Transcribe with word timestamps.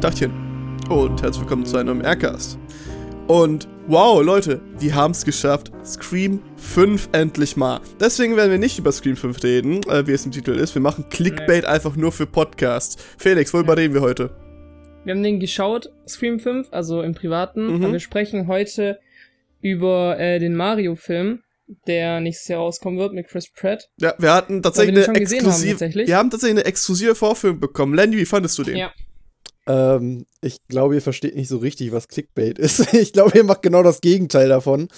Dachchen 0.00 0.30
und 0.90 1.20
herzlich 1.22 1.40
willkommen 1.40 1.66
zu 1.66 1.76
einem 1.76 1.98
neuen 1.98 2.06
Aircast. 2.06 2.56
Und 3.26 3.66
wow, 3.88 4.22
Leute, 4.22 4.60
wir 4.78 4.94
haben 4.94 5.10
es 5.10 5.24
geschafft. 5.24 5.72
Scream 5.84 6.40
5 6.56 7.08
endlich 7.10 7.56
mal. 7.56 7.80
Deswegen 7.98 8.36
werden 8.36 8.52
wir 8.52 8.58
nicht 8.58 8.78
über 8.78 8.92
Scream 8.92 9.16
5 9.16 9.42
reden, 9.42 9.82
äh, 9.88 10.06
wie 10.06 10.12
es 10.12 10.24
im 10.24 10.30
Titel 10.30 10.52
ist. 10.52 10.76
Wir 10.76 10.82
machen 10.82 11.06
Clickbait 11.10 11.64
einfach 11.64 11.96
nur 11.96 12.12
für 12.12 12.26
Podcasts. 12.26 12.96
Felix, 13.18 13.52
worüber 13.52 13.76
reden 13.76 13.92
wir 13.92 14.00
heute? 14.00 14.30
Wir 15.02 15.14
haben 15.14 15.22
den 15.24 15.40
geschaut, 15.40 15.90
Scream 16.06 16.38
5, 16.38 16.68
also 16.70 17.02
im 17.02 17.14
Privaten. 17.14 17.66
Mhm. 17.66 17.82
Aber 17.82 17.92
wir 17.94 18.00
sprechen 18.00 18.46
heute 18.46 19.00
über 19.60 20.16
äh, 20.20 20.38
den 20.38 20.54
Mario-Film, 20.54 21.42
der 21.88 22.20
nächstes 22.20 22.46
Jahr 22.46 22.60
rauskommen 22.60 23.00
wird 23.00 23.14
mit 23.14 23.26
Chris 23.26 23.50
Pratt. 23.52 23.88
Ja, 24.00 24.14
wir 24.18 24.32
hatten 24.32 24.62
tatsächlich 24.62 24.94
wir 24.94 25.08
eine 25.08 25.18
exklusive. 25.18 25.92
Wir 25.92 26.16
haben 26.16 26.30
tatsächlich 26.30 26.60
eine 26.60 26.66
exklusive 26.66 27.16
Vorführung 27.16 27.58
bekommen. 27.58 27.94
Landy, 27.94 28.16
wie 28.16 28.26
fandest 28.26 28.56
du 28.58 28.62
den? 28.62 28.76
Ja. 28.76 28.92
Ähm, 29.68 30.24
ich 30.40 30.66
glaube, 30.68 30.94
ihr 30.94 31.02
versteht 31.02 31.36
nicht 31.36 31.48
so 31.48 31.58
richtig, 31.58 31.92
was 31.92 32.08
Clickbait 32.08 32.58
ist. 32.58 32.92
ich 32.94 33.12
glaube, 33.12 33.36
ihr 33.36 33.44
macht 33.44 33.62
genau 33.62 33.82
das 33.82 34.00
Gegenteil 34.00 34.48
davon. 34.48 34.88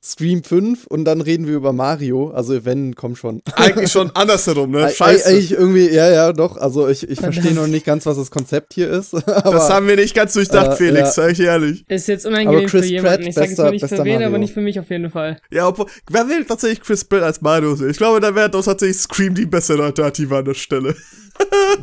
Scream 0.00 0.44
5 0.44 0.86
und 0.86 1.04
dann 1.04 1.20
reden 1.20 1.48
wir 1.48 1.56
über 1.56 1.72
Mario. 1.72 2.30
Also 2.30 2.64
wenn, 2.64 2.94
komm 2.94 3.16
schon. 3.16 3.42
Eigentlich 3.56 3.90
schon 3.90 4.14
andersherum, 4.14 4.70
ne? 4.70 4.90
Scheiße. 4.90 5.28
Eigentlich 5.28 5.52
irgendwie, 5.52 5.88
ja, 5.88 6.08
ja, 6.08 6.32
doch. 6.32 6.56
Also 6.56 6.86
ich, 6.88 7.08
ich 7.08 7.18
verstehe 7.18 7.52
noch 7.52 7.66
nicht 7.66 7.84
ganz, 7.84 8.06
was 8.06 8.16
das 8.16 8.30
Konzept 8.30 8.74
hier 8.74 8.88
ist. 8.90 9.14
Aber, 9.28 9.50
das 9.50 9.70
haben 9.70 9.88
wir 9.88 9.96
nicht 9.96 10.14
ganz 10.14 10.34
durchdacht, 10.34 10.72
äh, 10.72 10.76
Felix, 10.76 11.00
ja. 11.00 11.10
sag 11.24 11.32
ich 11.32 11.40
ehrlich. 11.40 11.84
Ist 11.88 12.06
jetzt 12.06 12.26
unangenehm 12.26 12.68
für 12.68 12.84
jemanden. 12.84 13.26
ich 13.26 13.34
sag 13.34 13.48
jetzt 13.48 13.58
mal 13.58 13.72
nicht 13.72 13.88
für 13.88 14.04
wen, 14.04 14.22
aber 14.22 14.38
nicht 14.38 14.54
für 14.54 14.60
mich 14.60 14.78
auf 14.78 14.88
jeden 14.88 15.10
Fall. 15.10 15.40
Ja, 15.50 15.66
obwohl, 15.66 15.86
wer 16.10 16.28
will 16.28 16.44
tatsächlich 16.44 16.80
Chris 16.80 17.04
Pratt 17.04 17.22
als 17.22 17.40
Mario 17.40 17.74
sehen? 17.74 17.90
Ich 17.90 17.96
glaube, 17.96 18.20
da 18.20 18.34
wäre 18.36 18.50
doch 18.50 18.64
tatsächlich 18.64 18.98
Scream 18.98 19.34
die 19.34 19.46
bessere 19.46 19.82
Alternative 19.82 20.36
an 20.36 20.44
der 20.44 20.54
Stelle. 20.54 20.94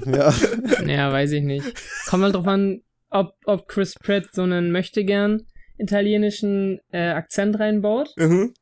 Ja. 0.06 0.34
Ja, 0.86 1.12
weiß 1.12 1.32
ich 1.32 1.44
nicht. 1.44 1.66
Kommt 2.08 2.24
halt 2.24 2.36
drauf 2.36 2.48
an, 2.48 2.82
ob, 3.10 3.34
ob 3.46 3.68
Chris 3.68 3.96
Pratt 3.96 4.28
so 4.32 4.44
einen 4.44 4.72
Möchtegern 4.72 5.46
italienischen 5.78 6.80
äh, 6.92 7.10
Akzent 7.10 7.60
reinbaut 7.60 8.10
mhm. 8.18 8.54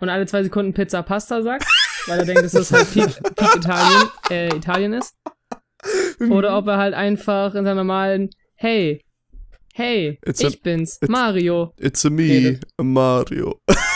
und 0.00 0.08
alle 0.08 0.26
zwei 0.26 0.42
Sekunden 0.42 0.72
Pizza 0.72 1.02
Pasta 1.02 1.42
sagt, 1.42 1.66
weil 2.06 2.20
er 2.20 2.24
denkt, 2.24 2.44
dass 2.44 2.52
das 2.52 2.72
halt 2.72 2.90
Peak, 2.92 3.22
Peak 3.34 3.56
Italien, 3.56 4.08
äh, 4.30 4.56
Italien 4.56 4.92
ist. 4.94 5.14
Oder 6.30 6.56
ob 6.56 6.66
er 6.68 6.78
halt 6.78 6.94
einfach 6.94 7.54
in 7.54 7.64
seiner 7.64 7.76
normalen 7.76 8.30
Hey, 8.54 9.04
hey, 9.74 10.18
it's 10.24 10.40
ich 10.40 10.56
a, 10.56 10.58
bin's, 10.62 10.98
Mario. 11.08 11.74
It's 11.78 12.06
a 12.06 12.10
me, 12.10 12.22
redet. 12.22 12.64
Mario. 12.80 13.60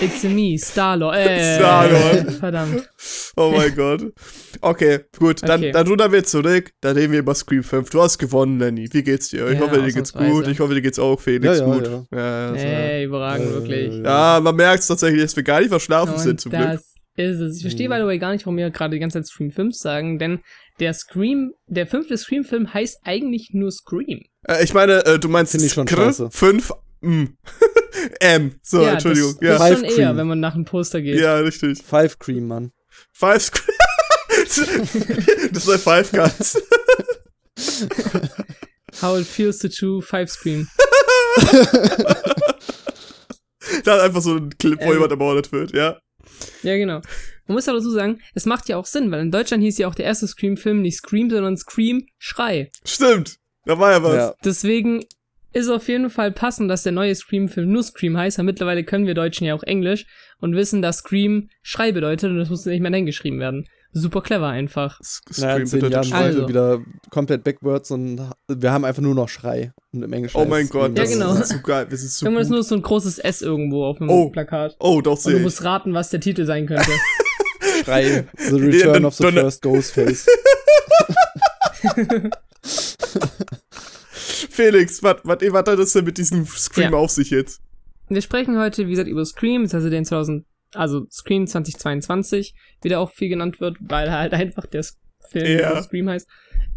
It's 0.00 0.22
me, 0.24 0.58
Starlord. 0.58 1.16
Äh, 1.16 1.56
Starlord. 1.56 2.32
Verdammt. 2.32 2.88
Oh 3.36 3.52
mein 3.54 3.74
Gott. 3.74 4.12
Okay, 4.60 5.00
gut. 5.18 5.42
Dann, 5.42 5.60
okay. 5.60 5.72
dann 5.72 5.86
rudern 5.86 6.12
wir 6.12 6.22
zurück. 6.24 6.70
Dann 6.80 6.96
reden 6.96 7.12
wir 7.12 7.20
über 7.20 7.34
Scream 7.34 7.62
5. 7.62 7.88
Du 7.90 8.02
hast 8.02 8.18
gewonnen, 8.18 8.58
Lenny. 8.58 8.88
Wie 8.92 9.02
geht's 9.02 9.28
dir? 9.28 9.48
Ich 9.48 9.58
ja, 9.58 9.60
hoffe, 9.60 9.80
dir 9.80 9.92
geht's 9.92 10.12
gut. 10.12 10.46
Ich 10.48 10.60
hoffe, 10.60 10.74
dir 10.74 10.82
geht's 10.82 10.98
auch, 10.98 11.18
Felix, 11.18 11.58
ja, 11.58 11.66
ja, 11.66 11.74
gut. 11.74 11.90
Ja, 12.12 12.46
ja, 12.46 12.52
nee, 12.52 13.04
überragend, 13.04 13.50
wirklich. 13.52 14.04
Ja, 14.04 14.40
man 14.42 14.54
merkt 14.54 14.80
es 14.80 14.86
tatsächlich, 14.86 15.22
dass 15.22 15.34
wir 15.34 15.42
gar 15.42 15.60
nicht 15.60 15.70
verschlafen 15.70 16.14
Und 16.14 16.20
sind, 16.20 16.40
zum 16.40 16.52
das 16.52 16.60
Glück. 17.14 17.26
ist 17.26 17.40
es. 17.40 17.56
Ich 17.56 17.62
verstehe, 17.62 17.88
by 17.88 17.96
the 17.96 18.06
way, 18.06 18.18
gar 18.18 18.32
nicht, 18.32 18.44
warum 18.44 18.58
wir 18.58 18.70
gerade 18.70 18.94
die 18.94 19.00
ganze 19.00 19.18
Zeit 19.18 19.26
Scream 19.26 19.50
5 19.50 19.74
sagen, 19.74 20.18
denn 20.18 20.40
der 20.78 20.92
Scream, 20.92 21.52
der 21.66 21.86
fünfte 21.86 22.18
Scream-Film 22.18 22.74
heißt 22.74 23.00
eigentlich 23.04 23.50
nur 23.52 23.70
Scream. 23.70 24.24
Äh, 24.46 24.62
ich 24.62 24.74
meine, 24.74 25.06
äh, 25.06 25.18
du 25.18 25.28
meinst 25.28 25.54
nicht 25.58 25.72
schon 25.72 25.88
scheiße. 25.88 26.30
5 26.30 26.72
M. 27.02 27.36
M. 28.20 28.58
So, 28.62 28.82
ja, 28.82 28.92
Entschuldigung. 28.92 29.36
Das, 29.40 29.48
ja. 29.48 29.58
das 29.58 29.70
ist 29.70 29.78
schon 29.78 29.88
Cream. 29.88 30.00
eher, 30.00 30.16
wenn 30.16 30.26
man 30.26 30.40
nach 30.40 30.54
einem 30.54 30.64
Poster 30.64 31.00
geht. 31.00 31.18
Ja, 31.20 31.36
richtig. 31.38 31.82
Five 31.82 32.18
Cream, 32.18 32.48
Mann. 32.48 32.72
Five 33.12 33.50
Cream. 33.52 33.76
das 35.52 35.66
war 35.66 35.78
Five 35.78 36.12
Guns. 36.12 36.62
How 39.02 39.18
it 39.18 39.26
feels 39.26 39.58
to 39.58 39.68
chew 39.68 40.00
Five 40.00 40.30
Scream. 40.30 40.68
da 43.84 43.92
hat 43.94 44.00
einfach 44.00 44.22
so 44.22 44.36
ein 44.36 44.50
Clip, 44.58 44.78
wo 44.80 44.84
ähm, 44.84 44.92
jemand 44.92 45.10
ermordet 45.10 45.52
wird, 45.52 45.72
ja. 45.74 45.98
Ja, 46.62 46.76
genau. 46.76 47.00
Man 47.46 47.54
muss 47.54 47.68
aber 47.68 47.78
dazu 47.78 47.90
sagen, 47.90 48.20
es 48.34 48.46
macht 48.46 48.68
ja 48.68 48.76
auch 48.76 48.86
Sinn, 48.86 49.10
weil 49.10 49.20
in 49.20 49.30
Deutschland 49.30 49.62
hieß 49.62 49.78
ja 49.78 49.88
auch 49.88 49.94
der 49.94 50.06
erste 50.06 50.26
Scream-Film 50.26 50.82
nicht 50.82 50.96
Scream, 50.98 51.30
sondern 51.30 51.56
Scream 51.56 52.06
Schrei. 52.18 52.70
Stimmt. 52.84 53.36
Da 53.64 53.78
war 53.78 53.92
ja 53.92 54.02
was. 54.02 54.14
Ja. 54.14 54.34
Deswegen 54.44 55.04
ist 55.56 55.70
auf 55.70 55.88
jeden 55.88 56.10
Fall 56.10 56.32
passend, 56.32 56.70
dass 56.70 56.82
der 56.82 56.92
neue 56.92 57.14
Scream-Film 57.14 57.72
nur 57.72 57.82
Scream 57.82 58.16
heißt, 58.16 58.36
weil 58.36 58.44
mittlerweile 58.44 58.84
können 58.84 59.06
wir 59.06 59.14
Deutschen 59.14 59.46
ja 59.46 59.54
auch 59.54 59.62
Englisch 59.62 60.04
und 60.38 60.54
wissen, 60.54 60.82
dass 60.82 60.98
Scream 60.98 61.48
Schrei 61.62 61.92
bedeutet 61.92 62.30
und 62.30 62.38
das 62.38 62.50
muss 62.50 62.66
nicht 62.66 62.82
mehr 62.82 62.92
hingeschrieben 62.92 63.40
werden. 63.40 63.66
Super 63.92 64.20
clever 64.20 64.48
einfach. 64.48 65.00
Scream 65.02 65.48
naja, 65.48 65.56
in 65.56 65.66
zehn 65.66 65.90
Jahren 65.90 66.12
also. 66.12 66.46
wieder 66.48 66.80
komplett 67.08 67.42
backwards 67.42 67.90
und 67.90 68.20
wir 68.48 68.70
haben 68.70 68.84
einfach 68.84 69.00
nur 69.00 69.14
noch 69.14 69.30
Schrei 69.30 69.72
und 69.94 70.02
im 70.02 70.12
Englischen. 70.12 70.36
Oh 70.36 70.44
mein 70.44 70.68
Gott, 70.68 70.98
ja, 70.98 71.04
genau. 71.04 71.28
das 71.32 71.40
ist 71.40 71.48
so 71.48 71.60
geil. 71.62 71.86
Das 71.88 72.02
ist 72.02 72.18
so 72.18 72.26
Irgendwann 72.26 72.42
ist 72.42 72.50
nur 72.50 72.62
so 72.62 72.74
ein 72.74 72.82
großes 72.82 73.18
S 73.18 73.40
irgendwo 73.40 73.86
auf 73.86 73.96
dem 73.96 74.10
oh. 74.10 74.28
Plakat. 74.28 74.76
Oh, 74.78 75.00
doch 75.00 75.16
sehr. 75.16 75.32
Und 75.32 75.38
du 75.38 75.44
musst 75.44 75.64
raten, 75.64 75.94
was 75.94 76.10
der 76.10 76.20
Titel 76.20 76.44
sein 76.44 76.66
könnte. 76.66 76.90
Schrei. 77.84 78.26
The 78.36 78.56
Return 78.56 79.06
of 79.06 79.14
the 79.14 79.32
First 79.32 79.62
Ghostface. 79.62 80.26
Felix, 84.50 85.02
was 85.02 85.22
hat 85.24 85.68
das 85.68 85.92
denn 85.92 86.04
mit 86.04 86.18
diesem 86.18 86.46
Scream 86.46 86.92
ja. 86.92 86.98
auf 86.98 87.10
sich 87.10 87.30
jetzt? 87.30 87.60
Wir 88.08 88.22
sprechen 88.22 88.58
heute, 88.58 88.86
wie 88.86 88.90
gesagt, 88.90 89.08
über 89.08 89.24
Scream, 89.24 89.64
heißt 89.64 89.74
den 89.74 90.04
2000, 90.04 90.44
also 90.74 91.06
Scream 91.10 91.46
2022, 91.46 92.54
wie 92.82 92.88
der 92.88 93.00
auch 93.00 93.10
viel 93.10 93.28
genannt 93.28 93.60
wird, 93.60 93.78
weil 93.80 94.10
halt 94.10 94.32
einfach 94.32 94.66
der 94.66 94.84
Film 95.30 95.58
ja. 95.58 95.82
Scream 95.82 96.08
heißt. 96.08 96.28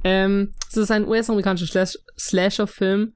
Ähm, 0.04 0.54
es 0.70 0.78
ist 0.78 0.92
ein 0.92 1.08
US-amerikanischer 1.08 1.68
Slash 1.68 1.98
Slasher-Film, 2.18 3.14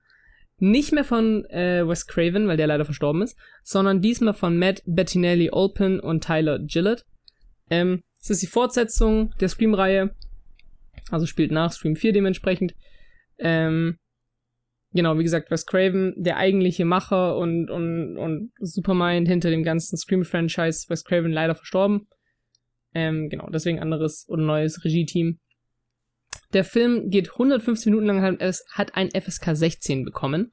nicht 0.57 0.91
mehr 0.91 1.03
von 1.03 1.45
äh, 1.45 1.87
Wes 1.87 2.07
Craven, 2.07 2.47
weil 2.47 2.57
der 2.57 2.67
leider 2.67 2.85
verstorben 2.85 3.21
ist, 3.21 3.37
sondern 3.63 4.01
diesmal 4.01 4.33
von 4.33 4.57
Matt 4.57 4.81
Bettinelli 4.85 5.49
Olpin 5.51 5.99
und 5.99 6.23
Tyler 6.23 6.59
Gillett. 6.59 7.05
Ähm, 7.69 8.03
es 8.21 8.29
ist 8.29 8.41
die 8.41 8.47
Fortsetzung 8.47 9.33
der 9.39 9.49
Scream-Reihe, 9.49 10.15
also 11.09 11.25
spielt 11.25 11.51
nach 11.51 11.71
Scream 11.71 11.95
4 11.95 12.13
dementsprechend. 12.13 12.75
Ähm, 13.39 13.97
genau, 14.93 15.17
wie 15.17 15.23
gesagt, 15.23 15.51
Wes 15.51 15.65
Craven, 15.65 16.13
der 16.17 16.37
eigentliche 16.37 16.85
Macher 16.85 17.37
und, 17.37 17.69
und, 17.69 18.17
und 18.17 18.51
Supermind 18.59 19.27
hinter 19.27 19.49
dem 19.49 19.63
ganzen 19.63 19.97
Scream-Franchise, 19.97 20.89
Wes 20.89 21.03
Craven 21.03 21.31
leider 21.31 21.55
verstorben. 21.55 22.07
Ähm, 22.93 23.29
genau, 23.29 23.49
deswegen 23.49 23.79
anderes 23.79 24.25
oder 24.27 24.43
neues 24.43 24.83
Regie-Team. 24.83 25.39
Der 26.53 26.63
Film 26.63 27.09
geht 27.09 27.31
150 27.31 27.87
Minuten 27.87 28.05
lang, 28.05 28.21
hat 28.21 28.95
ein 28.95 29.09
FSK 29.09 29.55
16 29.55 30.03
bekommen. 30.03 30.51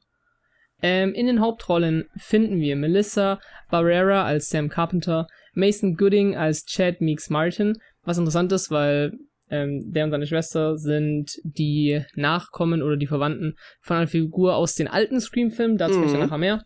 Ähm, 0.82 1.12
in 1.12 1.26
den 1.26 1.40
Hauptrollen 1.40 2.08
finden 2.16 2.60
wir 2.60 2.74
Melissa 2.76 3.38
Barrera 3.70 4.24
als 4.24 4.48
Sam 4.48 4.70
Carpenter, 4.70 5.26
Mason 5.52 5.96
Gooding 5.96 6.36
als 6.36 6.64
Chad 6.64 7.02
Meeks 7.02 7.28
Martin, 7.28 7.74
was 8.02 8.18
interessant 8.18 8.50
ist, 8.52 8.70
weil 8.70 9.12
ähm, 9.50 9.83
der 9.93 10.05
und 10.05 10.11
seine 10.11 10.27
Schwester 10.27 10.77
sind 10.77 11.33
die 11.43 12.03
Nachkommen 12.15 12.83
oder 12.83 12.97
die 12.97 13.06
Verwandten 13.06 13.55
von 13.81 13.99
einer 13.99 14.06
Figur 14.06 14.55
aus 14.55 14.75
den 14.75 14.88
alten 14.88 15.21
Scream-Filmen, 15.21 15.77
dazu 15.77 15.99
mhm. 15.99 16.05
ich 16.05 16.12
nachher 16.12 16.38
mehr. 16.38 16.65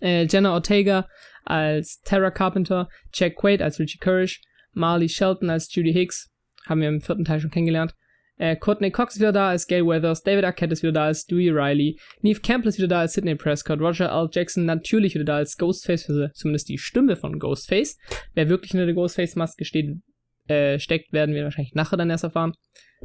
Äh, 0.00 0.26
Jenna 0.26 0.52
Ortega 0.52 1.08
als 1.44 2.00
Tara 2.04 2.30
Carpenter, 2.30 2.88
Jack 3.12 3.36
Quaid 3.36 3.62
als 3.62 3.78
Richie 3.78 3.98
Kirsch, 3.98 4.40
Marley 4.72 5.08
Shelton 5.08 5.50
als 5.50 5.72
Judy 5.74 5.92
Hicks, 5.92 6.30
haben 6.66 6.80
wir 6.80 6.88
im 6.88 7.00
vierten 7.00 7.24
Teil 7.24 7.40
schon 7.40 7.50
kennengelernt. 7.50 7.94
Äh, 8.38 8.56
Courtney 8.56 8.90
Cox 8.90 9.14
ist 9.14 9.20
wieder 9.20 9.32
da 9.32 9.48
als 9.48 9.66
Gail 9.66 9.86
Weathers, 9.86 10.22
David 10.22 10.44
Arquette 10.44 10.74
ist 10.74 10.82
wieder 10.82 10.92
da 10.92 11.04
als 11.06 11.24
Dewey 11.24 11.48
Riley, 11.50 11.98
Neve 12.20 12.40
Campbell 12.40 12.68
ist 12.68 12.76
wieder 12.76 12.88
da 12.88 13.00
als 13.00 13.14
Sidney 13.14 13.34
Prescott, 13.34 13.80
Roger 13.80 14.10
L. 14.10 14.28
Jackson 14.30 14.66
natürlich 14.66 15.14
wieder 15.14 15.24
da 15.24 15.36
als 15.36 15.56
Ghostface, 15.56 16.10
also 16.10 16.28
zumindest 16.34 16.68
die 16.68 16.76
Stimme 16.76 17.16
von 17.16 17.38
Ghostface. 17.38 17.96
Wer 18.34 18.50
wirklich 18.50 18.72
hinter 18.72 18.84
der 18.84 18.94
Ghostface-Maske 18.94 19.64
steht, 19.64 19.96
äh, 20.48 20.78
steckt, 20.78 21.12
werden 21.12 21.34
wir 21.34 21.44
wahrscheinlich 21.44 21.74
nachher 21.74 21.96
dann 21.96 22.10
erst 22.10 22.24
erfahren. 22.24 22.54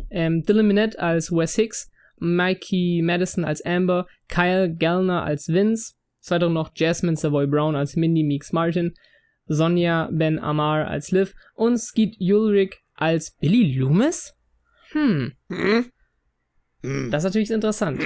Ähm, 0.09 0.43
Dylan 0.43 0.67
Minette 0.67 0.99
als 0.99 1.31
Wes 1.31 1.55
Hicks, 1.55 1.91
Mikey 2.17 3.01
Madison 3.03 3.45
als 3.45 3.63
Amber, 3.65 4.07
Kyle 4.27 4.73
Gellner 4.73 5.23
als 5.23 5.47
Vince, 5.47 5.93
zweiter 6.19 6.49
noch 6.49 6.71
Jasmine 6.75 7.17
Savoy 7.17 7.47
Brown 7.47 7.75
als 7.75 7.95
Mindy 7.95 8.23
Meeks 8.23 8.53
Martin, 8.53 8.93
Sonja 9.47 10.09
Ben 10.11 10.39
Amar 10.39 10.87
als 10.87 11.11
Liv 11.11 11.33
und 11.55 11.77
Skeet 11.77 12.17
Ulrich 12.19 12.77
als 12.93 13.35
Billy 13.37 13.77
Loomis? 13.77 14.33
Hm. 14.91 15.33
hm. 15.49 15.91
Das 17.11 17.23
ist 17.23 17.29
natürlich 17.29 17.51
interessant. 17.51 18.01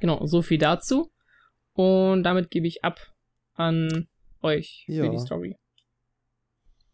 Genau, 0.00 0.24
so 0.26 0.42
viel 0.42 0.58
dazu. 0.58 1.10
Und 1.74 2.22
damit 2.22 2.50
gebe 2.50 2.66
ich 2.66 2.84
ab 2.84 2.98
an 3.54 4.08
euch 4.42 4.84
ja. 4.88 5.04
für 5.04 5.10
die 5.10 5.18
Story. 5.18 5.56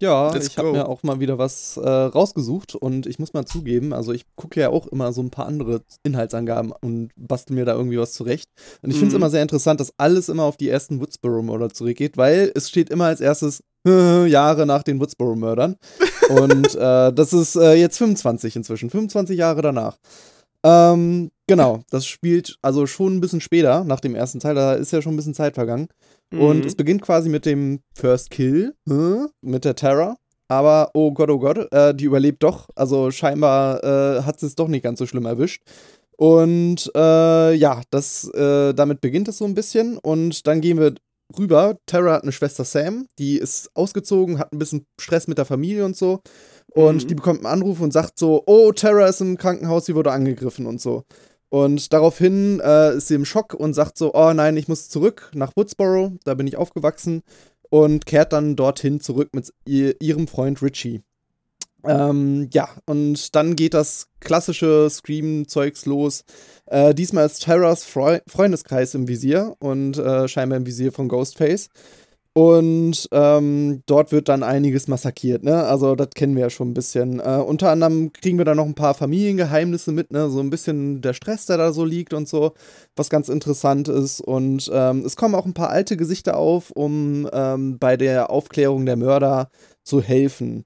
Ja, 0.01 0.31
Let's 0.33 0.49
ich 0.49 0.59
habe 0.59 0.73
mir 0.73 0.89
auch 0.89 1.03
mal 1.03 1.21
wieder 1.21 1.39
was 1.39 1.79
äh, 1.79 1.89
rausgesucht 1.89 2.75
und 2.75 3.07
ich 3.07 3.19
muss 3.19 3.33
mal 3.33 3.47
zugeben, 3.47 3.95
also 3.95 4.13
ich 4.13 4.25
gucke 4.37 4.61
ja 4.61 4.69
auch 4.69 4.87
immer 4.87 5.13
so 5.13 5.23
ein 5.23 5.31
paar 5.31 5.47
andere 5.47 5.83
Inhaltsangaben 6.03 6.73
und 6.73 7.11
bastel 7.17 7.55
mir 7.55 7.65
da 7.65 7.75
irgendwie 7.75 7.99
was 7.99 8.13
zurecht. 8.13 8.51
Und 8.83 8.91
ich 8.91 8.97
mhm. 8.97 9.01
finde 9.01 9.15
es 9.15 9.17
immer 9.17 9.31
sehr 9.31 9.43
interessant, 9.43 9.81
dass 9.81 9.95
alles 9.97 10.29
immer 10.29 10.43
auf 10.43 10.59
die 10.59 10.69
ersten 10.69 11.01
Woodsboro-Mörder 11.01 11.71
zurückgeht, 11.71 12.19
weil 12.19 12.53
es 12.55 12.69
steht 12.69 12.91
immer 12.91 13.07
als 13.07 13.21
erstes 13.21 13.63
Jahre 13.87 14.67
nach 14.67 14.83
den 14.83 15.01
Woodsboro-Mördern. 15.01 15.77
und 16.29 16.75
äh, 16.75 17.13
das 17.13 17.33
ist 17.33 17.57
äh, 17.57 17.75
jetzt 17.75 17.97
25 17.97 18.57
inzwischen, 18.57 18.91
25 18.91 19.39
Jahre 19.39 19.63
danach. 19.63 19.97
Ähm, 20.67 21.31
genau, 21.47 21.85
das 21.91 22.07
spielt 22.07 22.59
also 22.61 22.87
schon 22.87 23.17
ein 23.17 23.21
bisschen 23.21 23.41
später, 23.41 23.85
nach 23.85 24.01
dem 24.01 24.17
ersten 24.17 24.41
Teil, 24.41 24.57
da 24.57 24.73
ist 24.73 24.93
ja 24.93 25.01
schon 25.01 25.15
ein 25.15 25.17
bisschen 25.17 25.35
Zeit 25.35 25.55
vergangen. 25.55 25.87
Mhm. 26.33 26.41
Und 26.41 26.67
es 26.67 26.75
beginnt 26.75 27.03
quasi 27.03 27.29
mit 27.29 27.47
dem 27.47 27.81
First 27.95 28.31
Kill, 28.31 28.75
äh, 28.91 29.29
mit 29.43 29.65
der 29.65 29.77
Terror. 29.77 30.17
Aber 30.49 30.91
oh 30.95 31.13
Gott, 31.13 31.31
oh 31.31 31.39
Gott, 31.39 31.73
äh, 31.73 31.95
die 31.95 32.05
überlebt 32.05 32.43
doch. 32.43 32.69
Also 32.75 33.13
scheinbar 33.13 33.83
äh, 33.85 34.23
hat 34.23 34.41
sie 34.41 34.47
es 34.47 34.57
doch 34.57 34.69
nicht 34.69 34.83
ganz 34.83 34.99
so 34.99 35.07
schlimm 35.07 35.27
erwischt. 35.27 35.63
Und 36.17 36.91
äh, 36.97 37.55
ja, 37.55 37.83
das, 37.91 38.29
äh, 38.31 38.73
damit 38.75 39.01
beginnt 39.01 39.29
es 39.29 39.39
so 39.39 39.45
ein 39.45 39.55
bisschen. 39.55 39.99
Und 39.99 40.47
dann 40.49 40.61
gehen 40.61 40.81
wir 40.81 40.95
rüber. 41.39 41.79
Tara 41.87 42.15
hat 42.15 42.23
eine 42.23 42.33
Schwester 42.33 42.65
Sam, 42.65 43.07
die 43.19 43.39
ist 43.39 43.71
ausgezogen, 43.75 44.39
hat 44.39 44.53
ein 44.53 44.59
bisschen 44.59 44.87
Stress 45.01 45.29
mit 45.29 45.39
der 45.39 45.45
Familie 45.45 45.85
und 45.85 45.97
so. 45.97 46.21
Und 46.75 47.05
mhm. 47.05 47.09
die 47.09 47.15
bekommt 47.15 47.41
einen 47.41 47.53
Anruf 47.53 47.81
und 47.81 47.93
sagt 47.93 48.19
so: 48.19 48.43
Oh, 48.47 48.73
Tara 48.73 49.07
ist 49.07 49.21
im 49.21 49.37
Krankenhaus, 49.37 49.87
sie 49.87 49.95
wurde 49.95 50.13
angegriffen 50.13 50.67
und 50.67 50.81
so. 50.81 51.05
Und 51.49 51.93
daraufhin 51.93 52.61
äh, 52.61 52.97
ist 52.97 53.09
sie 53.09 53.15
im 53.15 53.25
Schock 53.25 53.55
und 53.55 53.75
sagt 53.75 53.99
so: 53.99 54.15
Oh 54.15 54.33
nein, 54.33 54.57
ich 54.57 54.69
muss 54.69 54.89
zurück 54.89 55.31
nach 55.35 55.53
Woodsboro, 55.57 56.13
da 56.25 56.35
bin 56.35 56.47
ich 56.47 56.57
aufgewachsen. 56.57 57.23
Und 57.69 58.07
kehrt 58.07 58.33
dann 58.33 58.55
dorthin 58.55 59.01
zurück 59.01 59.31
mit 59.33 59.53
ihr, 59.67 60.01
ihrem 60.01 60.29
Freund 60.29 60.63
Richie. 60.63 61.03
Ähm, 61.85 62.49
ja, 62.53 62.69
und 62.87 63.35
dann 63.35 63.57
geht 63.57 63.75
das 63.75 64.09
klassische 64.21 64.89
Scream-Zeugs 64.91 65.87
los. 65.87 66.25
Äh, 66.67 66.95
diesmal 66.95 67.27
ist 67.27 67.45
Terras 67.45 67.85
Freu 67.85 68.19
Freundeskreis 68.27 68.95
im 68.95 69.09
Visier 69.09 69.55
und 69.61 69.99
äh, 69.99 70.27
scheinbar 70.29 70.57
im 70.59 70.67
Visier 70.67 70.93
von 70.93 71.09
Ghostface. 71.09 71.69
Und 72.37 73.09
ähm, 73.13 73.83
dort 73.87 74.13
wird 74.13 74.29
dann 74.29 74.43
einiges 74.43 74.89
massakriert, 74.89 75.43
ne? 75.43 75.65
Also, 75.65 75.95
das 75.95 76.11
kennen 76.11 76.35
wir 76.35 76.43
ja 76.43 76.51
schon 76.51 76.69
ein 76.69 76.75
bisschen. 76.75 77.19
Äh, 77.19 77.39
unter 77.39 77.71
anderem 77.71 78.13
kriegen 78.13 78.37
wir 78.37 78.45
da 78.45 78.55
noch 78.55 78.67
ein 78.67 78.75
paar 78.75 78.93
Familiengeheimnisse 78.93 79.91
mit, 79.91 80.13
ne? 80.13 80.29
So 80.29 80.41
ein 80.41 80.51
bisschen 80.51 81.01
der 81.01 81.15
Stress, 81.15 81.47
der 81.47 81.57
da 81.57 81.73
so 81.73 81.87
liegt 81.87 82.13
und 82.13 82.29
so, 82.29 82.53
was 82.95 83.09
ganz 83.09 83.31
interessant 83.31 83.89
ist. 83.89 84.21
Und 84.21 84.71
ähm, 84.71 85.03
es 85.07 85.17
kommen 85.17 85.35
auch 85.35 85.47
ein 85.47 85.55
paar 85.55 85.71
alte 85.71 85.97
Gesichter 85.97 86.37
auf, 86.37 86.71
um 86.73 87.27
ähm, 87.33 87.79
bei 87.79 87.97
der 87.97 88.29
Aufklärung 88.29 88.85
der 88.85 88.97
Mörder 88.97 89.49
zu 89.83 90.03
helfen. 90.03 90.65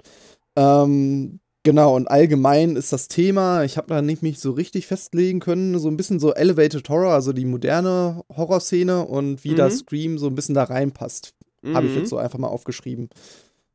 Ähm, 0.61 1.41
genau, 1.63 1.97
und 1.97 2.09
allgemein 2.09 2.77
ist 2.77 2.93
das 2.93 3.09
Thema, 3.09 3.65
ich 3.65 3.79
habe 3.79 3.89
da 3.89 4.03
nicht 4.03 4.23
mich 4.23 4.41
so 4.41 4.51
richtig 4.51 4.87
festlegen 4.87 5.41
können, 5.41 5.79
so 5.79 5.89
ein 5.89 5.97
bisschen 5.97 6.21
so 6.21 6.35
Elevated 6.35 6.87
Horror, 6.89 7.15
also 7.15 7.33
die 7.33 7.47
moderne 7.47 8.23
Horrorszene 8.37 9.07
und 9.07 9.43
wie 9.43 9.53
mhm. 9.53 9.57
das 9.57 9.79
Scream 9.79 10.19
so 10.19 10.27
ein 10.27 10.35
bisschen 10.35 10.55
da 10.55 10.65
reinpasst. 10.65 11.35
Mhm. 11.63 11.75
Habe 11.75 11.87
ich 11.87 11.97
jetzt 11.97 12.11
so 12.11 12.19
einfach 12.19 12.39
mal 12.39 12.49
aufgeschrieben. 12.49 13.09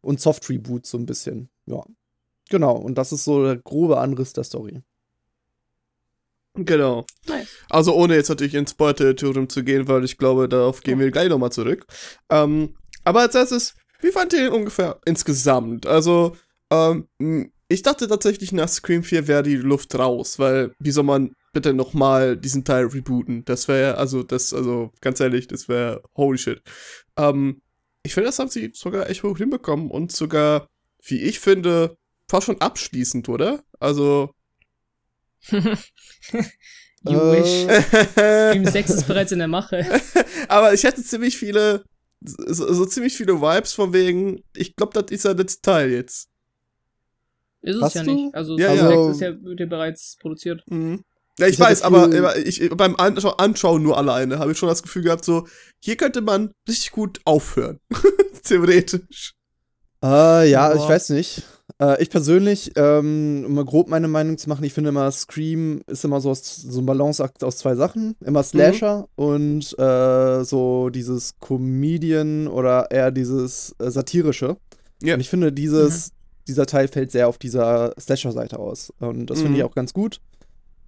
Und 0.01 0.21
Soft 0.21 0.47
Reboot 0.49 0.85
so 0.85 0.99
ein 0.99 1.07
bisschen, 1.07 1.49
ja. 1.65 1.83
Genau, 2.49 2.75
und 2.75 2.95
das 2.95 3.11
ist 3.11 3.23
so 3.23 3.43
der 3.43 3.57
grobe 3.57 3.97
Anriss 3.97 4.33
der 4.33 4.43
Story. 4.43 4.83
Genau. 6.53 7.05
Nice. 7.27 7.47
Also 7.69 7.95
ohne 7.95 8.15
jetzt 8.15 8.29
natürlich 8.29 8.53
ins 8.53 8.71
Spoiler-Territorium 8.71 9.49
zu 9.49 9.63
gehen, 9.63 9.87
weil 9.87 10.05
ich 10.05 10.19
glaube, 10.19 10.47
darauf 10.47 10.81
gehen 10.81 10.99
wir 10.99 11.09
gleich 11.09 11.29
nochmal 11.29 11.51
zurück. 11.51 11.87
Ähm, 12.29 12.75
aber 13.03 13.21
als 13.21 13.33
erstes, 13.33 13.73
wie 13.99 14.11
fand 14.11 14.33
ihr 14.33 14.47
ihn 14.47 14.53
ungefähr 14.53 14.99
insgesamt? 15.05 15.87
Also, 15.87 16.35
ähm, 16.71 17.07
ich 17.67 17.81
dachte 17.81 18.07
tatsächlich, 18.07 18.51
nach 18.51 18.69
Scream 18.69 19.03
4 19.03 19.27
wäre 19.27 19.43
die 19.43 19.55
Luft 19.55 19.95
raus, 19.95 20.37
weil 20.37 20.73
wie 20.79 20.91
soll 20.91 21.03
man 21.03 21.33
bitte 21.51 21.73
nochmal 21.73 22.37
diesen 22.37 22.63
Teil 22.63 22.85
rebooten? 22.85 23.43
Das 23.45 23.67
wäre, 23.67 23.97
also, 23.97 24.23
das, 24.23 24.53
also, 24.53 24.91
ganz 25.01 25.19
ehrlich, 25.19 25.47
das 25.47 25.67
wäre 25.67 26.03
holy 26.15 26.37
shit. 26.37 26.61
Ähm, 27.17 27.61
ich 28.03 28.13
finde, 28.13 28.27
das 28.27 28.37
haben 28.37 28.49
sie 28.49 28.71
sogar 28.73 29.09
echt 29.09 29.23
hoch 29.23 29.37
hinbekommen 29.37 29.89
und 29.89 30.11
sogar, 30.11 30.69
wie 31.03 31.21
ich 31.23 31.39
finde, 31.39 31.97
fast 32.29 32.45
schon 32.45 32.61
abschließend, 32.61 33.29
oder? 33.29 33.63
Also. 33.79 34.31
you 35.49 35.63
wish. 37.03 37.65
Scream 38.13 38.65
6 38.65 38.89
ist 38.91 39.07
bereits 39.07 39.31
in 39.31 39.39
der 39.39 39.47
Mache. 39.47 39.85
Aber 40.49 40.73
ich 40.73 40.83
hätte 40.83 41.03
ziemlich 41.03 41.37
viele, 41.37 41.83
so, 42.21 42.71
so 42.71 42.85
ziemlich 42.85 43.17
viele 43.17 43.41
Vibes 43.41 43.73
von 43.73 43.91
wegen, 43.91 44.43
ich 44.55 44.75
glaube, 44.75 44.93
das 44.93 45.11
ist 45.11 45.25
ja 45.25 45.33
das 45.33 45.61
Teil 45.61 45.91
jetzt. 45.91 46.29
Ist 47.65 47.77
es 47.77 47.81
Hast 47.81 47.95
ja 47.95 48.03
du? 48.03 48.13
nicht. 48.13 48.35
Also, 48.35 48.57
ja, 48.57 48.73
ja. 48.73 49.11
ist 49.11 49.21
ja, 49.21 49.41
wird 49.41 49.59
ja 49.59 49.65
bereits 49.65 50.17
produziert. 50.21 50.63
Mhm. 50.67 51.03
Ja, 51.39 51.47
ich, 51.47 51.55
ich 51.55 51.59
weiß, 51.59 51.81
aber 51.81 52.37
ich, 52.37 52.69
beim 52.69 52.95
Anschauen 52.95 53.83
nur 53.83 53.97
alleine 53.97 54.39
habe 54.39 54.53
ich 54.53 54.57
schon 54.57 54.69
das 54.69 54.83
Gefühl 54.83 55.03
gehabt, 55.03 55.25
so, 55.25 55.47
hier 55.83 55.97
könnte 55.97 56.21
man 56.21 56.51
richtig 56.67 56.91
gut 56.91 57.19
aufhören. 57.25 57.79
Theoretisch. 58.43 59.33
Äh, 60.01 60.49
ja, 60.49 60.69
Boah. 60.69 60.75
ich 60.75 60.87
weiß 60.87 61.09
nicht. 61.09 61.43
Äh, 61.81 62.01
ich 62.01 62.09
persönlich, 62.09 62.71
ähm, 62.75 63.43
um 63.47 63.53
mal 63.55 63.65
grob 63.65 63.89
meine 63.89 64.07
Meinung 64.07 64.37
zu 64.37 64.47
machen, 64.47 64.63
ich 64.63 64.73
finde 64.73 64.89
immer, 64.89 65.11
Scream 65.11 65.81
ist 65.87 66.05
immer 66.05 66.21
so, 66.21 66.29
aus, 66.29 66.55
so 66.55 66.79
ein 66.79 66.85
Balanceakt 66.85 67.43
aus 67.43 67.57
zwei 67.57 67.75
Sachen. 67.75 68.15
Immer 68.23 68.43
Slasher 68.43 69.07
mhm. 69.17 69.25
und 69.25 69.79
äh, 69.79 70.43
so 70.45 70.89
dieses 70.89 71.37
Comedian 71.39 72.47
oder 72.47 72.91
eher 72.91 73.11
dieses 73.11 73.75
äh, 73.79 73.89
Satirische. 73.89 74.55
Ja. 75.01 75.15
Und 75.15 75.19
ich 75.19 75.29
finde, 75.29 75.51
dieses, 75.51 76.11
mhm 76.11 76.14
dieser 76.47 76.65
Teil 76.65 76.87
fällt 76.87 77.11
sehr 77.11 77.27
auf 77.27 77.37
dieser 77.37 77.93
Slasher-Seite 77.99 78.59
aus. 78.59 78.93
Und 78.99 79.27
das 79.27 79.39
mhm. 79.39 79.43
finde 79.43 79.57
ich 79.59 79.63
auch 79.63 79.75
ganz 79.75 79.93
gut. 79.93 80.21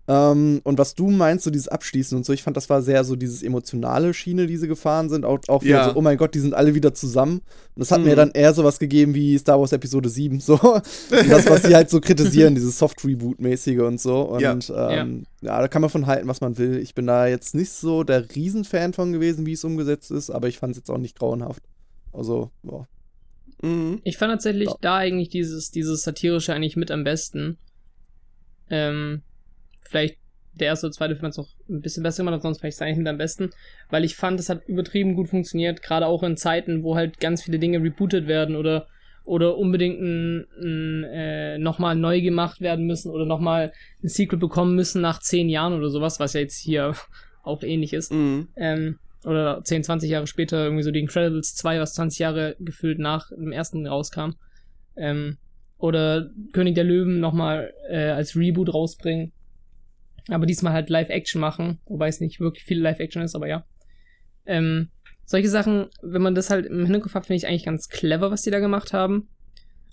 Ähm, 0.09 0.62
und 0.63 0.77
was 0.77 0.95
du 0.95 1.09
meinst, 1.09 1.44
so 1.44 1.51
dieses 1.51 1.68
Abschließen 1.68 2.18
und 2.18 2.25
so, 2.25 2.31
ich 2.31 2.42
fand, 2.42 2.56
das 2.56 2.69
war 2.69 2.81
sehr 2.81 3.04
so 3.04 3.18
dieses 3.18 3.44
emotionale 3.44 4.13
Schiene, 4.13 4.48
die 4.48 4.56
sie 4.56 4.69
gefahren 4.69 5.09
sind. 5.09 5.25
Auch, 5.25 5.39
auch 5.50 5.63
wieder 5.63 5.80
ja. 5.80 5.89
so, 5.89 5.98
oh 5.98 6.01
mein 6.01 6.18
Gott, 6.18 6.33
die 6.33 6.39
sind 6.39 6.54
alle 6.54 6.75
wieder 6.75 6.94
zusammen. 6.94 7.39
Und 7.75 7.80
das 7.80 7.92
hat 7.92 8.00
mhm. 8.00 8.06
mir 8.06 8.15
dann 8.15 8.31
eher 8.31 8.54
so 8.54 8.63
was 8.63 8.80
gegeben 8.80 9.13
wie 9.15 9.38
Star 9.38 9.59
Wars 9.59 9.74
Episode 9.74 10.07
7, 10.07 10.39
so. 10.39 10.57
das, 11.09 11.50
was 11.50 11.63
sie 11.63 11.75
halt 11.75 11.89
so 11.89 12.00
kritisieren, 12.00 12.56
dieses 12.56 12.80
Soft-Reboot-mäßige 12.80 13.80
und 13.80 14.00
so. 14.00 14.21
Und 14.21 14.39
ja. 14.42 14.53
Ähm, 14.53 15.25
ja. 15.42 15.51
ja. 15.51 15.62
da 15.62 15.68
kann 15.68 15.81
man 15.81 15.89
von 15.89 16.07
halten, 16.07 16.30
was 16.30 16.39
man 16.39 16.57
will. 16.57 16.77
Ich 16.77 16.95
bin 16.95 17.06
da 17.06 17.27
jetzt 17.27 17.53
nicht 17.53 17.74
so 17.74 18.06
der 18.06 18.33
Riesenfan 18.33 18.94
von 18.94 19.12
gewesen, 19.12 19.45
wie 19.45 19.53
es 19.53 19.65
umgesetzt 19.65 20.12
ist, 20.12 20.30
aber 20.30 20.48
ich 20.48 20.57
fand 20.57 20.71
es 20.71 20.77
jetzt 20.77 20.89
auch 20.89 21.00
nicht 21.00 21.19
grauenhaft. 21.19 21.63
Also, 22.13 22.50
ja. 22.63 22.88
Mhm. 23.62 24.01
Ich 24.04 24.18
fand 24.18 24.31
tatsächlich 24.31 24.69
ja. 24.69 24.75
da 24.81 24.95
eigentlich 24.98 25.30
dieses, 25.30 25.71
dieses 25.71 26.04
satirische 26.04 26.54
eigentlich 26.54 26.75
mit 26.75 26.92
am 26.92 27.04
besten. 27.04 27.57
Ähm, 28.69 29.21
vielleicht 29.83 30.18
der 30.54 30.68
erste 30.68 30.88
oder 30.88 30.94
zweite 30.94 31.15
Film 31.15 31.25
hat 31.25 31.31
es 31.31 31.38
noch 31.38 31.50
ein 31.69 31.81
bisschen 31.81 32.04
besser 32.04 32.24
gemacht, 32.24 32.42
sonst 32.42 32.59
vielleicht 32.59 32.81
eigentlich 32.81 32.98
mit 32.98 33.07
am 33.07 33.18
besten, 33.18 33.51
weil 33.89 34.04
ich 34.04 34.15
fand, 34.15 34.39
es 34.39 34.50
hat 34.50 34.68
übertrieben 34.68 35.15
gut 35.15 35.30
funktioniert, 35.30 35.81
gerade 35.81 36.07
auch 36.07 36.24
in 36.24 36.38
Zeiten, 36.38 36.83
wo 36.83 36.95
halt 36.95 37.19
ganz 37.19 37.44
viele 37.44 37.59
Dinge 37.59 37.81
rebootet 37.81 38.27
werden 38.27 38.56
oder 38.56 38.88
oder 39.24 39.57
unbedingt 39.57 40.00
ein, 40.00 40.48
ein, 40.62 41.03
äh, 41.03 41.57
nochmal 41.57 41.95
neu 41.95 42.21
gemacht 42.21 42.62
werden 42.62 42.86
müssen 42.88 43.12
oder 43.12 43.25
nochmal 43.25 43.74
ein 44.01 44.08
Sequel 44.08 44.39
bekommen 44.39 44.74
müssen 44.74 45.01
nach 45.01 45.20
zehn 45.20 45.50
Jahren 45.50 45.74
oder 45.74 45.89
sowas, 45.89 46.20
was 46.22 46.32
ja 46.32 46.39
jetzt 46.39 46.58
hier 46.58 46.96
auch 47.43 47.62
ähnlich 47.62 47.91
ist. 47.91 48.13
Mhm. 48.13 48.48
Ähm, 48.55 49.00
oder 49.27 49.62
10, 49.63 49.84
20 49.84 50.10
Jahre 50.10 50.25
später 50.25 50.63
irgendwie 50.63 50.84
so 50.84 50.91
die 50.91 51.01
Incredibles 51.01 51.55
2, 51.55 51.79
was 51.81 51.93
20 51.96 52.19
Jahre 52.19 52.55
gefühlt 52.60 52.98
nach 52.98 53.29
dem 53.29 53.51
ersten 53.51 53.86
rauskam. 53.86 54.31
Ähm, 54.96 55.38
oder 55.77 56.29
König 56.53 56.75
der 56.75 56.86
Löwen 56.86 57.19
nochmal 57.19 57.74
äh, 57.89 58.10
als 58.10 58.36
Reboot 58.36 58.74
rausbringen. 58.74 59.34
Aber 60.29 60.46
diesmal 60.46 60.74
halt 60.74 60.89
Live-Action 60.89 61.39
machen, 61.39 61.79
wobei 61.86 62.07
es 62.07 62.19
nicht 62.19 62.39
wirklich 62.39 62.63
viel 62.63 62.81
Live-Action 62.81 63.22
ist, 63.22 63.36
aber 63.36 63.48
ja. 63.48 63.65
Ähm, 64.46 64.89
solche 65.25 65.50
Sachen, 65.50 65.88
wenn 66.01 66.22
man 66.22 66.36
das 66.36 66.50
halt 66.50 66.65
im 66.65 66.86
Hinterkopf 66.86 67.13
hat, 67.13 67.25
finde 67.25 67.38
ich 67.38 67.48
eigentlich 67.48 67.65
ganz 67.65 67.89
clever, 67.89 68.31
was 68.31 68.41
die 68.41 68.51
da 68.51 68.60
gemacht 68.60 68.93
haben. 68.93 69.27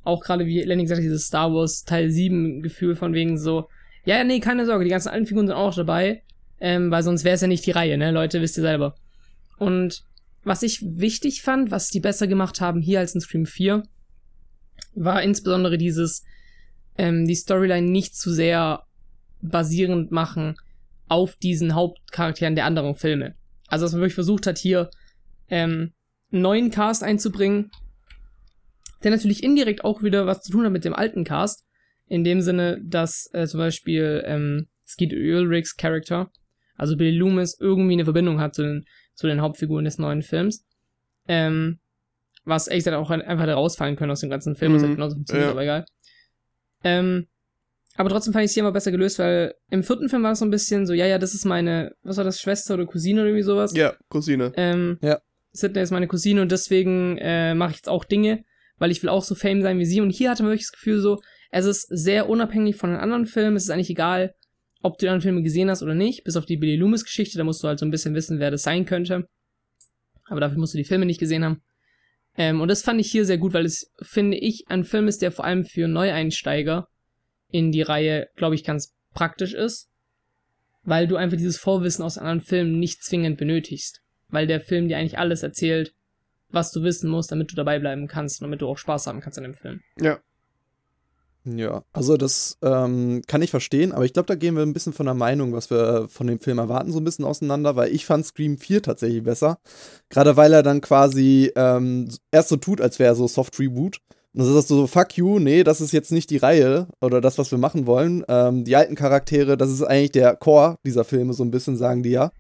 Auch 0.05 0.23
gerade, 0.23 0.47
wie 0.47 0.63
Lenny 0.63 0.85
gesagt 0.85 0.99
hat, 0.99 1.05
dieses 1.05 1.27
Star 1.27 1.53
Wars 1.53 1.85
Teil 1.85 2.09
7 2.11 2.63
Gefühl 2.63 2.95
von 2.95 3.15
wegen 3.15 3.37
so, 3.37 3.69
ja, 4.05 4.23
nee, 4.23 4.39
keine 4.39 4.65
Sorge, 4.65 4.85
die 4.85 4.91
ganzen 4.91 5.09
alten 5.09 5.27
Figuren 5.27 5.49
sind 5.49 5.57
auch 5.57 5.75
dabei, 5.75 6.23
ähm, 6.61 6.91
weil 6.91 7.03
sonst 7.03 7.25
wäre 7.25 7.35
es 7.35 7.41
ja 7.41 7.49
nicht 7.49 7.67
die 7.67 7.73
Reihe, 7.73 7.99
ne, 7.99 8.11
Leute, 8.11 8.41
wisst 8.41 8.59
ihr 8.59 8.63
selber. 8.63 8.95
Und 9.59 10.05
was 10.43 10.63
ich 10.63 10.83
wichtig 10.83 11.43
fand, 11.43 11.71
was 11.71 11.89
die 11.89 12.01
besser 12.01 12.27
gemacht 12.27 12.61
haben 12.61 12.81
hier 12.81 13.01
als 13.01 13.15
in 13.15 13.21
Scream 13.21 13.47
4, 13.47 13.83
war 14.95 15.23
insbesondere 15.23 15.79
dieses, 15.79 16.23
ähm, 16.97 17.27
die 17.27 17.35
Storyline 17.35 17.89
nicht 17.89 18.17
zu 18.17 18.33
sehr 18.33 18.85
basierend 19.41 20.11
machen 20.13 20.57
auf 21.09 21.37
diesen 21.37 21.75
Hauptcharakteren 21.75 22.55
der 22.55 22.65
anderen 22.65 22.95
Filme. 22.95 23.35
Also, 23.67 23.85
dass 23.85 23.93
man 23.93 24.01
wirklich 24.01 24.15
versucht 24.15 24.47
hat, 24.47 24.59
hier 24.59 24.91
ähm, 25.49 25.93
einen 26.33 26.43
neuen 26.43 26.71
Cast 26.71 27.03
einzubringen, 27.03 27.71
der 29.03 29.11
natürlich 29.11 29.43
indirekt 29.43 29.85
auch 29.85 30.03
wieder 30.03 30.27
was 30.27 30.43
zu 30.43 30.53
tun 30.53 30.65
hat 30.65 30.73
mit 30.73 30.85
dem 30.85 30.95
alten 30.95 31.25
Cast. 31.25 31.65
In 32.07 32.25
dem 32.25 32.43
Sinne, 32.43 32.81
dass 32.85 33.31
äh, 33.33 33.47
zum 33.47 33.59
Beispiel 33.59 34.23
ähm, 34.27 34.69
Skeet 34.87 35.13
Ulrichs 35.13 35.77
Charakter, 35.77 36.31
also 36.77 36.97
Billy 36.97 37.17
Loomis, 37.17 37.57
irgendwie 37.59 37.95
eine 37.95 38.05
Verbindung 38.05 38.41
hat 38.41 38.55
zu 38.55 38.63
den 38.63 38.85
zu 39.15 39.27
den 39.27 39.41
Hauptfiguren 39.41 39.85
des 39.85 39.99
neuen 39.99 40.23
Films. 40.23 40.65
Ähm, 41.27 41.79
was 42.45 42.69
echt 42.69 42.89
auch 42.89 43.11
einfach 43.11 43.49
rausfallen 43.49 43.97
können 43.97 44.13
aus 44.13 44.21
dem 44.21 44.31
ganzen 44.31 44.55
Film, 44.55 44.73
mhm. 44.73 44.77
was 44.77 44.83
halt 44.83 44.95
genauso 44.95 45.15
funktioniert, 45.17 45.47
ja. 45.47 45.53
aber 45.53 45.63
egal. 45.63 45.87
Ähm, 46.83 47.27
aber 47.97 48.11
trotzdem 48.11 48.33
fand 48.33 48.45
ich 48.45 48.51
es 48.51 48.55
hier 48.55 48.63
immer 48.63 48.73
besser 48.73 48.91
gelöst, 48.91 49.19
weil 49.19 49.55
im 49.71 49.83
vierten 49.83 50.09
Film 50.09 50.23
war 50.25 50.33
es 50.33 50.41
so 50.41 50.45
ein 50.45 50.51
bisschen 50.51 50.87
so, 50.87 50.93
ja, 50.93 51.07
ja, 51.07 51.19
das 51.19 51.33
ist 51.33 51.45
meine, 51.45 51.95
was 52.03 52.17
war 52.17 52.25
das, 52.25 52.41
Schwester 52.41 52.75
oder 52.75 52.87
Cousine 52.87 53.21
oder 53.21 53.29
irgendwie 53.29 53.45
sowas? 53.45 53.75
Ja, 53.75 53.95
Cousine. 54.09 54.53
Ähm, 54.57 54.99
ja. 55.01 55.21
Sidney 55.53 55.83
ist 55.83 55.93
meine 55.93 56.09
Cousine 56.09 56.43
und 56.43 56.51
deswegen 56.51 57.17
äh, 57.19 57.55
mache 57.55 57.71
ich 57.71 57.77
jetzt 57.77 57.89
auch 57.89 58.05
Dinge, 58.05 58.45
weil 58.79 58.91
ich 58.91 59.03
will 59.03 59.11
auch 59.11 59.23
so 59.23 59.37
Fame 59.37 59.63
sein 59.63 59.79
wie 59.79 59.85
sie. 59.87 60.01
Und 60.01 60.11
hier 60.11 60.31
hatte 60.31 60.43
man 60.43 60.51
wirklich 60.51 60.67
das 60.67 60.73
Gefühl 60.73 61.01
so, 61.01 61.21
es 61.53 61.67
ist 61.67 61.87
sehr 61.89 62.29
unabhängig 62.29 62.75
von 62.75 62.91
den 62.91 62.99
anderen 62.99 63.27
Filmen, 63.27 63.57
es 63.57 63.65
ist 63.65 63.71
eigentlich 63.71 63.91
egal, 63.91 64.35
ob 64.85 64.99
du 64.99 65.07
die 65.07 65.09
anderen 65.09 65.23
Filme 65.23 65.43
gesehen 65.43 65.71
hast 65.71 65.83
oder 65.83 65.95
nicht, 65.95 66.25
bis 66.25 66.37
auf 66.37 66.45
die 66.45 66.59
Billy 66.59 66.77
Loomis-Geschichte, 66.77 67.39
da 67.39 67.45
musst 67.45 67.63
du 67.65 67.69
halt 67.69 67.79
so 67.79 67.87
ein 67.87 67.91
bisschen 67.91 68.15
wissen, 68.15 68.39
wer 68.39 68.51
das 68.51 68.65
sein 68.65 68.85
könnte. 68.85 69.27
Aber 70.27 70.41
dafür 70.41 70.59
musst 70.59 70.75
du 70.75 70.79
die 70.79 70.85
Filme 70.85 71.07
nicht 71.07 71.19
gesehen 71.19 71.43
haben. 71.43 71.63
Ähm, 72.37 72.61
und 72.61 72.69
das 72.69 72.83
fand 72.83 73.01
ich 73.01 73.11
hier 73.11 73.25
sehr 73.25 73.39
gut, 73.39 73.55
weil 73.55 73.65
es, 73.65 73.91
finde 74.03 74.37
ich, 74.37 74.67
ein 74.69 74.85
Film 74.85 75.09
ist, 75.09 75.23
der 75.23 75.33
vor 75.33 75.47
allem 75.47 75.65
für 75.65 75.89
Neueinsteiger 75.89 76.89
in 77.51 77.73
die 77.73 77.81
Reihe, 77.81 78.29
glaube 78.37 78.57
ich, 78.57 78.63
ganz 78.63 78.95
praktisch 79.15 79.55
ist. 79.55 79.89
Weil 80.83 81.09
du 81.09 81.17
einfach 81.17 81.39
dieses 81.39 81.57
Vorwissen 81.57 82.05
aus 82.05 82.19
anderen 82.19 82.43
Filmen 82.43 82.79
nicht 82.79 83.03
zwingend 83.03 83.39
benötigst. 83.39 84.03
Weil 84.29 84.47
der 84.47 84.61
Film 84.61 84.89
dir 84.89 84.99
eigentlich 84.99 85.19
alles 85.19 85.43
erzählt, 85.43 85.95
was 86.51 86.73
du 86.73 86.83
wissen 86.83 87.09
musst, 87.09 87.33
damit 87.33 87.51
du 87.51 87.55
dabei 87.57 87.79
bleiben 87.79 88.07
kannst 88.07 88.43
und 88.43 88.49
damit 88.49 88.61
du 88.61 88.69
auch 88.69 88.77
Spaß 88.77 89.07
haben 89.07 89.23
kannst 89.23 89.39
an 89.39 89.45
dem 89.45 89.55
Film. 89.55 89.81
Ja. 89.99 90.21
Ja, 91.47 91.83
also 91.93 92.17
das 92.17 92.57
ähm, 92.63 93.21
kann 93.27 93.43
ich 93.43 93.51
verstehen, 93.51 93.93
aber 93.93 94.07
ich 94.07 94.15
glaube, 94.15 94.27
da 94.27 94.35
gehen 94.35 94.57
wir 94.57 94.63
ein 94.63 94.73
bisschen 94.73 94.95
von 94.95 95.05
der 95.05 95.15
Meinung, 95.15 95.53
was 95.53 95.69
wir 95.69 96.09
von 96.09 96.27
dem 96.27 96.41
Film 96.41 96.59
erwarten, 96.59 96.91
so 96.91 96.99
ein 96.99 97.05
bisschen 97.05 97.27
auseinander, 97.27 97.77
weil 97.77 97.93
ich 97.93 98.07
fand 98.07 98.25
Scream 98.25 98.57
4 98.57 98.83
tatsächlich 98.83 99.23
besser. 99.23 99.59
Gerade 100.09 100.39
weil 100.39 100.55
er 100.55 100.63
dann 100.63 100.81
quasi 100.81 101.53
ähm, 101.55 102.09
erst 102.31 102.49
so 102.49 102.57
tut, 102.57 102.81
als 102.81 102.99
wäre 102.99 103.13
er 103.13 103.15
so 103.15 103.29
Soft 103.29 103.59
Reboot. 103.59 103.99
Und 104.33 104.41
dann 104.41 104.53
sagst 104.53 104.71
du 104.71 104.75
so, 104.75 104.87
fuck 104.87 105.17
you, 105.19 105.39
nee, 105.39 105.65
das 105.65 105.83
ist 105.83 105.93
jetzt 105.93 106.13
nicht 106.13 106.31
die 106.31 106.39
Reihe 106.39 106.89
oder 107.03 107.21
das, 107.21 107.37
was 107.37 107.51
wir 107.51 107.59
machen 107.59 107.87
wollen. 107.87 108.25
Ähm, 108.27 108.65
die 108.65 108.75
alten 108.75 108.95
Charaktere, 108.95 109.59
das 109.59 109.71
ist 109.71 109.83
eigentlich 109.83 110.13
der 110.13 110.37
Core 110.37 110.79
dieser 110.85 111.05
Filme, 111.05 111.35
so 111.35 111.45
ein 111.45 111.51
bisschen, 111.51 111.77
sagen 111.77 112.03
die 112.03 112.11
ja. 112.11 112.33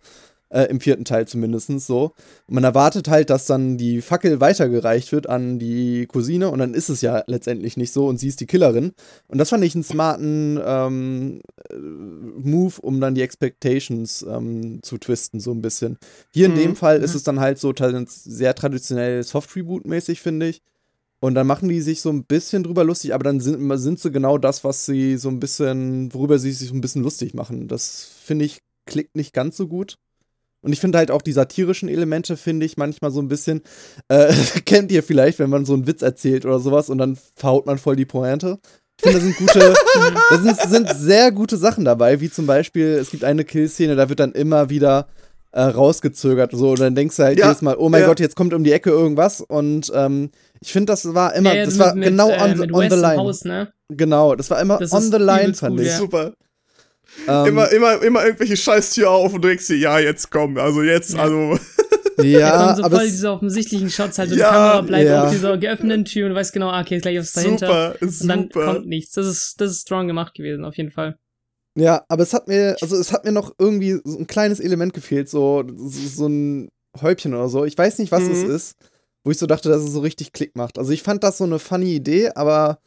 Äh, 0.55 0.67
Im 0.67 0.79
vierten 0.79 1.05
Teil 1.05 1.27
zumindest 1.27 1.69
so. 1.81 2.13
Und 2.47 2.55
man 2.55 2.63
erwartet 2.63 3.09
halt, 3.09 3.29
dass 3.29 3.47
dann 3.47 3.77
die 3.77 4.01
Fackel 4.01 4.41
weitergereicht 4.41 5.11
wird 5.11 5.29
an 5.29 5.59
die 5.59 6.07
Cousine 6.07 6.49
und 6.49 6.61
dann 6.61 6.75
ist 6.75 6.89
es 6.89 7.01
ja 7.01 7.25
letztendlich 7.27 7.77
nicht 7.77 7.93
so 7.93 8.07
und 8.07 8.19
sie 8.19 8.29
ist 8.29 8.41
die 8.41 8.47
Killerin. 8.47 8.93
Und 9.27 9.39
das 9.39 9.51
fand 9.51 9.65
ich 9.65 9.75
einen 9.75 9.83
smarten 9.83 10.61
ähm, 10.65 11.41
äh, 11.69 11.75
Move, 11.77 12.75
um 12.83 13.01
dann 13.01 13.17
die 13.17 13.23
Expectations 13.23 14.25
ähm, 14.29 14.79
zu 14.83 14.97
twisten, 14.99 15.41
so 15.41 15.51
ein 15.51 15.61
bisschen. 15.61 15.99
Hier 16.33 16.47
in 16.47 16.53
mhm. 16.53 16.59
dem 16.59 16.77
Fall 16.77 17.03
ist 17.03 17.17
es 17.17 17.25
dann 17.25 17.41
halt 17.41 17.59
so 17.59 17.73
sehr 18.07 18.55
traditionell 18.55 19.25
Soft-Reboot-mäßig, 19.25 20.21
finde 20.21 20.51
ich. 20.51 20.63
Und 21.19 21.35
dann 21.35 21.49
machen 21.49 21.69
die 21.69 21.81
sich 21.81 22.01
so 22.01 22.11
ein 22.11 22.27
bisschen 22.27 22.63
drüber 22.63 22.85
lustig, 22.85 23.13
aber 23.13 23.25
dann 23.25 23.41
sind, 23.41 23.77
sind 23.79 23.99
sie 23.99 24.13
genau 24.13 24.39
das, 24.39 24.63
was 24.63 24.87
sie 24.87 25.17
so 25.17 25.31
ein 25.31 25.41
bisschen, 25.41 26.15
worüber 26.15 26.39
sie 26.39 26.53
sich 26.53 26.69
so 26.69 26.75
ein 26.75 26.81
bisschen 26.81 27.03
lustig 27.03 27.35
machen. 27.35 27.67
Das 27.67 28.09
finde 28.23 28.45
ich, 28.45 28.61
klickt 28.87 29.17
nicht 29.17 29.33
ganz 29.33 29.57
so 29.57 29.67
gut. 29.67 29.97
Und 30.65 30.73
ich 30.73 30.81
finde 30.81 30.97
halt 30.97 31.11
auch 31.11 31.21
die 31.21 31.33
satirischen 31.33 31.91
Elemente, 31.91 32.39
finde 32.39 32.65
ich 32.65 32.79
manchmal 32.79 33.11
so 33.11 33.21
ein 33.21 33.29
bisschen, 33.29 33.61
äh, 34.09 34.33
kennt 34.65 34.91
ihr 34.91 35.03
vielleicht, 35.03 35.39
wenn 35.39 35.51
man 35.51 35.67
so 35.67 35.75
einen 35.75 35.87
Witz 35.87 36.03
erzählt 36.03 36.47
oder 36.47 36.59
sowas 36.59 36.89
und 36.89 36.99
dann 36.99 37.19
verhaut 37.37 37.67
man 37.67 37.79
voll 37.79 37.97
die 37.97 38.07
Pointe. 38.07 38.59
Ich 38.97 39.05
finde, 39.05 39.19
da 39.19 39.25
sind 39.25 39.37
gute, 39.37 39.75
da 40.31 40.39
sind, 40.39 40.61
sind 40.61 40.91
sehr 40.97 41.33
gute 41.33 41.59
Sachen 41.59 41.85
dabei, 41.85 42.21
wie 42.21 42.31
zum 42.31 42.47
Beispiel, 42.47 42.87
es 42.87 43.11
gibt 43.11 43.25
eine 43.25 43.45
Killszene, 43.45 43.95
da 43.95 44.09
wird 44.09 44.21
dann 44.21 44.33
immer 44.33 44.71
wieder 44.71 45.09
äh, 45.53 45.61
rausgezögert 45.61 46.53
so 46.53 46.71
und 46.71 46.81
dann 46.81 46.95
denkst 46.95 47.17
du 47.17 47.25
halt 47.25 47.39
ja, 47.39 47.49
jedes 47.49 47.61
Mal, 47.61 47.77
oh 47.77 47.91
mein 47.91 48.01
ja. 48.01 48.07
Gott, 48.07 48.21
jetzt 48.21 48.35
kommt 48.35 48.55
um 48.55 48.65
die 48.65 48.73
Ecke 48.73 48.91
irgendwas 48.91 49.43
und 49.43 49.93
ähm, 49.95 50.31
ich 50.61 50.73
finde, 50.73 50.93
das 50.93 51.13
war 51.13 51.35
immer, 51.35 51.55
ja, 51.55 51.65
das 51.67 51.79
war 51.79 51.95
mit, 51.95 52.09
genau 52.09 52.29
on, 52.31 52.63
äh, 52.63 52.73
on 52.73 52.91
the 52.91 52.97
line. 52.97 53.19
Haus, 53.19 53.45
ne? 53.45 53.69
Genau, 53.91 54.35
das 54.35 54.49
war 54.49 54.61
immer 54.63 54.79
das 54.79 54.93
on 54.93 55.03
the 55.13 55.19
line, 55.19 55.53
fand 55.53 55.79
ich. 55.79 55.93
Super. 55.93 56.33
Ähm, 57.27 57.47
immer, 57.47 57.71
immer, 57.73 58.03
immer 58.03 58.25
irgendwelche 58.25 58.57
Scheißtür 58.57 59.11
auf 59.11 59.33
und 59.33 59.43
du 59.43 59.49
denkst 59.49 59.67
dir, 59.67 59.77
ja, 59.77 59.99
jetzt 59.99 60.31
komm, 60.31 60.59
also 60.59 60.83
jetzt, 60.83 61.15
ja. 61.15 61.23
also. 61.23 61.59
Ja, 62.19 62.25
ja 62.25 62.77
so 62.77 62.85
aber 62.85 62.97
voll 62.97 63.07
diese 63.07 63.31
offensichtlichen 63.31 63.91
Shots, 63.91 64.19
halt 64.19 64.31
so 64.31 64.37
ja, 64.37 64.49
die 64.49 64.53
Kamera 64.53 64.81
bleibt 64.83 65.09
ja. 65.09 65.25
auf 65.25 65.31
dieser 65.31 65.57
geöffneten 65.59 66.05
Tür 66.05 66.27
und 66.27 66.31
du 66.31 66.37
weißt 66.37 66.53
genau, 66.53 66.71
ah, 66.71 66.81
okay, 66.81 66.97
ist 66.97 67.03
gleich 67.03 67.19
was 67.19 67.33
dahinter. 67.33 67.67
Super, 67.67 67.97
und 68.01 68.11
super. 68.11 68.29
dann 68.29 68.49
kommt 68.51 68.87
nichts. 68.87 69.13
Das 69.15 69.27
ist, 69.27 69.61
das 69.61 69.71
ist 69.71 69.83
strong 69.83 70.07
gemacht 70.07 70.35
gewesen, 70.35 70.65
auf 70.65 70.77
jeden 70.77 70.91
Fall. 70.91 71.17
Ja, 71.77 72.05
aber 72.09 72.23
es 72.23 72.33
hat 72.33 72.47
mir, 72.47 72.77
also 72.81 72.97
es 72.97 73.13
hat 73.13 73.25
mir 73.25 73.33
noch 73.33 73.53
irgendwie 73.59 74.01
so 74.05 74.19
ein 74.19 74.27
kleines 74.27 74.61
Element 74.61 74.95
gefehlt, 74.95 75.29
so, 75.29 75.65
so, 75.77 76.09
so 76.09 76.27
ein 76.29 76.69
Häubchen 77.01 77.35
oder 77.35 77.49
so. 77.49 77.65
Ich 77.65 77.77
weiß 77.77 77.99
nicht, 77.99 78.13
was 78.13 78.23
mhm. 78.23 78.33
es 78.33 78.43
ist, 78.43 78.77
wo 79.25 79.31
ich 79.31 79.39
so 79.39 79.47
dachte, 79.47 79.69
dass 79.69 79.83
es 79.83 79.93
so 79.93 80.01
richtig 80.01 80.33
Klick 80.33 80.55
macht. 80.57 80.79
Also 80.79 80.93
ich 80.93 81.03
fand 81.03 81.25
das 81.25 81.39
so 81.39 81.45
eine 81.45 81.59
funny 81.59 81.95
Idee, 81.95 82.31
aber 82.35 82.79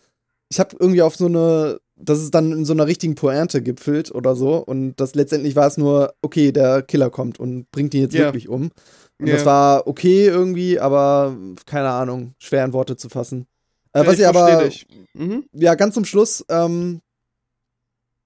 ich 0.49 0.59
habe 0.59 0.77
irgendwie 0.79 1.01
auf 1.01 1.15
so 1.15 1.25
eine 1.25 1.79
dass 1.99 2.19
es 2.19 2.31
dann 2.31 2.51
in 2.51 2.65
so 2.65 2.73
einer 2.73 2.87
richtigen 2.87 3.15
Pointe 3.15 3.61
gipfelt 3.61 4.11
oder 4.11 4.35
so. 4.35 4.57
Und 4.57 4.95
das 4.97 5.15
letztendlich 5.15 5.55
war 5.55 5.67
es 5.67 5.77
nur, 5.77 6.13
okay, 6.21 6.51
der 6.51 6.81
Killer 6.81 7.09
kommt 7.09 7.39
und 7.39 7.69
bringt 7.71 7.93
ihn 7.93 8.01
jetzt 8.01 8.13
yeah. 8.13 8.25
wirklich 8.25 8.49
um. 8.49 8.71
Und 9.19 9.27
yeah. 9.27 9.35
das 9.35 9.45
war 9.45 9.87
okay 9.87 10.27
irgendwie, 10.27 10.79
aber 10.79 11.35
keine 11.65 11.89
Ahnung, 11.89 12.33
schwer 12.37 12.63
in 12.65 12.73
Worte 12.73 12.97
zu 12.97 13.09
fassen. 13.09 13.47
Äh, 13.93 14.05
was 14.05 14.19
ich 14.19 14.27
aber, 14.27 14.69
mhm. 15.13 15.45
ja, 15.53 15.75
ganz 15.75 15.95
zum 15.95 16.05
Schluss, 16.05 16.45
ähm, 16.49 17.01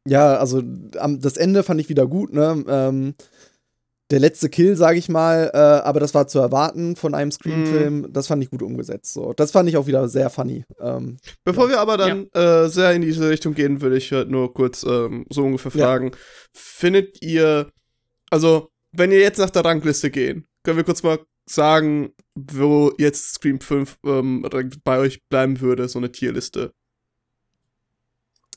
ja, 0.07 0.37
also 0.37 0.61
das 0.63 1.37
Ende 1.37 1.63
fand 1.63 1.79
ich 1.79 1.89
wieder 1.89 2.07
gut, 2.07 2.33
ne? 2.33 2.63
Ähm, 2.67 3.13
der 4.11 4.19
letzte 4.19 4.49
Kill, 4.49 4.75
sage 4.75 4.99
ich 4.99 5.07
mal, 5.07 5.49
äh, 5.53 5.57
aber 5.57 5.99
das 6.01 6.13
war 6.13 6.27
zu 6.27 6.39
erwarten 6.39 6.95
von 6.97 7.15
einem 7.15 7.31
Scream-Film. 7.31 8.01
Mm. 8.01 8.13
Das 8.13 8.27
fand 8.27 8.43
ich 8.43 8.49
gut 8.49 8.61
umgesetzt. 8.61 9.13
So. 9.13 9.33
Das 9.33 9.51
fand 9.51 9.69
ich 9.69 9.77
auch 9.77 9.87
wieder 9.87 10.09
sehr 10.09 10.29
funny. 10.29 10.65
Ähm, 10.79 11.17
Bevor 11.45 11.65
ja. 11.65 11.71
wir 11.71 11.79
aber 11.79 11.97
dann 11.97 12.27
ja. 12.35 12.65
äh, 12.65 12.69
sehr 12.69 12.91
in 12.91 13.01
diese 13.01 13.29
Richtung 13.29 13.53
gehen, 13.53 13.81
würde 13.81 13.97
ich 13.97 14.11
halt 14.11 14.29
nur 14.29 14.53
kurz 14.53 14.83
ähm, 14.83 15.25
so 15.29 15.43
ungefähr 15.43 15.71
fragen: 15.71 16.07
ja. 16.07 16.17
Findet 16.53 17.21
ihr, 17.23 17.71
also, 18.29 18.69
wenn 18.91 19.11
ihr 19.11 19.19
jetzt 19.19 19.39
nach 19.39 19.49
der 19.49 19.63
Rangliste 19.63 20.11
gehen, 20.11 20.45
können 20.63 20.77
wir 20.77 20.83
kurz 20.83 21.03
mal 21.03 21.19
sagen, 21.49 22.13
wo 22.35 22.91
jetzt 22.97 23.35
Scream 23.35 23.61
5 23.61 23.97
ähm, 24.05 24.45
bei 24.83 24.99
euch 24.99 25.23
bleiben 25.29 25.61
würde, 25.61 25.87
so 25.87 25.99
eine 25.99 26.11
Tierliste? 26.11 26.73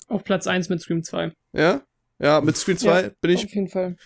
Auf 0.09 0.25
Platz 0.25 0.47
1 0.47 0.69
mit 0.69 0.81
Scream 0.81 1.03
2. 1.03 1.33
Ja? 1.53 1.83
Ja, 2.19 2.41
mit 2.41 2.57
Scream 2.57 2.79
2 2.79 3.11
bin 3.21 3.31
ich. 3.31 3.45
Auf 3.45 3.55
jeden 3.55 3.69
Fall. 3.69 3.97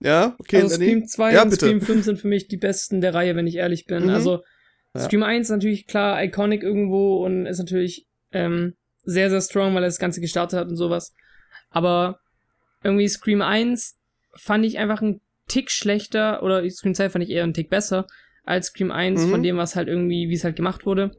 Ja, 0.00 0.34
okay. 0.38 0.62
Also 0.62 0.76
Scream 0.76 1.06
2 1.06 1.32
ja, 1.32 1.42
und 1.42 1.50
bitte. 1.50 1.66
Scream 1.66 1.80
5 1.80 2.04
sind 2.04 2.18
für 2.18 2.28
mich 2.28 2.48
die 2.48 2.56
besten 2.56 3.00
der 3.00 3.14
Reihe, 3.14 3.36
wenn 3.36 3.46
ich 3.46 3.56
ehrlich 3.56 3.84
bin. 3.84 4.04
Mhm. 4.04 4.10
Also 4.10 4.42
ja. 4.94 5.02
Scream 5.02 5.22
1 5.22 5.46
ist 5.46 5.50
natürlich 5.50 5.86
klar 5.86 6.22
iconic 6.22 6.62
irgendwo 6.62 7.24
und 7.24 7.46
ist 7.46 7.58
natürlich 7.58 8.06
ähm, 8.32 8.74
sehr, 9.04 9.30
sehr 9.30 9.40
strong, 9.40 9.74
weil 9.74 9.82
er 9.82 9.88
das 9.88 9.98
Ganze 9.98 10.20
gestartet 10.20 10.58
hat 10.58 10.68
und 10.68 10.76
sowas. 10.76 11.14
Aber 11.70 12.20
irgendwie 12.82 13.08
Scream 13.08 13.42
1 13.42 13.98
fand 14.34 14.64
ich 14.64 14.78
einfach 14.78 15.02
einen 15.02 15.20
Tick 15.48 15.70
schlechter 15.70 16.42
oder 16.42 16.68
Scream 16.70 16.94
2 16.94 17.10
fand 17.10 17.24
ich 17.24 17.30
eher 17.30 17.44
einen 17.44 17.54
Tick 17.54 17.68
besser 17.68 18.06
als 18.44 18.68
Scream 18.68 18.90
1 18.90 19.26
mhm. 19.26 19.30
von 19.30 19.42
dem, 19.42 19.56
was 19.58 19.76
halt 19.76 19.88
irgendwie, 19.88 20.28
wie 20.28 20.34
es 20.34 20.44
halt 20.44 20.56
gemacht 20.56 20.86
wurde. 20.86 21.10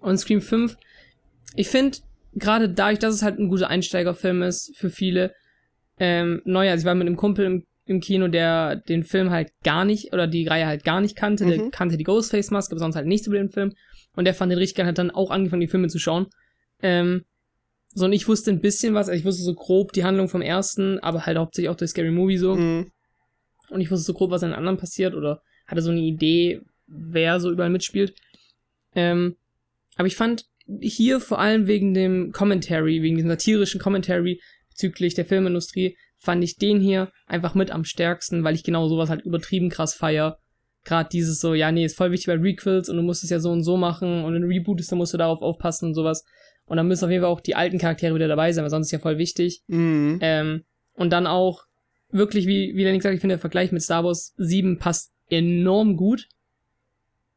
Und 0.00 0.18
Scream 0.18 0.40
5, 0.40 0.76
ich 1.56 1.68
finde, 1.68 1.98
gerade 2.34 2.68
dadurch, 2.68 2.98
dass 2.98 3.14
es 3.14 3.22
halt 3.22 3.38
ein 3.38 3.48
guter 3.48 3.68
Einsteigerfilm 3.68 4.42
ist 4.42 4.76
für 4.76 4.90
viele, 4.90 5.34
ähm, 5.98 6.42
neu, 6.44 6.70
also 6.70 6.82
ich 6.82 6.86
war 6.86 6.94
mit 6.94 7.06
einem 7.06 7.16
Kumpel 7.16 7.46
im 7.46 7.66
im 7.88 8.00
Kino, 8.00 8.28
der 8.28 8.76
den 8.76 9.02
Film 9.02 9.30
halt 9.30 9.50
gar 9.64 9.84
nicht, 9.84 10.12
oder 10.12 10.26
die 10.26 10.46
Reihe 10.46 10.66
halt 10.66 10.84
gar 10.84 11.00
nicht 11.00 11.16
kannte. 11.16 11.44
Mhm. 11.44 11.48
Der 11.48 11.70
kannte 11.70 11.96
die 11.96 12.04
Ghostface-Maske, 12.04 12.72
aber 12.72 12.80
sonst 12.80 12.96
halt 12.96 13.06
nichts 13.06 13.26
über 13.26 13.38
den 13.38 13.48
Film. 13.48 13.72
Und 14.14 14.24
der 14.24 14.34
fand 14.34 14.52
den 14.52 14.58
richtig 14.58 14.76
geil, 14.76 14.86
hat 14.86 14.98
dann 14.98 15.10
auch 15.10 15.30
angefangen, 15.30 15.60
die 15.60 15.68
Filme 15.68 15.88
zu 15.88 15.98
schauen. 15.98 16.26
Ähm, 16.82 17.24
so, 17.94 18.04
und 18.04 18.12
ich 18.12 18.28
wusste 18.28 18.50
ein 18.50 18.60
bisschen 18.60 18.94
was, 18.94 19.08
also 19.08 19.18
ich 19.18 19.24
wusste 19.24 19.42
so 19.42 19.54
grob 19.54 19.92
die 19.92 20.04
Handlung 20.04 20.28
vom 20.28 20.42
ersten, 20.42 20.98
aber 20.98 21.24
halt 21.24 21.38
hauptsächlich 21.38 21.70
auch 21.70 21.76
durch 21.76 21.90
Scary 21.90 22.10
Movie 22.10 22.38
so. 22.38 22.54
Mhm. 22.54 22.90
Und 23.70 23.80
ich 23.80 23.90
wusste 23.90 24.06
so 24.06 24.14
grob, 24.14 24.30
was 24.30 24.42
in 24.42 24.50
den 24.50 24.58
anderen 24.58 24.78
passiert, 24.78 25.14
oder 25.14 25.42
hatte 25.66 25.82
so 25.82 25.90
eine 25.90 26.00
Idee, 26.00 26.60
wer 26.86 27.40
so 27.40 27.50
überall 27.50 27.70
mitspielt. 27.70 28.14
Ähm, 28.94 29.36
aber 29.96 30.06
ich 30.06 30.16
fand 30.16 30.46
hier 30.80 31.20
vor 31.20 31.38
allem 31.38 31.66
wegen 31.66 31.94
dem 31.94 32.32
Commentary, 32.32 33.02
wegen 33.02 33.16
diesem 33.16 33.30
satirischen 33.30 33.80
Commentary 33.80 34.40
bezüglich 34.68 35.14
der 35.14 35.24
Filmindustrie, 35.24 35.96
fand 36.18 36.42
ich 36.44 36.56
den 36.56 36.80
hier 36.80 37.10
einfach 37.26 37.54
mit 37.54 37.70
am 37.70 37.84
stärksten, 37.84 38.44
weil 38.44 38.54
ich 38.54 38.64
genau 38.64 38.88
sowas 38.88 39.08
halt 39.08 39.24
übertrieben 39.24 39.70
krass 39.70 39.94
feier. 39.94 40.38
Gerade 40.84 41.08
dieses 41.10 41.40
so, 41.40 41.54
ja, 41.54 41.70
nee, 41.72 41.84
ist 41.84 41.96
voll 41.96 42.10
wichtig 42.10 42.26
bei 42.26 42.40
Requels 42.40 42.88
und 42.88 42.96
du 42.96 43.02
musst 43.02 43.24
es 43.24 43.30
ja 43.30 43.40
so 43.40 43.50
und 43.50 43.62
so 43.62 43.76
machen 43.76 44.24
und 44.24 44.34
wenn 44.34 44.42
du 44.42 44.48
rebootest, 44.48 44.90
dann 44.90 44.98
musst 44.98 45.14
du 45.14 45.18
darauf 45.18 45.42
aufpassen 45.42 45.86
und 45.86 45.94
sowas. 45.94 46.24
Und 46.66 46.76
dann 46.76 46.86
müssen 46.86 47.04
auf 47.04 47.10
jeden 47.10 47.22
Fall 47.22 47.32
auch 47.32 47.40
die 47.40 47.54
alten 47.54 47.78
Charaktere 47.78 48.14
wieder 48.14 48.28
dabei 48.28 48.52
sein, 48.52 48.62
weil 48.62 48.70
sonst 48.70 48.88
ist 48.88 48.92
ja 48.92 48.98
voll 48.98 49.18
wichtig. 49.18 49.62
Mhm. 49.68 50.18
Ähm, 50.20 50.64
und 50.94 51.10
dann 51.10 51.26
auch 51.26 51.64
wirklich, 52.10 52.46
wie, 52.46 52.74
wie 52.74 52.84
Lenny 52.84 52.98
gesagt, 52.98 53.14
ich 53.14 53.20
finde 53.20 53.34
der 53.34 53.40
Vergleich 53.40 53.72
mit 53.72 53.82
Star 53.82 54.04
Wars 54.04 54.34
7 54.36 54.78
passt 54.78 55.12
enorm 55.30 55.96
gut. 55.96 56.26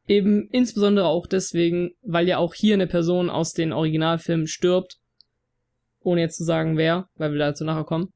Eben 0.08 0.48
insbesondere 0.50 1.06
auch 1.06 1.26
deswegen, 1.26 1.92
weil 2.02 2.28
ja 2.28 2.38
auch 2.38 2.54
hier 2.54 2.74
eine 2.74 2.86
Person 2.86 3.30
aus 3.30 3.52
den 3.52 3.72
Originalfilmen 3.72 4.46
stirbt. 4.46 4.98
Ohne 6.00 6.22
jetzt 6.22 6.36
zu 6.36 6.44
sagen, 6.44 6.76
wer, 6.76 7.08
weil 7.16 7.32
wir 7.32 7.38
dazu 7.38 7.64
nachher 7.64 7.84
kommen. 7.84 8.10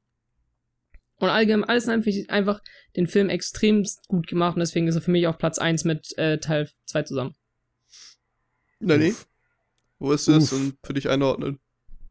Und 1.19 1.29
allgemein 1.29 1.67
alles 1.67 1.87
einfach, 1.87 2.11
einfach 2.27 2.61
den 2.95 3.07
Film 3.07 3.29
extrem 3.29 3.85
gut 4.07 4.27
gemacht 4.27 4.55
und 4.55 4.59
deswegen 4.59 4.87
ist 4.87 4.95
er 4.95 5.01
für 5.01 5.11
mich 5.11 5.27
auf 5.27 5.37
Platz 5.37 5.57
1 5.57 5.83
mit 5.83 6.15
äh, 6.17 6.37
Teil 6.39 6.69
2 6.85 7.03
zusammen. 7.03 7.35
Nanny? 8.79 9.15
Wo 9.99 10.11
ist 10.11 10.27
es 10.27 10.53
und 10.53 10.77
für 10.83 10.93
dich 10.93 11.09
einordnen? 11.09 11.59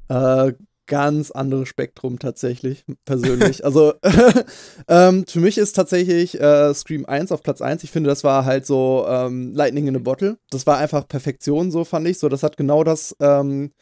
Äh, 0.09 0.53
ganz 0.87 1.31
anderes 1.31 1.69
Spektrum 1.69 2.19
tatsächlich, 2.19 2.85
persönlich. 3.05 3.65
also 3.65 3.95
ähm, 4.89 5.25
für 5.27 5.41
mich 5.41 5.59
ist 5.59 5.75
tatsächlich 5.75 6.41
äh, 6.41 6.73
Scream 6.75 7.07
1 7.07 7.33
auf 7.33 7.43
Platz 7.43 7.61
1. 7.61 7.85
Ich 7.85 7.91
finde, 7.91 8.09
das 8.09 8.25
war 8.25 8.45
halt 8.45 8.67
so 8.67 9.07
ähm, 9.09 9.53
Lightning 9.53 9.87
in 9.89 9.97
a 9.97 10.01
Bottle. 10.01 10.39
Das 10.51 10.67
war 10.67 10.79
einfach 10.79 11.07
Perfektion, 11.07 11.71
so 11.71 11.85
fand 11.85 12.09
ich. 12.09 12.19
So, 12.19 12.29
das 12.29 12.43
hat 12.43 12.57
genau 12.57 12.85
das 12.85 13.17
ähm, 13.21 13.73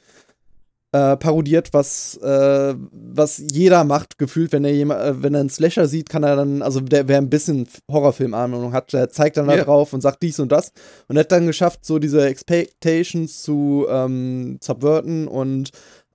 äh, 0.95 1.17
parodiert, 1.17 1.71
was, 1.73 2.17
äh, 2.19 2.75
was 2.93 3.43
jeder 3.51 3.83
macht, 3.83 4.17
gefühlt, 4.17 4.53
wenn 4.53 4.65
er 4.65 4.73
jemand, 4.73 5.01
äh, 5.01 5.23
wenn 5.25 5.35
er 5.35 5.41
einen 5.41 5.51
Slasher 5.51 5.89
sieht, 5.89 6.09
kann 6.09 6.23
er 6.23 6.37
dann, 6.37 6.63
also 6.63 6.79
der, 6.79 7.09
wer 7.09 7.19
ein 7.19 7.31
bisschen 7.31 7.67
Horrorfilm-Ahnung 7.91 8.73
hat, 8.73 8.93
der 8.93 9.11
zeigt 9.11 9.37
dann 9.37 9.49
yeah. 9.49 9.57
da 9.57 9.65
drauf 9.65 9.93
und 9.93 10.03
sagt 10.03 10.23
dies 10.23 10.39
und 10.39 10.53
das 10.53 10.71
und 11.09 11.19
hat 11.19 11.33
dann 11.33 11.49
geschafft, 11.49 11.85
so 11.85 11.99
diese 11.99 12.25
Expectations 12.25 13.43
zu 13.43 13.87
ähm, 13.91 14.59
subverten 14.63 15.27
und 15.27 15.71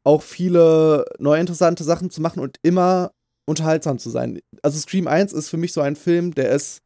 auch 0.06 0.22
viele 0.22 1.04
neue 1.20 1.42
interessante 1.42 1.84
Sachen 1.84 2.10
zu 2.10 2.22
machen 2.22 2.40
und 2.40 2.56
immer 2.62 3.12
unterhaltsam 3.46 4.00
zu 4.00 4.10
sein. 4.10 4.40
Also 4.62 4.80
Scream 4.80 5.10
1 5.10 5.34
ist 5.34 5.50
für 5.50 5.58
mich 5.58 5.74
so 5.74 5.82
ein 5.82 5.98
Film, 5.98 6.34
der 6.34 6.52
ist, 6.52 6.80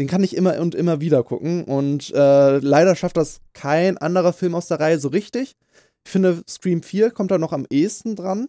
den 0.00 0.08
kann 0.08 0.24
ich 0.24 0.34
immer 0.34 0.58
und 0.58 0.74
immer 0.74 1.00
wieder 1.00 1.22
gucken 1.22 1.62
und 1.62 2.12
äh, 2.12 2.58
leider 2.58 2.96
schafft 2.96 3.16
das 3.16 3.42
kein 3.52 3.96
anderer 3.96 4.32
Film 4.32 4.56
aus 4.56 4.66
der 4.66 4.80
Reihe 4.80 4.98
so 4.98 5.06
richtig. 5.06 5.54
Ich 6.04 6.12
finde, 6.12 6.42
Scream 6.48 6.82
4 6.82 7.10
kommt 7.10 7.30
da 7.30 7.38
noch 7.38 7.52
am 7.52 7.66
ehesten 7.70 8.16
dran, 8.16 8.48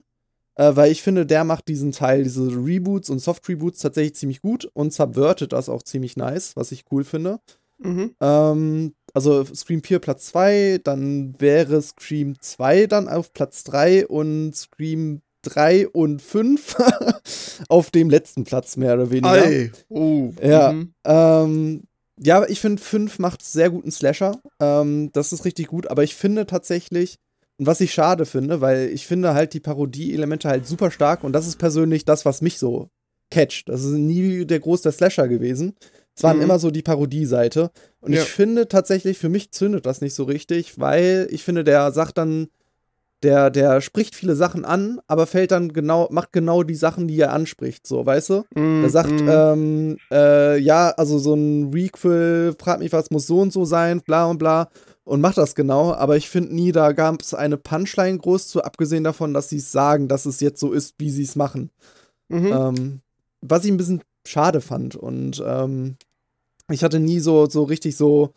äh, 0.56 0.76
weil 0.76 0.92
ich 0.92 1.02
finde, 1.02 1.26
der 1.26 1.44
macht 1.44 1.68
diesen 1.68 1.92
Teil, 1.92 2.24
diese 2.24 2.48
Reboots 2.48 3.10
und 3.10 3.20
Soft-Reboots 3.20 3.80
tatsächlich 3.80 4.16
ziemlich 4.16 4.42
gut 4.42 4.70
und 4.74 4.94
subvertet 4.94 5.54
das 5.54 5.70
auch 5.70 5.84
ziemlich 5.84 6.18
nice, 6.18 6.56
was 6.56 6.72
ich 6.72 6.86
cool 6.92 7.04
finde. 7.04 7.40
Mhm. 7.80 8.16
Ähm, 8.22 8.94
also 9.14 9.44
Scream 9.46 9.84
4 9.84 10.00
Platz 10.00 10.28
2, 10.28 10.80
dann 10.84 11.34
wäre 11.40 11.82
Scream 11.82 12.36
2 12.40 12.88
dann 12.88 13.08
auf 13.08 13.34
Platz 13.34 13.64
3 13.64 14.08
und 14.08 14.56
Scream 14.56 15.22
3 15.44 15.88
und 15.88 16.22
5 16.22 16.76
auf 17.70 17.92
dem 17.92 18.10
letzten 18.10 18.44
Platz, 18.44 18.78
mehr 18.78 18.96
oder 18.96 19.10
weniger. 19.10 19.32
Ei. 19.32 19.72
Oh. 19.88 20.32
Ja. 20.42 20.74
Mhm. 20.74 20.94
Ähm, 21.06 21.84
ja, 22.22 22.46
ich 22.48 22.60
finde, 22.60 22.82
5 22.82 23.20
macht 23.20 23.44
sehr 23.44 23.70
guten 23.70 23.92
Slasher. 23.92 24.38
Ähm, 24.60 25.10
das 25.14 25.32
ist 25.32 25.46
richtig 25.46 25.68
gut, 25.68 25.88
aber 25.88 26.04
ich 26.04 26.16
finde 26.16 26.46
tatsächlich, 26.46 27.18
und 27.60 27.66
was 27.66 27.82
ich 27.82 27.94
schade 27.94 28.26
finde, 28.26 28.62
weil 28.62 28.88
ich 28.88 29.06
finde 29.06 29.34
halt 29.34 29.54
die 29.54 29.60
Parodie-Elemente 29.60 30.48
halt 30.48 30.66
super 30.66 30.92
stark 30.92 31.26
und 31.26 31.34
das 31.34 31.46
ist 31.46 31.58
persönlich 31.58 32.06
das, 32.06 32.24
was 32.24 32.42
mich 32.42 32.58
so 32.58 32.90
catcht. 33.30 33.68
Das 33.68 33.84
ist 33.84 33.92
nie 33.92 34.46
der 34.46 34.62
Groß 34.62 34.82
der 34.82 34.94
Slasher 34.94 35.28
gewesen. 35.28 35.76
Es 36.16 36.24
waren 36.24 36.38
mhm. 36.38 36.44
immer 36.44 36.58
so 36.58 36.72
die 36.72 36.82
Parodie-Seite. 36.82 37.72
Und 38.00 38.14
ja. 38.14 38.22
ich 38.22 38.30
finde 38.30 38.70
tatsächlich, 38.70 39.18
für 39.18 39.28
mich 39.28 39.52
zündet 39.52 39.86
das 39.86 40.00
nicht 40.00 40.14
so 40.14 40.24
richtig, 40.24 40.80
weil 40.80 41.28
ich 41.32 41.44
finde, 41.44 41.66
der 41.66 41.92
sagt 41.92 42.18
dann, 42.18 42.48
der, 43.24 43.50
der 43.50 43.82
spricht 43.82 44.16
viele 44.16 44.38
Sachen 44.38 44.64
an, 44.64 45.02
aber 45.08 45.28
fällt 45.28 45.52
dann 45.52 45.74
genau, 45.74 46.08
macht 46.10 46.32
genau 46.32 46.64
die 46.64 46.76
Sachen, 46.76 47.10
die 47.10 47.20
er 47.20 47.34
anspricht, 47.34 47.86
so, 47.86 48.06
weißt 48.06 48.30
du? 48.30 48.44
Mm, 48.56 48.82
der 48.82 48.90
sagt, 48.90 49.12
mm. 49.12 49.30
ähm, 49.30 49.98
äh, 50.10 50.58
ja, 50.58 50.92
also 50.92 51.20
so 51.20 51.34
ein 51.34 51.74
Requel, 51.74 52.56
fragt 52.58 52.80
mich 52.80 52.94
was, 52.94 53.12
muss 53.12 53.28
so 53.28 53.42
und 53.42 53.52
so 53.52 53.66
sein, 53.66 54.00
bla 54.00 54.28
und 54.28 54.38
bla 54.38 54.70
und 55.10 55.22
macht 55.22 55.38
das 55.38 55.56
genau, 55.56 55.94
aber 55.94 56.18
ich 56.18 56.30
finde 56.30 56.54
nie, 56.54 56.72
da 56.72 56.92
gab 56.92 57.22
es 57.22 57.34
eine 57.34 57.58
Punchline 57.58 58.20
groß 58.20 58.48
zu, 58.48 58.64
abgesehen 58.64 59.04
davon, 59.04 59.34
dass 59.34 59.50
sie 59.50 59.58
es 59.58 59.72
sagen, 59.72 60.08
dass 60.08 60.28
es 60.28 60.40
jetzt 60.40 60.60
so 60.60 60.72
ist, 60.72 60.96
wie 61.00 61.10
sie 61.10 61.24
es 61.24 61.36
machen. 61.36 61.72
Mhm. 62.28 62.46
Ähm, 62.46 63.02
was 63.42 63.66
ich 63.66 63.72
ein 63.72 63.78
bisschen 63.78 64.02
schade 64.24 64.62
fand 64.62 64.96
und 64.96 65.44
ähm, 65.44 65.98
ich 66.70 66.84
hatte 66.84 67.00
nie 67.00 67.20
so, 67.20 67.50
so 67.50 67.64
richtig 67.64 67.98
so 67.98 68.34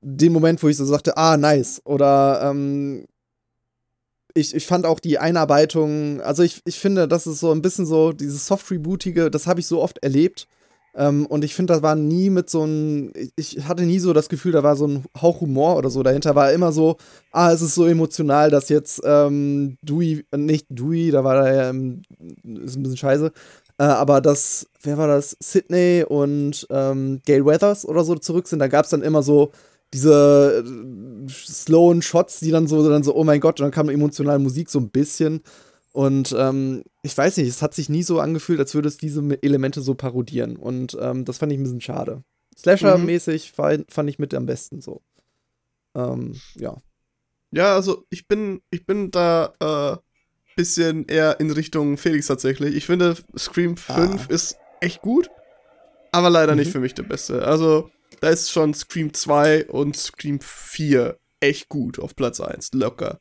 den 0.00 0.32
Moment, 0.32 0.62
wo 0.62 0.68
ich 0.68 0.76
so 0.76 0.84
sagte, 0.84 1.16
ah, 1.16 1.36
nice. 1.36 1.80
Oder 1.84 2.42
ähm, 2.44 3.06
ich, 4.34 4.54
ich 4.54 4.66
fand 4.66 4.86
auch 4.86 5.00
die 5.00 5.18
Einarbeitung, 5.18 6.20
also 6.20 6.44
ich, 6.44 6.60
ich 6.64 6.78
finde, 6.78 7.08
das 7.08 7.26
ist 7.26 7.40
so 7.40 7.50
ein 7.50 7.62
bisschen 7.62 7.86
so, 7.86 8.12
dieses 8.12 8.46
Soft-Rebootige, 8.46 9.28
das 9.28 9.48
habe 9.48 9.58
ich 9.58 9.66
so 9.66 9.82
oft 9.82 9.98
erlebt. 9.98 10.46
Ähm, 10.94 11.26
und 11.26 11.42
ich 11.44 11.54
finde, 11.54 11.72
das 11.72 11.82
war 11.82 11.94
nie 11.94 12.28
mit 12.28 12.50
so 12.50 12.62
einem, 12.62 13.12
ich 13.36 13.66
hatte 13.66 13.84
nie 13.84 13.98
so 13.98 14.12
das 14.12 14.28
Gefühl, 14.28 14.52
da 14.52 14.62
war 14.62 14.76
so 14.76 14.86
ein 14.86 15.04
Hauch 15.20 15.40
Humor 15.40 15.76
oder 15.76 15.88
so 15.90 16.02
dahinter. 16.02 16.34
War 16.34 16.52
immer 16.52 16.72
so, 16.72 16.96
ah, 17.30 17.52
es 17.52 17.62
ist 17.62 17.74
so 17.74 17.86
emotional, 17.86 18.50
dass 18.50 18.68
jetzt 18.68 19.00
ähm, 19.04 19.78
Dewey, 19.82 20.24
nicht 20.36 20.66
Dewey, 20.68 21.10
da 21.10 21.24
war 21.24 21.46
er 21.46 21.54
ja, 21.54 21.70
ähm, 21.70 22.02
ist 22.64 22.76
ein 22.76 22.82
bisschen 22.82 22.98
scheiße, 22.98 23.32
äh, 23.78 23.84
aber 23.84 24.20
das, 24.20 24.66
wer 24.82 24.98
war 24.98 25.08
das? 25.08 25.36
Sydney 25.40 26.04
und 26.06 26.66
ähm, 26.70 27.20
Gail 27.24 27.46
Weathers 27.46 27.86
oder 27.86 28.04
so 28.04 28.14
zurück 28.16 28.46
sind. 28.46 28.58
Da 28.58 28.68
gab 28.68 28.84
es 28.84 28.90
dann 28.90 29.02
immer 29.02 29.22
so 29.22 29.50
diese 29.94 30.64
äh, 30.64 31.28
slowen 31.28 32.02
Shots, 32.02 32.40
die 32.40 32.50
dann 32.50 32.66
so, 32.66 32.88
dann 32.88 33.02
so, 33.02 33.14
oh 33.14 33.24
mein 33.24 33.40
Gott, 33.40 33.60
und 33.60 33.64
dann 33.64 33.72
kam 33.72 33.88
emotionale 33.88 34.38
Musik 34.38 34.70
so 34.70 34.78
ein 34.78 34.90
bisschen. 34.90 35.42
Und 35.92 36.34
ähm, 36.38 36.84
ich 37.02 37.16
weiß 37.16 37.36
nicht, 37.36 37.48
es 37.48 37.62
hat 37.62 37.74
sich 37.74 37.88
nie 37.88 38.02
so 38.02 38.18
angefühlt, 38.18 38.58
als 38.58 38.74
würde 38.74 38.88
es 38.88 38.96
diese 38.96 39.22
Elemente 39.42 39.82
so 39.82 39.94
parodieren. 39.94 40.56
Und 40.56 40.96
ähm, 41.00 41.24
das 41.24 41.38
fand 41.38 41.52
ich 41.52 41.58
ein 41.58 41.62
bisschen 41.62 41.82
schade. 41.82 42.22
Slasher-mäßig 42.56 43.52
mhm. 43.56 43.84
fand 43.88 44.10
ich 44.10 44.18
mit 44.18 44.34
am 44.34 44.46
besten 44.46 44.80
so. 44.80 45.02
Ähm, 45.94 46.40
ja. 46.54 46.76
Ja, 47.50 47.74
also 47.74 48.06
ich 48.08 48.26
bin, 48.26 48.62
ich 48.70 48.86
bin 48.86 49.10
da 49.10 49.52
äh, 49.60 49.98
bisschen 50.56 51.06
eher 51.06 51.40
in 51.40 51.50
Richtung 51.50 51.96
Felix 51.96 52.26
tatsächlich. 52.26 52.74
Ich 52.74 52.86
finde, 52.86 53.16
Scream 53.36 53.76
5 53.76 54.26
ah. 54.28 54.32
ist 54.32 54.56
echt 54.80 55.02
gut, 55.02 55.30
aber 56.10 56.30
leider 56.30 56.52
mhm. 56.52 56.60
nicht 56.60 56.72
für 56.72 56.80
mich 56.80 56.94
der 56.94 57.04
beste. 57.04 57.44
Also, 57.44 57.90
da 58.20 58.28
ist 58.28 58.50
schon 58.50 58.74
Scream 58.74 59.12
2 59.12 59.68
und 59.68 59.96
Scream 59.96 60.40
4 60.40 61.18
echt 61.40 61.68
gut 61.68 61.98
auf 61.98 62.14
Platz 62.14 62.40
1, 62.40 62.70
locker. 62.74 63.20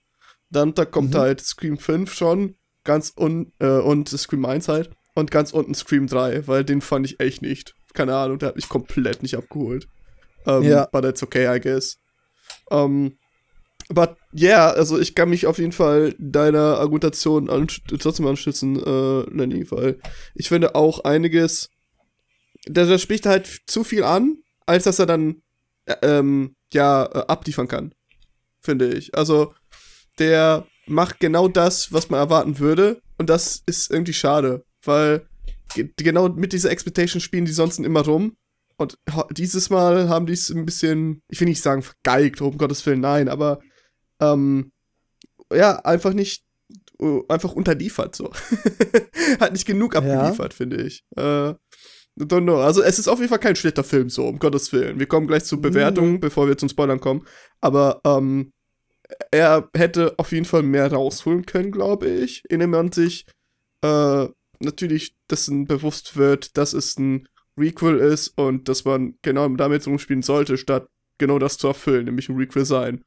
Dann 0.50 0.74
da 0.74 0.86
kommt 0.86 1.14
mhm. 1.14 1.20
halt 1.20 1.42
Scream 1.42 1.78
5 1.78 2.14
schon, 2.14 2.56
ganz 2.84 3.14
un 3.16 3.52
äh, 3.60 3.68
und 3.68 4.10
Scream 4.10 4.46
1 4.46 4.68
halt 4.68 4.92
und 5.14 5.32
ganz 5.32 5.52
unten 5.52 5.76
Scream 5.76 6.08
3, 6.08 6.48
weil 6.48 6.64
den 6.64 6.82
fand 6.82 7.06
ich 7.06 7.20
echt 7.20 7.42
nicht. 7.42 7.76
Keine 7.94 8.16
Ahnung, 8.16 8.40
der 8.40 8.50
hat 8.50 8.56
mich 8.56 8.70
komplett 8.70 9.22
nicht 9.22 9.36
abgeholt. 9.36 9.88
Um, 10.46 10.64
ähm, 10.64 10.70
ja. 10.70 10.88
But 10.92 11.06
it's 11.06 11.22
okay, 11.22 11.54
I 11.56 11.60
guess. 11.60 12.00
Um, 12.70 12.80
ähm, 12.80 13.18
but 13.90 14.16
yeah, 14.34 14.72
also 14.72 15.00
ich 15.00 15.16
kann 15.16 15.30
mich 15.30 15.46
auf 15.46 15.58
jeden 15.58 15.72
Fall 15.72 16.16
deiner 16.18 16.78
Argumentation 16.80 17.50
an 17.50 17.68
trotzdem 17.68 18.28
anstützen, 18.28 18.78
äh, 18.78 19.22
Lenny, 19.30 19.70
weil 19.70 20.00
ich 20.34 20.50
finde 20.50 20.76
auch 20.76 21.04
einiges, 21.04 21.70
der, 22.68 22.86
der 22.86 22.98
spricht 22.98 23.26
halt 23.26 23.62
zu 23.68 23.84
viel 23.84 24.04
an, 24.04 24.38
als 24.66 24.86
dass 24.86 25.00
er 25.00 25.06
dann 25.06 25.42
äh, 25.86 25.96
ähm, 26.02 26.56
ja 26.74 27.06
äh, 27.06 27.26
abliefern 27.28 27.68
kann, 27.68 27.94
finde 28.62 28.94
ich. 28.94 29.16
Also 29.16 29.54
der 30.20 30.66
macht 30.92 31.20
genau 31.20 31.48
das, 31.48 31.92
was 31.92 32.10
man 32.10 32.20
erwarten 32.20 32.60
würde. 32.60 33.02
Und 33.18 33.30
das 33.30 33.64
ist 33.66 33.92
irgendwie 33.92 34.14
schade, 34.14 34.66
weil 34.84 35.28
genau 35.98 36.30
mit 36.30 36.54
dieser 36.54 36.72
Expectation 36.72 37.22
spielen 37.22 37.46
die 37.46 37.52
sonst 37.52 37.80
immer 37.80 38.02
rum. 38.02 38.36
Und 38.78 38.98
dieses 39.32 39.70
Mal 39.70 40.10
haben 40.10 40.26
die 40.26 40.34
es 40.34 40.50
ein 40.50 40.66
bisschen, 40.66 41.22
ich 41.30 41.40
will 41.40 41.48
nicht 41.48 41.62
sagen 41.62 41.84
vergeigt, 41.84 42.42
um 42.42 42.58
Gottes 42.58 42.86
Willen, 42.86 43.02
nein, 43.02 43.30
aber 43.30 43.60
ähm, 44.20 44.72
ja, 45.54 45.78
einfach 45.80 46.14
nicht, 46.14 46.44
einfach 47.28 47.54
unterliefert 47.54 48.16
so. 48.16 48.32
Hat 49.40 49.54
nicht 49.54 49.66
genug 49.66 49.96
abgeliefert, 49.96 50.54
ja. 50.54 50.58
finde 50.58 50.82
ich. 50.82 51.04
Äh, 51.16 51.54
don't 52.20 52.44
know. 52.44 52.60
Also 52.60 52.82
es 52.82 53.00
ist 53.00 53.08
auf 53.08 53.20
jeden 53.20 53.30
Fall 53.30 53.40
kein 53.40 53.56
schlechter 53.56 53.84
Film, 53.84 54.10
so, 54.10 54.28
um 54.28 54.40
Gottes 54.40 54.72
Willen. 54.74 55.00
Wir 55.00 55.08
kommen 55.08 55.28
gleich 55.28 55.44
zu 55.44 55.62
Bewertungen, 55.62 56.14
mhm. 56.14 56.20
bevor 56.20 56.48
wir 56.48 56.58
zum 56.58 56.70
Spoilern 56.70 57.00
kommen. 57.00 57.26
Aber 57.60 58.02
ähm, 58.06 58.52
er 59.32 59.70
hätte 59.76 60.14
auf 60.18 60.32
jeden 60.32 60.46
Fall 60.46 60.64
mehr 60.64 60.92
rausholen 60.92 61.46
können, 61.46 61.72
glaube 61.72 62.08
ich, 62.08 62.44
indem 62.50 62.72
man 62.72 62.92
sich 62.92 63.26
äh, 63.82 64.28
natürlich 64.60 65.16
dessen 65.30 65.66
bewusst 65.66 66.18
wird, 66.18 66.58
dass 66.58 66.74
es 66.74 66.98
ein 66.98 67.28
Requel 67.58 67.98
ist 67.98 68.30
und 68.38 68.70
dass 68.70 68.86
man 68.86 69.16
genau 69.22 69.48
damit 69.50 69.86
umspielen 69.88 70.22
sollte, 70.22 70.58
statt 70.58 70.88
genau 71.18 71.40
das 71.40 71.58
zu 71.58 71.68
erfüllen, 71.68 72.06
nämlich 72.06 72.30
ein 72.30 72.38
Requel 72.38 72.66
sein. 72.66 73.04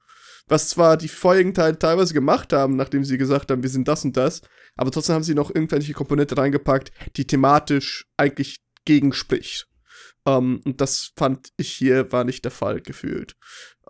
Was 0.47 0.69
zwar 0.69 0.97
die 0.97 1.09
vorigen 1.09 1.55
Teile 1.55 1.79
teilweise 1.79 2.13
gemacht 2.13 2.53
haben, 2.53 2.77
nachdem 2.77 3.03
sie 3.03 3.17
gesagt 3.17 3.51
haben, 3.51 3.63
wir 3.63 3.71
sind 3.71 3.89
das 3.89 4.05
und 4.05 4.17
das, 4.17 4.43
aber 4.77 4.91
trotzdem 4.91 5.15
haben 5.15 5.25
sie 5.25 5.35
noch 5.35 5.55
irgendwelche 5.55 5.95
Komponente 5.95 6.37
reingepackt, 6.37 6.93
die 7.17 7.27
thematisch 7.27 8.07
eigentlich 8.17 8.61
gegenspricht. 8.85 9.67
Um, 10.27 10.35
ähm, 10.35 10.63
und 10.65 10.81
das 10.81 11.13
fand 11.17 11.51
ich 11.59 11.71
hier 11.71 12.11
war 12.11 12.25
nicht 12.25 12.45
der 12.45 12.51
Fall 12.51 12.81
gefühlt. 12.81 13.37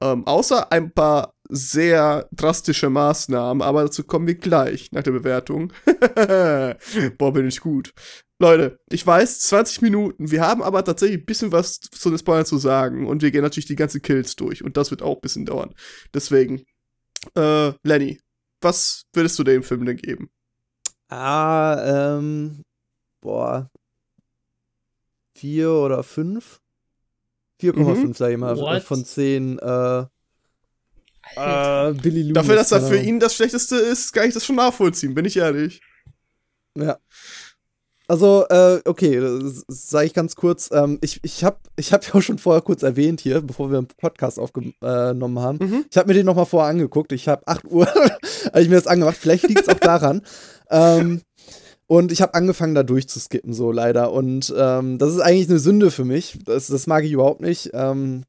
Um, 0.00 0.08
ähm, 0.08 0.26
außer 0.26 0.72
ein 0.72 0.92
paar 0.92 1.34
sehr 1.54 2.28
drastische 2.32 2.90
Maßnahmen, 2.90 3.62
aber 3.62 3.84
dazu 3.84 4.04
kommen 4.04 4.26
wir 4.26 4.34
gleich 4.34 4.90
nach 4.92 5.02
der 5.02 5.12
Bewertung. 5.12 5.72
Boah, 7.18 7.32
bin 7.32 7.46
ich 7.46 7.60
gut. 7.60 7.92
Leute, 8.40 8.80
ich 8.90 9.06
weiß, 9.06 9.40
20 9.40 9.82
Minuten, 9.82 10.30
wir 10.30 10.42
haben 10.42 10.62
aber 10.62 10.84
tatsächlich 10.84 11.20
ein 11.20 11.26
bisschen 11.26 11.52
was 11.52 11.80
zu 11.80 12.10
den 12.10 12.18
Spoilern 12.18 12.46
zu 12.46 12.58
sagen 12.58 13.06
und 13.06 13.22
wir 13.22 13.30
gehen 13.30 13.42
natürlich 13.42 13.66
die 13.66 13.76
ganzen 13.76 14.02
Kills 14.02 14.36
durch 14.36 14.64
und 14.64 14.76
das 14.76 14.90
wird 14.90 15.02
auch 15.02 15.16
ein 15.16 15.20
bisschen 15.20 15.46
dauern. 15.46 15.74
Deswegen, 16.12 16.64
äh, 17.36 17.72
Lenny, 17.82 18.20
was 18.60 19.04
würdest 19.12 19.38
du 19.38 19.44
dem 19.44 19.62
Film 19.62 19.86
denn 19.86 19.96
geben? 19.96 20.30
Ah, 21.08 22.16
ähm, 22.18 22.62
boah, 23.20 23.70
vier 25.36 25.70
oder 25.70 26.02
fünf? 26.02 26.60
4,5, 27.62 27.94
mhm. 27.94 28.12
sag 28.14 28.32
ich 28.32 28.38
mal, 28.38 28.56
What? 28.56 28.82
von 28.82 29.04
10, 29.04 29.58
äh, 29.58 30.06
äh, 31.36 31.92
Billy 31.94 32.22
Loomis. 32.22 32.34
Dafür, 32.34 32.56
dass 32.56 32.72
er 32.72 32.80
für 32.80 32.98
ihn 32.98 33.20
das 33.20 33.34
Schlechteste 33.34 33.76
ist, 33.76 34.12
kann 34.12 34.28
ich 34.28 34.34
das 34.34 34.44
schon 34.44 34.56
nachvollziehen, 34.56 35.14
bin 35.14 35.24
ich 35.24 35.36
ehrlich. 35.36 35.80
Ja. 36.76 36.98
Also, 38.06 38.44
äh, 38.50 38.80
okay, 38.84 39.18
sage 39.68 40.06
ich 40.06 40.12
ganz 40.12 40.36
kurz. 40.36 40.68
Ähm, 40.72 40.98
ich 41.00 41.20
ich 41.22 41.42
habe 41.42 41.56
ich 41.76 41.92
hab 41.92 42.04
ja 42.06 42.14
auch 42.14 42.20
schon 42.20 42.38
vorher 42.38 42.60
kurz 42.60 42.82
erwähnt 42.82 43.20
hier, 43.20 43.40
bevor 43.40 43.70
wir 43.70 43.78
einen 43.78 43.86
Podcast 43.86 44.38
aufgenommen 44.38 45.38
haben. 45.38 45.58
Mhm. 45.60 45.84
Ich 45.90 45.96
habe 45.96 46.08
mir 46.08 46.14
den 46.14 46.26
nochmal 46.26 46.46
vorher 46.46 46.70
angeguckt. 46.70 47.12
Ich 47.12 47.28
habe 47.28 47.46
8 47.46 47.64
Uhr, 47.64 47.86
habe 48.44 48.62
ich 48.62 48.68
mir 48.68 48.76
das 48.76 48.86
angemacht. 48.86 49.16
Vielleicht 49.16 49.48
liegt 49.48 49.62
es 49.62 49.68
auch 49.68 49.80
daran. 49.80 50.22
ähm, 50.70 51.22
und 51.86 52.12
ich 52.12 52.22
habe 52.22 52.34
angefangen, 52.34 52.74
da 52.74 52.82
durchzuskippen, 52.82 53.54
so 53.54 53.72
leider. 53.72 54.12
Und 54.12 54.52
ähm, 54.56 54.98
das 54.98 55.12
ist 55.14 55.20
eigentlich 55.20 55.48
eine 55.48 55.58
Sünde 55.58 55.90
für 55.90 56.04
mich. 56.04 56.38
Das, 56.44 56.66
das 56.66 56.86
mag 56.86 57.04
ich 57.04 57.12
überhaupt 57.12 57.40
nicht. 57.40 57.70
Ähm, 57.72 58.24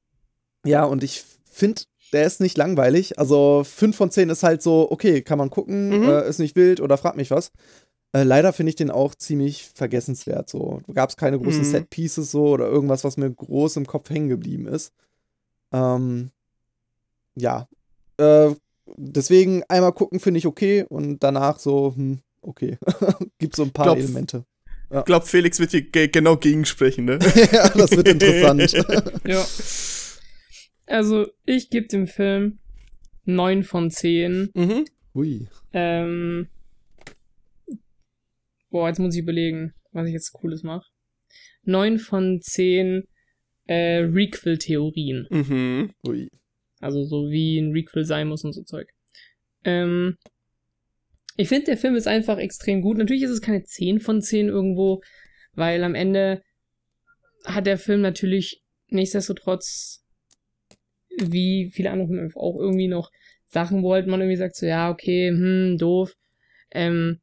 ja, 0.66 0.84
und 0.84 1.04
ich 1.04 1.24
finde, 1.50 1.82
der 2.14 2.26
ist 2.26 2.42
nicht 2.42 2.58
langweilig. 2.58 3.20
Also 3.20 3.64
5 3.66 3.96
von 3.96 4.12
10 4.12 4.30
ist 4.30 4.44
halt 4.44 4.62
so, 4.62 4.90
okay, 4.92 5.22
kann 5.22 5.38
man 5.38 5.50
gucken, 5.50 5.90
mhm. 5.90 6.10
äh, 6.10 6.28
ist 6.28 6.40
nicht 6.40 6.56
wild 6.56 6.80
oder 6.80 6.98
frag 6.98 7.16
mich 7.16 7.32
was. 7.32 7.52
Äh, 8.14 8.24
leider 8.24 8.54
finde 8.54 8.70
ich 8.70 8.76
den 8.76 8.92
auch 8.92 9.16
ziemlich 9.16 9.70
vergessenswert. 9.74 10.50
So 10.50 10.82
gab 10.94 11.10
es 11.10 11.18
keine 11.18 11.40
großen 11.40 11.62
mhm. 11.62 11.66
Set 11.66 11.90
Pieces 11.90 12.32
so 12.32 12.48
oder 12.48 12.68
irgendwas, 12.68 13.04
was 13.04 13.18
mir 13.18 13.30
groß 13.30 13.76
im 13.78 13.88
Kopf 13.88 14.10
hängen 14.10 14.30
geblieben 14.30 14.68
ist. 14.68 14.94
Ähm, 15.74 16.32
ja, 17.36 17.68
äh, 18.18 18.52
deswegen 18.96 19.64
einmal 19.68 19.92
gucken 19.92 20.20
finde 20.20 20.38
ich 20.38 20.48
okay 20.48 20.86
und 20.88 21.20
danach 21.24 21.60
so, 21.60 21.94
hm, 21.96 22.20
okay. 22.42 22.78
Gibt 23.38 23.56
so 23.56 23.64
ein 23.64 23.72
paar 23.72 23.88
glaub, 23.88 23.98
Elemente. 23.98 24.46
Ich 24.90 24.96
ja. 24.96 25.02
glaube, 25.02 25.26
Felix 25.26 25.60
wird 25.60 25.72
hier 25.72 25.82
ge 25.82 26.08
genau 26.08 26.38
gegensprechen, 26.38 27.06
ne? 27.06 27.20
ja, 27.52 27.70
das 27.70 27.92
wird 27.92 28.08
interessant. 28.08 28.72
ja. 29.26 29.46
Also, 30.86 31.28
ich 31.46 31.70
gebe 31.70 31.88
dem 31.88 32.08
Film 32.08 32.60
9 33.26 33.64
von 33.64 33.90
10. 33.90 34.52
Mhm. 34.54 34.86
Ui. 35.14 35.48
Ähm. 35.74 36.48
Boah, 38.70 38.90
jetzt 38.90 39.00
muss 39.00 39.16
ich 39.16 39.22
überlegen, 39.22 39.74
was 39.92 40.08
ich 40.08 40.14
jetzt 40.14 40.34
Cooles 40.34 40.64
mache. 40.64 40.86
9 41.64 41.98
von 41.98 42.42
10 42.42 43.08
äh, 43.68 44.00
Requel-Theorien. 44.00 45.28
Mhm. 45.30 45.94
Ui. 46.08 46.30
Also 46.80 47.04
so 47.04 47.30
wie 47.30 47.58
ein 47.58 47.72
Requel 47.72 48.06
sein 48.06 48.28
muss 48.28 48.44
und 48.44 48.54
so 48.54 48.64
Zeug. 48.64 48.88
Ähm, 49.64 50.18
ich 51.38 51.50
finde, 51.50 51.66
der 51.66 51.78
Film 51.78 51.96
ist 51.96 52.08
einfach 52.08 52.38
extrem 52.38 52.82
gut. 52.82 52.98
Natürlich 52.98 53.24
ist 53.24 53.32
es 53.32 53.42
keine 53.42 53.64
10 53.64 54.00
von 54.00 54.22
10 54.22 54.48
irgendwo, 54.48 55.02
weil 55.54 55.84
am 55.84 55.96
Ende 55.96 56.42
hat 57.46 57.68
der 57.68 57.78
Film 57.78 58.02
natürlich 58.02 58.62
nichtsdestotrotz, 58.88 60.05
wie 61.18 61.72
viele 61.74 61.92
andere 61.92 62.30
auch 62.36 62.58
irgendwie 62.60 62.88
noch 62.88 63.12
Sachen, 63.48 63.84
wo 63.84 63.94
halt 63.94 64.08
man 64.08 64.22
irgendwie 64.22 64.38
sagt, 64.38 64.56
so, 64.56 64.66
ja, 64.66 64.90
okay, 64.90 65.30
hm, 65.30 65.78
doof. 65.78 66.14
Ähm, 66.72 67.20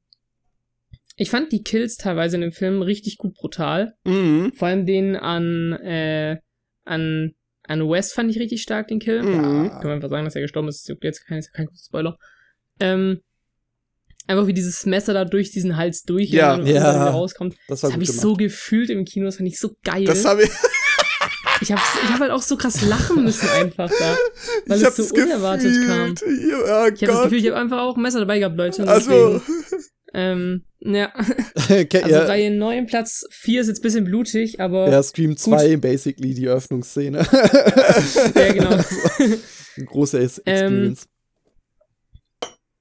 ich 1.16 1.31
fand 1.31 1.52
die 1.52 1.62
Kills 1.62 1.96
teilweise 1.96 2.37
in 2.37 2.42
dem 2.42 2.52
Film 2.52 2.83
richtig 2.83 3.18
gut 3.18 3.35
brutal. 3.35 3.94
Mhm. 4.05 4.52
Vor 4.55 4.68
allem 4.68 4.87
den 4.87 5.16
an, 5.16 5.72
äh, 5.74 6.38
an, 6.85 7.35
an 7.64 7.88
West 7.88 8.14
fand 8.14 8.31
ich 8.31 8.38
richtig 8.38 8.62
stark, 8.62 8.88
den 8.88 8.98
Kill. 8.98 9.22
Mhm. 9.22 9.68
Kann 9.70 9.83
man 9.83 9.92
einfach 9.92 10.09
sagen, 10.09 10.24
dass 10.24 10.35
er 10.35 10.42
gestorben 10.42 10.68
ist. 10.68 10.88
Das 10.88 10.96
ist 10.96 11.05
jetzt 11.05 11.26
kein, 11.26 11.42
kein 11.52 11.66
großer 11.66 11.85
Spoiler. 11.87 12.18
Ähm, 12.81 13.20
einfach 14.26 14.46
wie 14.46 14.55
dieses 14.55 14.87
Messer 14.87 15.12
da 15.12 15.24
durch 15.24 15.50
diesen 15.50 15.76
Hals 15.76 16.02
durch 16.05 16.31
ja. 16.31 16.55
und 16.55 16.66
ja. 16.66 17.11
rauskommt. 17.11 17.57
Das, 17.68 17.83
das 17.83 17.92
habe 17.92 18.02
ich 18.02 18.12
so 18.12 18.35
gefühlt 18.35 18.90
im 18.90 19.05
Kino, 19.05 19.26
das 19.26 19.37
fand 19.37 19.48
ich 19.48 19.59
so 19.59 19.76
geil. 19.85 20.05
Das 20.05 20.24
habe 20.24 20.44
ich. 20.44 20.50
ich 21.62 21.72
habe 21.72 21.81
ich 22.05 22.11
hab 22.11 22.20
halt 22.20 22.31
auch 22.31 22.42
so 22.42 22.57
krass 22.57 22.83
lachen 22.83 23.25
müssen 23.25 23.48
einfach 23.48 23.90
da, 23.90 24.16
weil 24.66 24.83
ich 24.83 24.87
es 24.87 24.96
so 24.96 25.14
unerwartet 25.14 25.72
gefühlt. 25.72 26.20
kam. 26.20 26.66
Ja, 26.66 26.88
ich 26.88 27.03
habe 27.03 27.07
das 27.07 27.22
Gefühl, 27.25 27.38
ich 27.38 27.46
habe 27.46 27.57
einfach 27.57 27.79
auch 27.79 27.96
ein 27.96 28.03
Messer 28.03 28.20
dabei 28.20 28.38
gehabt, 28.38 28.57
Leute. 28.57 28.87
Also. 28.87 29.40
ähm, 30.12 30.64
ja. 30.81 31.12
okay, 31.70 32.03
also 32.03 32.14
ja. 32.14 32.25
Reihe 32.25 32.51
9, 32.51 32.87
Platz 32.87 33.25
4 33.31 33.61
ist 33.61 33.68
jetzt 33.68 33.79
ein 33.79 33.83
bisschen 33.83 34.05
blutig, 34.05 34.61
aber. 34.61 34.90
Ja, 34.90 35.03
Scream 35.03 35.37
2 35.37 35.77
basically 35.77 36.35
die 36.35 36.46
Eröffnungsszene. 36.46 37.18
ja, 38.35 38.53
genau. 38.53 38.79
Große 39.87 40.18
ähm, 40.18 40.25
Experience. 40.25 41.03
Ähm, 41.05 41.09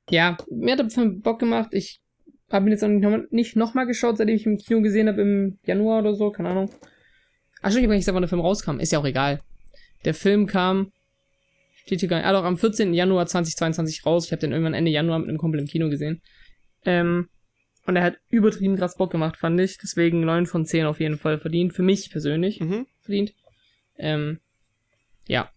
ja, 0.09 0.37
mir 0.49 0.77
hat 0.77 0.91
Film 0.91 1.21
Bock 1.21 1.39
gemacht. 1.39 1.69
Ich 1.71 2.01
habe 2.51 2.67
ihn 2.67 2.71
jetzt 2.71 2.83
auch 2.83 2.89
nicht 3.29 3.55
nochmal 3.55 3.85
noch 3.85 3.87
geschaut, 3.87 4.17
seitdem 4.17 4.35
ich 4.35 4.45
im 4.45 4.57
Kino 4.57 4.81
gesehen 4.81 5.07
habe 5.07 5.21
im 5.21 5.59
Januar 5.63 5.99
oder 5.99 6.15
so, 6.15 6.31
keine 6.31 6.49
Ahnung. 6.49 6.69
Ach 7.61 7.71
schon, 7.71 7.83
ich 7.83 7.89
weiß 7.89 8.05
nicht, 8.05 8.13
wann 8.13 8.21
der 8.21 8.29
Film 8.29 8.41
rauskam. 8.41 8.79
Ist 8.79 8.91
ja 8.91 8.99
auch 8.99 9.05
egal. 9.05 9.41
Der 10.05 10.13
Film 10.13 10.47
kam, 10.47 10.91
steht 11.85 11.99
hier 11.99 12.09
gar 12.09 12.17
nicht, 12.17 12.25
ah 12.25 12.33
doch, 12.33 12.43
am 12.43 12.57
14. 12.57 12.93
Januar 12.93 13.27
2022 13.27 14.05
raus. 14.05 14.25
Ich 14.25 14.31
habe 14.31 14.39
den 14.39 14.51
irgendwann 14.51 14.73
Ende 14.73 14.91
Januar 14.91 15.19
mit 15.19 15.29
einem 15.29 15.37
Kumpel 15.37 15.59
im 15.59 15.67
Kino 15.67 15.89
gesehen. 15.89 16.21
Ähm, 16.85 17.29
und 17.85 17.95
er 17.95 18.03
hat 18.03 18.17
übertrieben 18.29 18.77
krass 18.77 18.95
Bock 18.95 19.11
gemacht, 19.11 19.37
fand 19.37 19.59
ich. 19.59 19.77
Deswegen 19.77 20.21
9 20.21 20.45
von 20.45 20.65
10 20.65 20.85
auf 20.85 20.99
jeden 20.99 21.17
Fall 21.17 21.39
verdient. 21.39 21.73
Für 21.73 21.83
mich 21.83 22.11
persönlich 22.11 22.59
mhm. 22.59 22.87
verdient. 23.01 23.33
Ähm, 23.97 24.39
ja. 25.27 25.49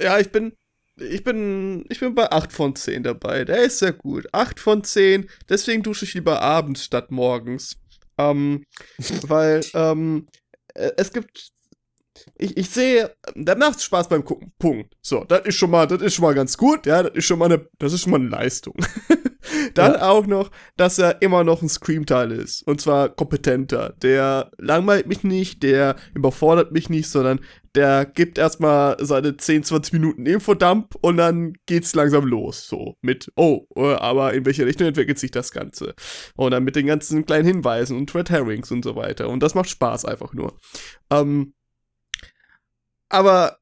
Ja, 0.00 0.18
ich 0.18 0.30
bin, 0.30 0.52
ich 0.96 1.24
bin, 1.24 1.84
ich 1.88 2.00
bin 2.00 2.14
bei 2.14 2.30
8 2.30 2.52
von 2.52 2.76
10 2.76 3.02
dabei. 3.04 3.44
Der 3.44 3.62
ist 3.62 3.78
sehr 3.78 3.92
gut. 3.92 4.32
8 4.32 4.60
von 4.60 4.84
10. 4.84 5.28
Deswegen 5.48 5.82
dusche 5.82 6.04
ich 6.04 6.14
lieber 6.14 6.40
abends 6.40 6.84
statt 6.84 7.10
morgens. 7.10 7.76
Ähm, 8.18 8.64
weil, 9.22 9.62
ähm, 9.74 10.26
äh, 10.74 10.92
es 10.96 11.12
gibt 11.12 11.54
ich, 12.38 12.56
ich 12.56 12.70
sehe, 12.70 13.14
der 13.34 13.56
macht 13.56 13.82
Spaß 13.82 14.08
beim 14.08 14.24
Gucken. 14.24 14.52
Punkt. 14.58 14.94
So, 15.02 15.24
das 15.24 15.42
ist 15.46 15.56
schon 15.56 15.70
mal, 15.70 15.86
das 15.86 16.00
ist 16.02 16.14
schon 16.14 16.24
mal 16.24 16.34
ganz 16.34 16.56
gut, 16.56 16.86
ja, 16.86 17.02
das 17.02 17.14
ist 17.14 17.24
schon 17.26 17.38
mal 17.38 17.46
eine, 17.46 17.68
das 17.78 17.92
ist 17.92 18.02
schon 18.02 18.12
mal 18.12 18.20
eine 18.20 18.28
Leistung. 18.28 18.74
Dann 19.74 19.92
ja. 19.94 20.08
auch 20.08 20.26
noch, 20.26 20.50
dass 20.76 20.98
er 20.98 21.20
immer 21.22 21.44
noch 21.44 21.62
ein 21.62 21.68
Scream-Teil 21.68 22.32
ist. 22.32 22.62
Und 22.62 22.80
zwar 22.80 23.10
kompetenter. 23.10 23.94
Der 24.02 24.50
langweilt 24.58 25.06
mich 25.06 25.22
nicht, 25.22 25.62
der 25.62 25.96
überfordert 26.14 26.72
mich 26.72 26.88
nicht, 26.88 27.08
sondern 27.08 27.40
der 27.74 28.06
gibt 28.06 28.38
erstmal 28.38 28.96
seine 29.00 29.36
10, 29.36 29.64
20 29.64 29.92
Minuten 29.94 30.26
Infodump 30.26 30.94
und 31.00 31.16
dann 31.16 31.54
geht's 31.66 31.94
langsam 31.94 32.24
los. 32.26 32.66
So, 32.68 32.96
mit, 33.00 33.32
oh, 33.36 33.66
äh, 33.76 33.94
aber 33.94 34.32
in 34.34 34.44
welche 34.46 34.64
Richtung 34.64 34.86
entwickelt 34.86 35.18
sich 35.18 35.32
das 35.32 35.50
Ganze? 35.50 35.94
Und 36.36 36.52
dann 36.52 36.64
mit 36.64 36.76
den 36.76 36.86
ganzen 36.86 37.26
kleinen 37.26 37.46
Hinweisen 37.46 37.96
und 37.96 38.14
Red 38.14 38.30
Herrings 38.30 38.70
und 38.70 38.84
so 38.84 38.94
weiter. 38.94 39.28
Und 39.28 39.42
das 39.42 39.54
macht 39.54 39.68
Spaß 39.68 40.04
einfach 40.04 40.32
nur. 40.34 40.58
Ähm, 41.10 41.54
aber 43.08 43.58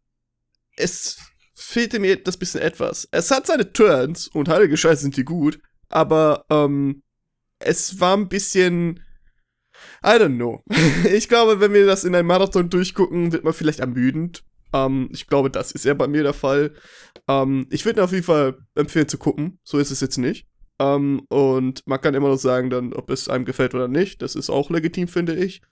es 0.77 1.19
fehlte 1.55 1.99
mir 1.99 2.23
das 2.23 2.37
bisschen 2.37 2.61
etwas. 2.61 3.09
Es 3.13 3.31
hat 3.31 3.47
seine 3.47 3.73
Turns 3.73 4.29
und 4.29 4.49
heilige 4.49 4.77
Scheiße 4.77 5.03
sind 5.03 5.17
die 5.17 5.25
gut, 5.25 5.59
aber 5.89 6.45
ähm, 6.51 7.03
es 7.59 8.01
war 8.01 8.17
ein 8.17 8.29
bisschen. 8.29 9.01
I 10.05 10.19
don't 10.19 10.37
know. 10.37 10.63
ich 11.13 11.29
glaube, 11.29 11.61
wenn 11.61 11.73
wir 11.73 11.87
das 11.87 12.05
in 12.05 12.15
einem 12.15 12.29
Marathon 12.29 12.71
durchgucken, 12.71 13.33
wird 13.33 13.45
man 13.45 13.53
vielleicht 13.53 13.81
ermüdend. 13.81 14.45
Ähm, 14.73 15.09
ich 15.13 15.27
glaube, 15.27 15.51
das 15.51 15.73
ist 15.73 15.85
ja 15.85 15.95
bei 15.95 16.09
mir 16.09 16.23
der 16.23 16.35
Fall. 16.35 16.73
Ähm, 17.29 17.67
ich 17.71 17.85
würde 17.85 18.03
auf 18.03 18.13
jeden 18.13 18.25
Fall 18.25 18.59
empfehlen 18.75 19.09
zu 19.09 19.19
gucken. 19.19 19.59
So 19.65 19.79
ist 19.79 19.91
es 19.91 20.01
jetzt 20.01 20.19
nicht. 20.19 20.47
Ähm, 20.79 21.23
und 21.29 21.87
man 21.87 22.01
kann 22.01 22.15
immer 22.15 22.29
noch 22.29 22.39
sagen, 22.39 22.71
dann, 22.71 22.93
ob 22.93 23.11
es 23.11 23.29
einem 23.29 23.45
gefällt 23.45 23.75
oder 23.75 23.89
nicht. 23.89 24.23
Das 24.23 24.35
ist 24.35 24.51
auch 24.51 24.71
legitim, 24.71 25.09
finde 25.09 25.35
ich. 25.35 25.63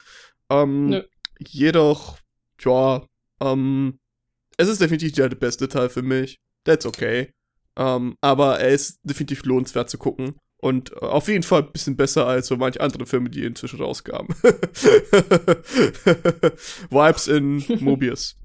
Ähm, 0.51 1.03
Jedoch, 1.49 2.19
ja, 2.61 3.07
ähm, 3.41 3.99
es 4.59 4.69
ist 4.69 4.81
definitiv 4.81 5.13
der 5.13 5.31
beste 5.31 5.69
Teil 5.69 5.89
für 5.89 6.03
mich. 6.03 6.39
That's 6.65 6.85
okay. 6.85 7.33
Ähm, 7.77 8.15
aber 8.21 8.61
er 8.61 8.69
ist 8.69 8.99
definitiv 9.03 9.45
lohnenswert 9.45 9.89
zu 9.89 9.97
gucken. 9.97 10.35
Und 10.61 10.95
auf 11.03 11.29
jeden 11.29 11.43
Fall 11.43 11.63
ein 11.63 11.73
bisschen 11.73 11.97
besser 11.97 12.27
als 12.27 12.49
so 12.49 12.57
manche 12.57 12.81
andere 12.81 13.07
Filme, 13.07 13.31
die 13.31 13.45
inzwischen 13.45 13.81
rauskamen. 13.81 14.29
Vibes 16.91 17.29
in 17.29 17.65
Mobius. 17.81 18.37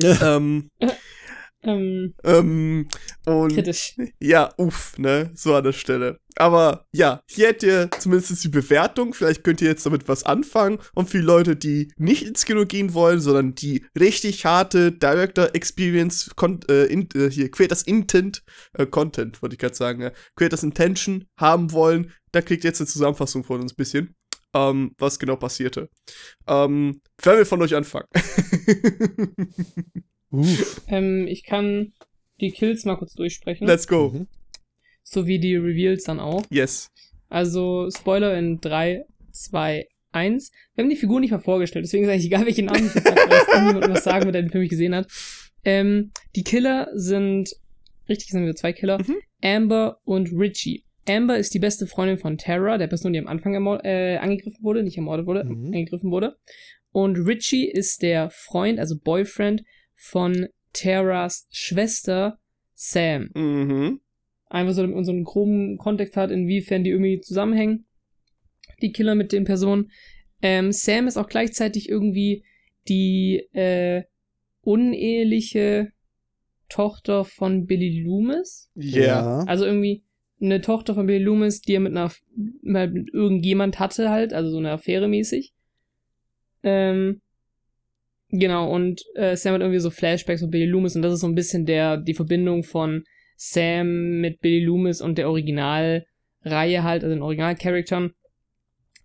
ähm, 0.22 0.70
ähm, 1.62 2.14
ähm, 2.24 2.88
und 3.26 3.52
kritisch. 3.52 3.94
Ja, 4.18 4.52
uff, 4.56 4.98
ne, 4.98 5.30
so 5.34 5.54
an 5.54 5.64
der 5.64 5.72
Stelle. 5.72 6.18
Aber 6.36 6.86
ja, 6.92 7.22
hier 7.28 7.48
hättet 7.48 7.62
ihr 7.62 7.90
zumindest 7.98 8.42
die 8.42 8.48
Bewertung. 8.48 9.12
Vielleicht 9.12 9.44
könnt 9.44 9.60
ihr 9.60 9.68
jetzt 9.68 9.84
damit 9.84 10.08
was 10.08 10.24
anfangen. 10.24 10.78
Und 10.94 11.10
für 11.10 11.18
Leute, 11.18 11.56
die 11.56 11.92
nicht 11.98 12.26
ins 12.26 12.46
Kino 12.46 12.64
gehen 12.64 12.94
wollen, 12.94 13.20
sondern 13.20 13.54
die 13.54 13.84
richtig 13.98 14.44
harte 14.46 14.92
Director 14.92 15.50
Experience, 15.54 16.30
äh, 16.70 16.86
in, 16.86 17.08
äh, 17.14 17.30
hier, 17.30 17.50
Creators 17.50 17.82
Intent, 17.82 18.42
äh, 18.72 18.86
Content, 18.86 19.42
wollte 19.42 19.54
ich 19.54 19.58
gerade 19.58 19.74
sagen, 19.74 20.00
ja, 20.02 20.12
Creators 20.36 20.62
Intention 20.62 21.26
haben 21.38 21.72
wollen, 21.72 22.12
da 22.32 22.40
kriegt 22.40 22.64
ihr 22.64 22.68
jetzt 22.68 22.80
eine 22.80 22.88
Zusammenfassung 22.88 23.44
von 23.44 23.60
uns 23.60 23.72
ein 23.72 23.76
bisschen. 23.76 24.14
Ähm, 24.54 24.94
was 24.98 25.18
genau 25.18 25.36
passierte. 25.36 25.90
Ähm, 26.48 27.02
wer 27.22 27.36
will 27.36 27.44
von 27.44 27.62
euch 27.62 27.74
anfangen? 27.76 28.06
Ähm, 30.88 31.26
ich 31.28 31.44
kann 31.44 31.92
die 32.40 32.50
Kills 32.50 32.84
mal 32.84 32.96
kurz 32.96 33.14
durchsprechen. 33.14 33.66
Let's 33.66 33.86
go. 33.86 34.10
Mhm. 34.10 34.26
So 35.02 35.26
wie 35.26 35.38
die 35.38 35.56
Reveals 35.56 36.04
dann 36.04 36.20
auch. 36.20 36.44
Yes. 36.50 36.90
Also, 37.28 37.88
Spoiler 37.90 38.36
in 38.38 38.60
3, 38.60 39.04
2, 39.32 39.86
1. 40.12 40.52
Wir 40.74 40.82
haben 40.82 40.90
die 40.90 40.96
Figur 40.96 41.20
nicht 41.20 41.30
mal 41.30 41.38
vorgestellt, 41.38 41.84
deswegen 41.84 42.04
ist 42.04 42.10
eigentlich 42.10 42.26
egal, 42.26 42.46
welche 42.46 42.62
Namen 42.62 42.86
ich 42.86 42.94
jetzt 42.94 43.06
sage, 43.06 43.20
weil 43.28 43.64
niemand 43.66 43.92
was 43.92 44.04
sagen 44.04 44.24
wird, 44.24 44.34
der 44.34 44.42
den 44.42 44.50
Film 44.50 44.62
nicht 44.62 44.70
gesehen 44.70 44.94
hat. 44.94 45.08
Ähm, 45.64 46.10
die 46.34 46.42
Killer 46.42 46.88
sind, 46.94 47.54
richtig 48.08 48.28
sind 48.30 48.44
wir 48.44 48.54
zwei 48.54 48.72
Killer, 48.72 48.98
mhm. 48.98 49.16
Amber 49.42 50.00
und 50.04 50.30
Richie. 50.32 50.84
Amber 51.08 51.38
ist 51.38 51.54
die 51.54 51.58
beste 51.58 51.86
Freundin 51.86 52.18
von 52.18 52.38
Tara, 52.38 52.78
der 52.78 52.86
Person, 52.86 53.12
die 53.12 53.18
am 53.18 53.26
Anfang 53.26 53.54
äh, 53.84 54.16
angegriffen 54.16 54.62
wurde, 54.62 54.82
nicht 54.82 54.96
ermordet 54.96 55.26
wurde, 55.26 55.44
mhm. 55.44 55.66
angegriffen 55.66 56.10
wurde. 56.10 56.36
Und 56.92 57.16
Richie 57.16 57.70
ist 57.70 58.02
der 58.02 58.30
Freund, 58.30 58.78
also 58.78 58.96
Boyfriend 58.98 59.62
von 60.00 60.48
Taras 60.72 61.46
Schwester 61.50 62.38
Sam. 62.74 63.30
Mhm. 63.34 64.00
Einfach 64.46 64.72
so, 64.72 64.80
damit 64.80 64.96
man 64.96 65.04
so 65.04 65.12
einen 65.12 65.24
groben 65.24 65.76
Kontext 65.76 66.16
hat, 66.16 66.30
inwiefern 66.30 66.82
die 66.82 66.90
irgendwie 66.90 67.20
zusammenhängen. 67.20 67.86
Die 68.80 68.92
Killer 68.92 69.14
mit 69.14 69.32
den 69.32 69.44
Personen. 69.44 69.90
Ähm, 70.40 70.72
Sam 70.72 71.06
ist 71.06 71.18
auch 71.18 71.28
gleichzeitig 71.28 71.90
irgendwie 71.90 72.44
die 72.88 73.46
äh, 73.52 74.04
uneheliche 74.62 75.92
Tochter 76.70 77.26
von 77.26 77.66
Billy 77.66 78.00
Loomis. 78.00 78.70
Ja. 78.74 79.00
Yeah. 79.00 79.44
Also 79.46 79.66
irgendwie 79.66 80.02
eine 80.40 80.62
Tochter 80.62 80.94
von 80.94 81.06
Billy 81.06 81.22
Loomis, 81.22 81.60
die 81.60 81.74
er 81.74 81.80
mit 81.80 81.94
einer 81.94 82.10
mit 82.62 83.12
irgendjemand 83.12 83.78
hatte 83.78 84.08
halt, 84.08 84.32
also 84.32 84.50
so 84.50 84.58
eine 84.58 84.70
Affäre 84.70 85.08
mäßig. 85.08 85.52
Ähm, 86.62 87.20
genau, 88.30 88.70
und 88.70 89.02
äh, 89.14 89.36
Sam 89.36 89.54
hat 89.54 89.60
irgendwie 89.60 89.80
so 89.80 89.90
Flashbacks 89.90 90.40
von 90.40 90.50
Billy 90.50 90.66
Loomis 90.66 90.96
und 90.96 91.02
das 91.02 91.14
ist 91.14 91.20
so 91.20 91.26
ein 91.26 91.34
bisschen 91.34 91.66
der, 91.66 91.96
die 91.96 92.14
Verbindung 92.14 92.64
von 92.64 93.04
Sam 93.36 94.20
mit 94.20 94.40
Billy 94.40 94.64
Loomis 94.64 95.00
und 95.00 95.18
der 95.18 95.28
Originalreihe 95.28 96.82
halt, 96.82 97.02
also 97.02 97.14
den 97.14 97.22
Originalcharaktern. 97.22 98.12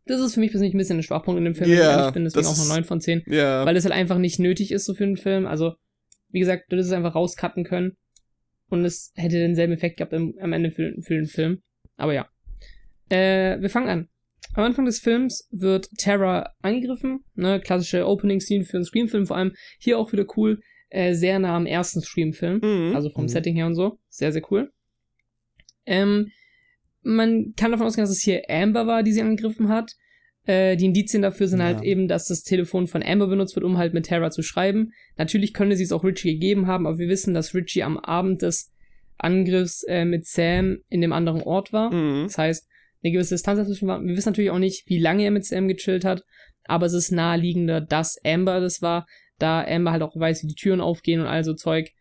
Das 0.05 0.21
ist 0.21 0.35
für 0.35 0.39
mich 0.39 0.51
persönlich 0.51 0.75
ein 0.75 0.77
bisschen 0.77 0.99
ein 0.99 1.03
Schwachpunkt 1.03 1.39
in 1.39 1.45
dem 1.45 1.55
Film. 1.55 1.69
Yeah, 1.69 2.07
ich 2.07 2.13
bin 2.13 2.25
deswegen 2.25 2.45
auch 2.45 2.57
nur 2.57 2.67
9 2.67 2.83
von 2.83 3.01
10. 3.01 3.23
Yeah. 3.27 3.65
Weil 3.65 3.73
das 3.73 3.85
halt 3.85 3.93
einfach 3.95 4.19
nicht 4.19 4.39
nötig 4.39 4.71
ist 4.71 4.85
so 4.85 4.93
für 4.93 5.03
einen 5.03 5.17
Film. 5.17 5.47
Also, 5.47 5.73
wie 6.29 6.39
gesagt, 6.39 6.65
du 6.69 6.75
hättest 6.75 6.91
es 6.91 6.95
einfach 6.95 7.15
rauscutten 7.15 7.63
können. 7.63 7.97
Und 8.69 8.85
es 8.85 9.11
hätte 9.15 9.37
denselben 9.37 9.73
Effekt 9.73 9.97
gehabt 9.97 10.13
im, 10.13 10.35
am 10.39 10.53
Ende 10.53 10.69
für, 10.69 10.93
für 11.01 11.15
den 11.15 11.25
Film. 11.25 11.61
Aber 11.97 12.13
ja. 12.13 12.27
Äh, 13.09 13.59
wir 13.61 13.69
fangen 13.69 13.89
an. 13.89 14.09
Am 14.55 14.63
Anfang 14.63 14.85
des 14.85 14.99
Films 14.99 15.47
wird 15.51 15.89
Terra 15.97 16.49
angegriffen. 16.61 17.19
Ne, 17.35 17.59
klassische 17.59 18.07
Opening-Scene 18.07 18.63
für 18.63 18.77
einen 18.77 18.85
Scream-Film. 18.85 19.27
Vor 19.27 19.35
allem 19.35 19.53
hier 19.79 19.99
auch 19.99 20.11
wieder 20.11 20.25
cool. 20.37 20.61
Äh, 20.89 21.13
sehr 21.13 21.39
nah 21.39 21.55
am 21.55 21.65
ersten 21.65 22.01
Scream-Film. 22.01 22.61
Mhm. 22.63 22.95
Also 22.95 23.09
vom 23.09 23.23
mhm. 23.23 23.29
Setting 23.29 23.55
her 23.55 23.65
und 23.65 23.75
so. 23.75 23.99
Sehr, 24.09 24.31
sehr 24.31 24.43
cool. 24.49 24.71
Ähm, 25.85 26.31
man 27.01 27.53
kann 27.57 27.71
davon 27.71 27.85
ausgehen, 27.85 28.03
dass 28.03 28.15
es 28.15 28.23
hier 28.23 28.43
Amber 28.49 28.87
war, 28.87 29.03
die 29.03 29.11
sie 29.11 29.21
angegriffen 29.21 29.67
hat. 29.67 29.91
Äh, 30.45 30.77
die 30.77 30.85
Indizien 30.85 31.21
dafür 31.21 31.47
sind 31.47 31.61
halt 31.61 31.73
ja. 31.73 31.79
halt 31.79 31.87
eben, 31.87 32.07
dass 32.07 32.27
das 32.27 32.43
Telefon 32.43 32.87
von 32.87 33.03
Amber 33.03 33.27
benutzt 33.27 33.55
wird, 33.55 33.65
um 33.65 33.77
halt 33.77 33.93
mit 33.93 34.05
Terra 34.05 34.31
zu 34.31 34.41
schreiben. 34.41 34.91
Natürlich 35.17 35.53
könnte 35.53 35.75
sie 35.75 35.83
es 35.83 35.91
auch 35.91 36.03
Richie 36.03 36.33
gegeben 36.33 36.67
haben, 36.67 36.87
aber 36.87 36.97
wir 36.97 37.09
wissen, 37.09 37.33
dass 37.33 37.53
Richie 37.53 37.83
am 37.83 37.97
Abend 37.97 38.41
des 38.41 38.71
Angriffs 39.17 39.83
äh, 39.83 40.05
mit 40.05 40.25
Sam 40.25 40.77
in 40.89 41.01
dem 41.01 41.13
anderen 41.13 41.41
Ort 41.41 41.73
war. 41.73 41.91
Mhm. 41.93 42.23
Das 42.23 42.37
heißt, 42.37 42.67
eine 43.05 43.13
gewisse 43.13 43.35
Distanz 43.35 43.59
dazwischen 43.59 43.87
war. 43.87 44.03
Wir 44.03 44.17
wissen 44.17 44.29
natürlich 44.29 44.49
auch 44.49 44.59
nicht, 44.59 44.83
wie 44.87 44.97
lange 44.97 45.23
er 45.23 45.31
mit 45.31 45.45
Sam 45.45 45.67
gechillt 45.67 46.05
hat, 46.05 46.23
aber 46.63 46.87
es 46.87 46.93
ist 46.93 47.11
naheliegender, 47.11 47.79
dass 47.81 48.17
Amber 48.25 48.59
das 48.59 48.81
war, 48.81 49.05
da 49.37 49.63
Amber 49.63 49.91
halt 49.91 50.01
auch 50.01 50.15
weiß, 50.15 50.43
wie 50.43 50.47
die 50.47 50.55
Türen 50.55 50.81
aufgehen 50.81 51.21
und 51.21 51.27
all 51.27 51.43
so 51.43 51.53
Zeug. 51.53 51.91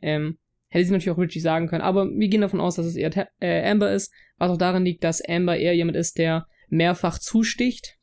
Ähm, 0.00 0.38
hätte 0.68 0.86
sie 0.86 0.92
natürlich 0.92 1.10
auch 1.10 1.18
Richie 1.18 1.40
sagen 1.40 1.68
können, 1.68 1.82
aber 1.82 2.06
wir 2.06 2.28
gehen 2.28 2.40
davon 2.40 2.60
aus, 2.60 2.76
dass 2.76 2.86
es 2.86 2.96
eher 2.96 3.28
äh, 3.40 3.68
Amber 3.68 3.92
ist, 3.92 4.12
was 4.38 4.50
auch 4.50 4.56
daran 4.56 4.84
liegt, 4.84 5.04
dass 5.04 5.22
Amber 5.26 5.56
eher 5.56 5.74
jemand 5.74 5.96
ist, 5.96 6.16
der 6.18 6.46
mehrfach 6.68 7.18
zusticht. 7.18 7.98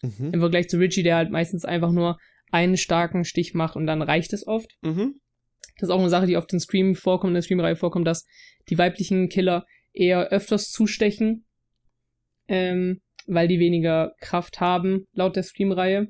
Mhm. 0.00 0.30
Im 0.32 0.40
Vergleich 0.40 0.68
zu 0.68 0.78
Richie, 0.78 1.02
der 1.02 1.16
halt 1.16 1.30
meistens 1.30 1.64
einfach 1.64 1.90
nur 1.90 2.18
einen 2.50 2.76
starken 2.76 3.24
Stich 3.24 3.54
macht 3.54 3.76
und 3.76 3.86
dann 3.86 4.00
reicht 4.00 4.32
es 4.32 4.46
oft. 4.46 4.76
Mhm. 4.82 5.20
Das 5.78 5.88
ist 5.88 5.94
auch 5.94 6.00
eine 6.00 6.08
Sache, 6.08 6.26
die 6.26 6.36
oft 6.36 6.52
in 6.52 6.60
Scream 6.60 6.94
vorkommt, 6.94 7.30
in 7.30 7.34
der 7.34 7.42
Scream-Reihe 7.42 7.76
vorkommt, 7.76 8.06
dass 8.06 8.24
die 8.68 8.78
weiblichen 8.78 9.28
Killer 9.28 9.66
eher 9.92 10.28
öfters 10.28 10.70
zustechen, 10.70 11.44
ähm, 12.48 13.00
weil 13.26 13.48
die 13.48 13.60
weniger 13.60 14.14
Kraft 14.20 14.60
haben, 14.60 15.06
laut 15.12 15.36
der 15.36 15.42
Scream-Reihe. 15.42 16.08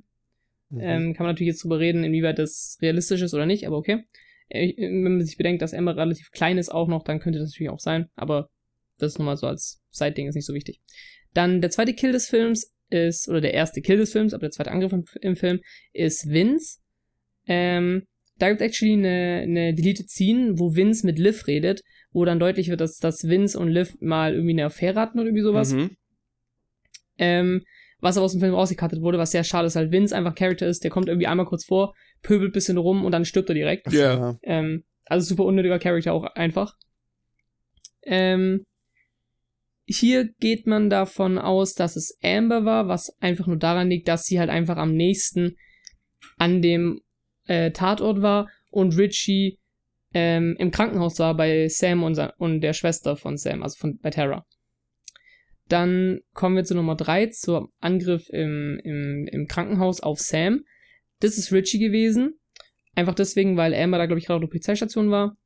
Mhm. 0.71 0.81
Ähm, 0.81 1.15
kann 1.15 1.27
man 1.27 1.35
natürlich 1.35 1.53
jetzt 1.53 1.65
drüber 1.65 1.79
reden, 1.79 2.05
inwieweit 2.05 2.39
das 2.39 2.79
realistisch 2.81 3.23
ist 3.23 3.35
oder 3.35 3.47
nicht, 3.47 3.67
aber 3.67 3.77
okay. 3.77 4.05
Äh, 4.49 4.75
wenn 4.79 5.03
man 5.03 5.25
sich 5.25 5.37
bedenkt, 5.37 5.63
dass 5.63 5.73
Emma 5.73 5.93
relativ 5.93 6.31
klein 6.31 6.59
ist 6.59 6.71
auch 6.71 6.89
noch, 6.89 7.03
dann 7.03 7.21
könnte 7.21 7.39
das 7.39 7.51
natürlich 7.51 7.71
auch 7.71 7.81
sein, 7.81 8.07
aber 8.17 8.49
das 8.99 9.13
ist 9.13 9.19
nochmal 9.19 9.37
so 9.37 9.47
als 9.47 9.81
Side-Ding, 9.91 10.29
ist 10.29 10.35
nicht 10.35 10.47
so 10.47 10.55
wichtig. 10.55 10.81
Dann 11.35 11.61
der 11.61 11.71
zweite 11.71 11.95
Kill 11.95 12.13
des 12.13 12.29
Films 12.29 12.73
ist, 12.91 13.29
oder 13.29 13.41
der 13.41 13.55
erste 13.55 13.81
Kill 13.81 13.99
des 13.99 14.13
Films, 14.13 14.35
aber 14.35 14.43
der 14.43 14.51
zweite 14.51 14.71
Angriff 14.71 14.93
im, 14.93 15.05
im 15.21 15.37
Film, 15.37 15.61
ist 15.93 16.29
Vince. 16.29 16.79
Ähm, 17.47 18.05
da 18.39 18.49
gibt 18.49 18.61
es 18.61 18.67
actually 18.67 18.95
eine, 18.95 19.43
eine 19.43 19.75
Deleted 19.75 20.11
Scene, 20.11 20.59
wo 20.59 20.75
Vince 20.75 21.05
mit 21.07 21.19
Liv 21.19 21.47
redet, 21.47 21.83
wo 22.13 22.25
dann 22.25 22.39
deutlich 22.39 22.69
wird, 22.69 22.81
dass, 22.81 22.99
dass 22.99 23.29
Vince 23.29 23.59
und 23.59 23.69
Liv 23.69 23.95
mal 24.01 24.33
irgendwie 24.35 24.53
eine 24.53 24.67
Affäre 24.67 25.01
hatten 25.01 25.19
oder 25.19 25.29
irgendwie 25.29 25.43
sowas. 25.43 25.73
Mhm. 25.73 25.97
Ähm, 27.19 27.63
was 28.01 28.17
aber 28.17 28.27
aus 28.27 28.33
dem 28.33 28.41
Film 28.41 28.55
rausgekattet 28.55 29.03
wurde, 29.03 29.19
was 29.19 29.33
sehr 29.33 29.45
schade 29.45 29.67
ist, 29.67 29.75
weil 29.75 29.91
Vince 29.91 30.15
einfach 30.15 30.35
Charakter 30.35 30.67
ist, 30.67 30.85
der 30.85 30.91
kommt 30.91 31.09
irgendwie 31.09 31.27
einmal 31.27 31.47
kurz 31.47 31.65
vor, 31.65 31.95
pöbelt 32.23 32.53
bisschen 32.53 32.79
rum 32.79 33.05
und 33.05 33.13
dann 33.13 33.25
stirbt 33.25 33.49
er 33.49 33.55
direkt. 33.55 33.93
Ja. 33.93 34.17
Yeah. 34.17 34.39
Ähm, 34.43 34.85
also 35.07 35.27
super 35.27 35.45
unnötiger 35.45 35.79
Charakter 35.79 36.13
auch 36.13 36.25
einfach. 36.25 36.77
Ähm, 38.03 38.65
hier 39.87 40.29
geht 40.39 40.67
man 40.67 40.91
davon 40.91 41.39
aus, 41.39 41.75
dass 41.75 41.97
es 41.97 42.19
Amber 42.23 42.65
war, 42.65 42.89
was 42.89 43.17
einfach 43.21 43.47
nur 43.47 43.57
daran 43.57 43.89
liegt, 43.89 44.07
dass 44.07 44.27
sie 44.27 44.39
halt 44.39 44.51
einfach 44.51 44.77
am 44.77 44.95
nächsten 44.95 45.57
an 46.37 46.63
dem 46.63 47.01
äh, 47.47 47.71
Tatort 47.71 48.21
war 48.21 48.49
und 48.71 48.97
Richie 48.97 49.59
ähm, 50.15 50.57
im 50.59 50.71
Krankenhaus 50.71 51.19
war 51.19 51.35
bei 51.35 51.69
Sam 51.69 52.03
und, 52.03 52.19
und 52.39 52.61
der 52.61 52.75
Schwester 52.75 53.17
von 53.17 53.37
Sam, 53.37 53.63
also 53.63 53.77
von, 53.79 53.99
bei 53.99 54.11
Tara. 54.11 54.45
Dann 55.69 56.21
kommen 56.33 56.57
wir 56.57 56.65
zu 56.65 56.75
Nummer 56.75 56.97
3, 56.97 57.27
zum 57.29 57.69
Angriff 57.81 58.29
im, 58.31 58.81
im, 58.85 59.29
im 59.31 59.47
Krankenhaus 59.47 60.01
auf 60.01 60.19
Sam. 60.19 60.65
Das 61.21 61.37
ist 61.37 61.53
Richie 61.53 61.79
gewesen. 61.79 62.39
Einfach 62.95 63.15
deswegen, 63.15 63.57
weil 63.57 63.75
Amber 63.75 63.99
da, 63.99 64.07
glaube 64.07 64.19
ich, 64.19 64.27
gerade 64.27 64.37
auf 64.37 64.43
der 64.43 64.49
Polizeistation 64.49 65.11
war. 65.11 65.37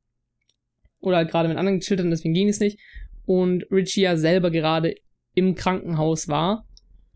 Oder 0.99 1.17
halt 1.17 1.29
gerade 1.29 1.49
mit 1.49 1.57
anderen 1.57 1.79
gechillt 1.79 1.99
deswegen 1.99 2.33
ging 2.33 2.47
es 2.47 2.59
nicht 2.59 2.79
und 3.25 3.65
Richie 3.71 4.01
ja 4.01 4.17
selber 4.17 4.51
gerade 4.51 4.95
im 5.33 5.55
Krankenhaus 5.55 6.27
war. 6.27 6.67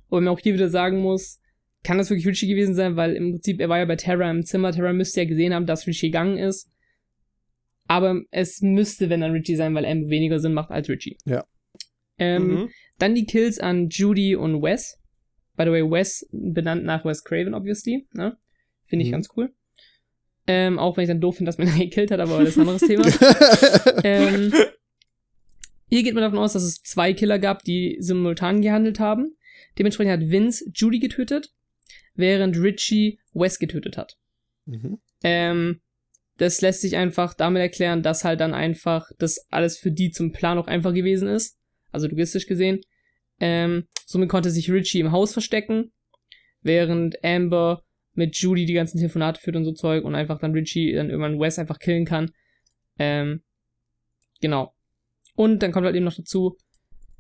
Und 0.10 0.24
man 0.24 0.34
auch 0.34 0.40
hier 0.40 0.54
wieder 0.54 0.70
sagen 0.70 1.00
muss, 1.00 1.40
kann 1.84 1.98
das 1.98 2.10
wirklich 2.10 2.28
Richie 2.28 2.48
gewesen 2.48 2.74
sein, 2.74 2.96
weil 2.96 3.14
im 3.14 3.32
Prinzip 3.32 3.60
er 3.60 3.70
war 3.70 3.78
ja 3.78 3.86
bei 3.86 3.96
Terra 3.96 4.30
im 4.30 4.44
Zimmer. 4.46 4.72
Terra 4.72 4.94
müsste 4.94 5.22
ja 5.22 5.28
gesehen 5.28 5.54
haben, 5.54 5.66
dass 5.66 5.88
Richie 5.88 6.08
gegangen 6.08 6.38
ist. 6.38 6.70
Aber 7.88 8.22
es 8.32 8.62
müsste, 8.62 9.10
wenn 9.10 9.22
dann 9.22 9.32
Richie 9.32 9.56
sein, 9.56 9.74
weil 9.76 9.86
M 9.86 10.10
weniger 10.10 10.40
Sinn 10.40 10.54
macht 10.54 10.72
als 10.72 10.90
Richie. 10.90 11.18
Ja. 11.26 11.46
Ähm, 12.18 12.48
mhm. 12.48 12.70
Dann 12.98 13.16
die 13.16 13.26
Kills 13.26 13.60
an 13.60 13.90
Judy 13.90 14.36
und 14.36 14.62
Wes. 14.62 15.00
By 15.56 15.64
the 15.66 15.72
way, 15.72 15.84
Wes 15.84 16.28
benannt 16.32 16.84
nach 16.84 17.06
Wes 17.06 17.24
Craven, 17.24 17.54
obviously. 17.54 18.08
Ne? 18.14 18.38
Finde 18.86 19.04
ich 19.04 19.10
mhm. 19.10 19.14
ganz 19.14 19.30
cool. 19.36 19.54
Ähm, 20.48 20.80
auch 20.80 20.96
wenn 20.96 21.04
ich 21.04 21.10
dann 21.10 21.22
doof 21.22 21.38
finde, 21.38 21.50
dass 21.50 21.58
man 21.58 21.68
ihn 21.76 21.90
gekillt 21.90 22.12
hat, 22.12 22.20
aber 22.20 22.40
das 22.40 22.50
ist 22.50 22.58
ein 22.58 22.62
anderes 22.62 22.82
Thema. 22.82 23.06
ähm, 24.04 24.54
hier 25.90 26.04
geht 26.04 26.14
man 26.14 26.24
davon 26.24 26.40
aus, 26.40 26.54
dass 26.54 26.64
es 26.64 26.82
zwei 26.82 27.14
Killer 27.14 27.40
gab, 27.40 27.64
die 27.64 27.98
simultan 28.00 28.62
gehandelt 28.62 29.00
haben. 29.00 29.36
Dementsprechend 29.78 30.14
hat 30.14 30.30
Vince 30.30 30.66
Judy 30.74 31.00
getötet, 31.00 31.54
während 32.16 32.58
Richie 32.58 33.20
Wes 33.34 33.60
getötet 33.60 33.98
hat. 33.98 34.18
Mhm. 34.66 35.00
Ähm, 35.24 35.82
das 36.38 36.62
lässt 36.62 36.82
sich 36.82 36.96
einfach 36.96 37.34
damit 37.34 37.62
erklären, 37.62 38.04
dass 38.04 38.24
halt 38.24 38.40
dann 38.40 38.54
einfach 38.54 39.10
das 39.18 39.48
alles 39.50 39.78
für 39.78 39.92
die 39.92 40.12
zum 40.12 40.32
Plan 40.32 40.58
auch 40.58 40.68
einfach 40.68 40.94
gewesen 40.94 41.28
ist. 41.28 41.58
Also 41.92 42.08
logistisch 42.08 42.48
gesehen. 42.48 42.82
Ähm, 43.40 43.86
somit 44.06 44.30
konnte 44.30 44.50
sich 44.50 44.72
Richie 44.72 45.00
im 45.00 45.12
Haus 45.12 45.34
verstecken, 45.34 45.92
während 46.62 47.24
Amber 47.24 47.84
mit 48.14 48.36
Judy 48.38 48.66
die 48.66 48.74
ganzen 48.74 48.98
Telefonate 48.98 49.40
führt 49.40 49.56
und 49.56 49.66
so 49.66 49.74
Zeug 49.74 50.04
und 50.04 50.16
einfach 50.16 50.40
dann 50.40 50.54
Richie 50.54 50.94
dann 50.94 51.10
irgendwann 51.10 51.40
Wes 51.40 51.60
einfach 51.60 51.80
killen 51.80 52.06
kann. 52.06 52.32
Ähm, 52.98 53.44
genau. 54.42 54.74
Und 55.36 55.62
dann 55.62 55.72
kommt 55.72 55.86
halt 55.86 55.96
eben 55.96 56.06
noch 56.06 56.16
dazu, 56.16 56.58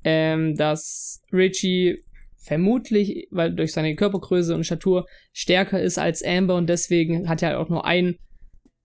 ähm, 0.03 0.55
dass 0.55 1.21
Richie 1.31 2.01
vermutlich, 2.37 3.27
weil 3.29 3.53
durch 3.53 3.73
seine 3.73 3.95
Körpergröße 3.95 4.55
und 4.55 4.63
Statur 4.63 5.05
stärker 5.33 5.81
ist 5.81 5.99
als 5.99 6.23
Amber 6.23 6.55
und 6.55 6.67
deswegen 6.67 7.29
hat 7.29 7.43
er 7.43 7.49
halt 7.49 7.57
auch 7.57 7.69
nur 7.69 7.85
ein, 7.85 8.15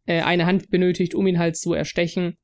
äh, 0.07 0.21
eine 0.21 0.47
Hand 0.47 0.69
benötigt, 0.71 1.15
um 1.15 1.27
ihn 1.27 1.39
halt 1.39 1.57
zu 1.57 1.73
erstechen, 1.73 2.37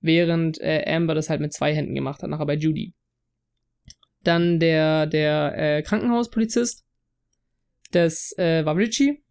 während 0.00 0.60
äh, 0.60 0.84
Amber 0.86 1.14
das 1.14 1.30
halt 1.30 1.40
mit 1.40 1.52
zwei 1.52 1.74
Händen 1.74 1.94
gemacht 1.94 2.22
hat, 2.22 2.30
nachher 2.30 2.46
bei 2.46 2.56
Judy. 2.56 2.94
Dann 4.22 4.58
der, 4.60 5.06
der 5.06 5.54
äh, 5.56 5.82
Krankenhauspolizist, 5.82 6.84
das 7.92 8.36
äh, 8.38 8.64
war 8.64 8.76
Richie. 8.76 9.22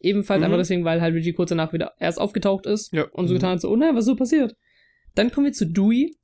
Ebenfalls 0.00 0.40
mhm. 0.40 0.44
einfach 0.44 0.58
deswegen, 0.58 0.84
weil 0.84 1.00
halt 1.00 1.14
Richie 1.14 1.32
kurz 1.32 1.48
danach 1.48 1.72
wieder 1.72 1.94
erst 1.98 2.20
aufgetaucht 2.20 2.66
ist 2.66 2.92
ja. 2.92 3.04
und 3.12 3.26
so 3.26 3.34
mhm. 3.34 3.38
getan 3.38 3.50
hat, 3.52 3.60
so, 3.60 3.70
oh 3.70 3.76
nein, 3.76 3.94
was 3.94 4.00
ist 4.00 4.06
so 4.06 4.16
passiert? 4.16 4.54
Dann 5.14 5.30
kommen 5.30 5.46
wir 5.46 5.52
zu 5.52 5.66
Dewey, 5.66 6.16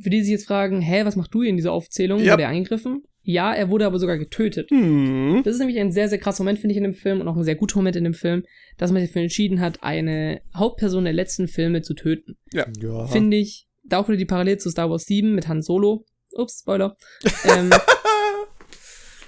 für 0.00 0.10
die 0.10 0.22
sich 0.22 0.32
jetzt 0.32 0.46
fragen, 0.46 0.80
hä, 0.80 1.04
was 1.04 1.16
macht 1.16 1.34
du 1.34 1.42
in 1.42 1.56
dieser 1.56 1.72
Aufzählung? 1.72 2.20
Ja. 2.20 2.32
Wurde 2.32 2.44
er 2.44 2.50
angegriffen? 2.50 3.02
Ja, 3.24 3.54
er 3.54 3.70
wurde 3.70 3.86
aber 3.86 3.98
sogar 3.98 4.18
getötet. 4.18 4.70
Mhm. 4.70 5.42
Das 5.44 5.54
ist 5.54 5.58
nämlich 5.58 5.80
ein 5.80 5.92
sehr, 5.92 6.08
sehr 6.08 6.18
krasser 6.18 6.44
Moment, 6.44 6.58
finde 6.58 6.72
ich, 6.72 6.76
in 6.76 6.84
dem 6.84 6.94
Film 6.94 7.20
und 7.20 7.28
auch 7.28 7.36
ein 7.36 7.42
sehr 7.42 7.56
guter 7.56 7.76
Moment 7.76 7.96
in 7.96 8.04
dem 8.04 8.14
Film, 8.14 8.44
dass 8.76 8.92
man 8.92 9.00
sich 9.00 9.10
dafür 9.10 9.22
entschieden 9.22 9.60
hat, 9.60 9.82
eine 9.82 10.42
Hauptperson 10.54 11.04
der 11.04 11.14
letzten 11.14 11.48
Filme 11.48 11.82
zu 11.82 11.94
töten. 11.94 12.36
Ja. 12.52 12.66
ja. 12.80 13.06
Finde 13.06 13.38
ich, 13.38 13.66
da 13.82 13.98
auch 13.98 14.08
wieder 14.08 14.18
die 14.18 14.26
Parallele 14.26 14.58
zu 14.58 14.70
Star 14.70 14.90
Wars 14.90 15.04
7 15.04 15.34
mit 15.34 15.48
Han 15.48 15.62
Solo. 15.62 16.04
Ups, 16.32 16.60
Spoiler. 16.60 16.96
ähm, 17.44 17.70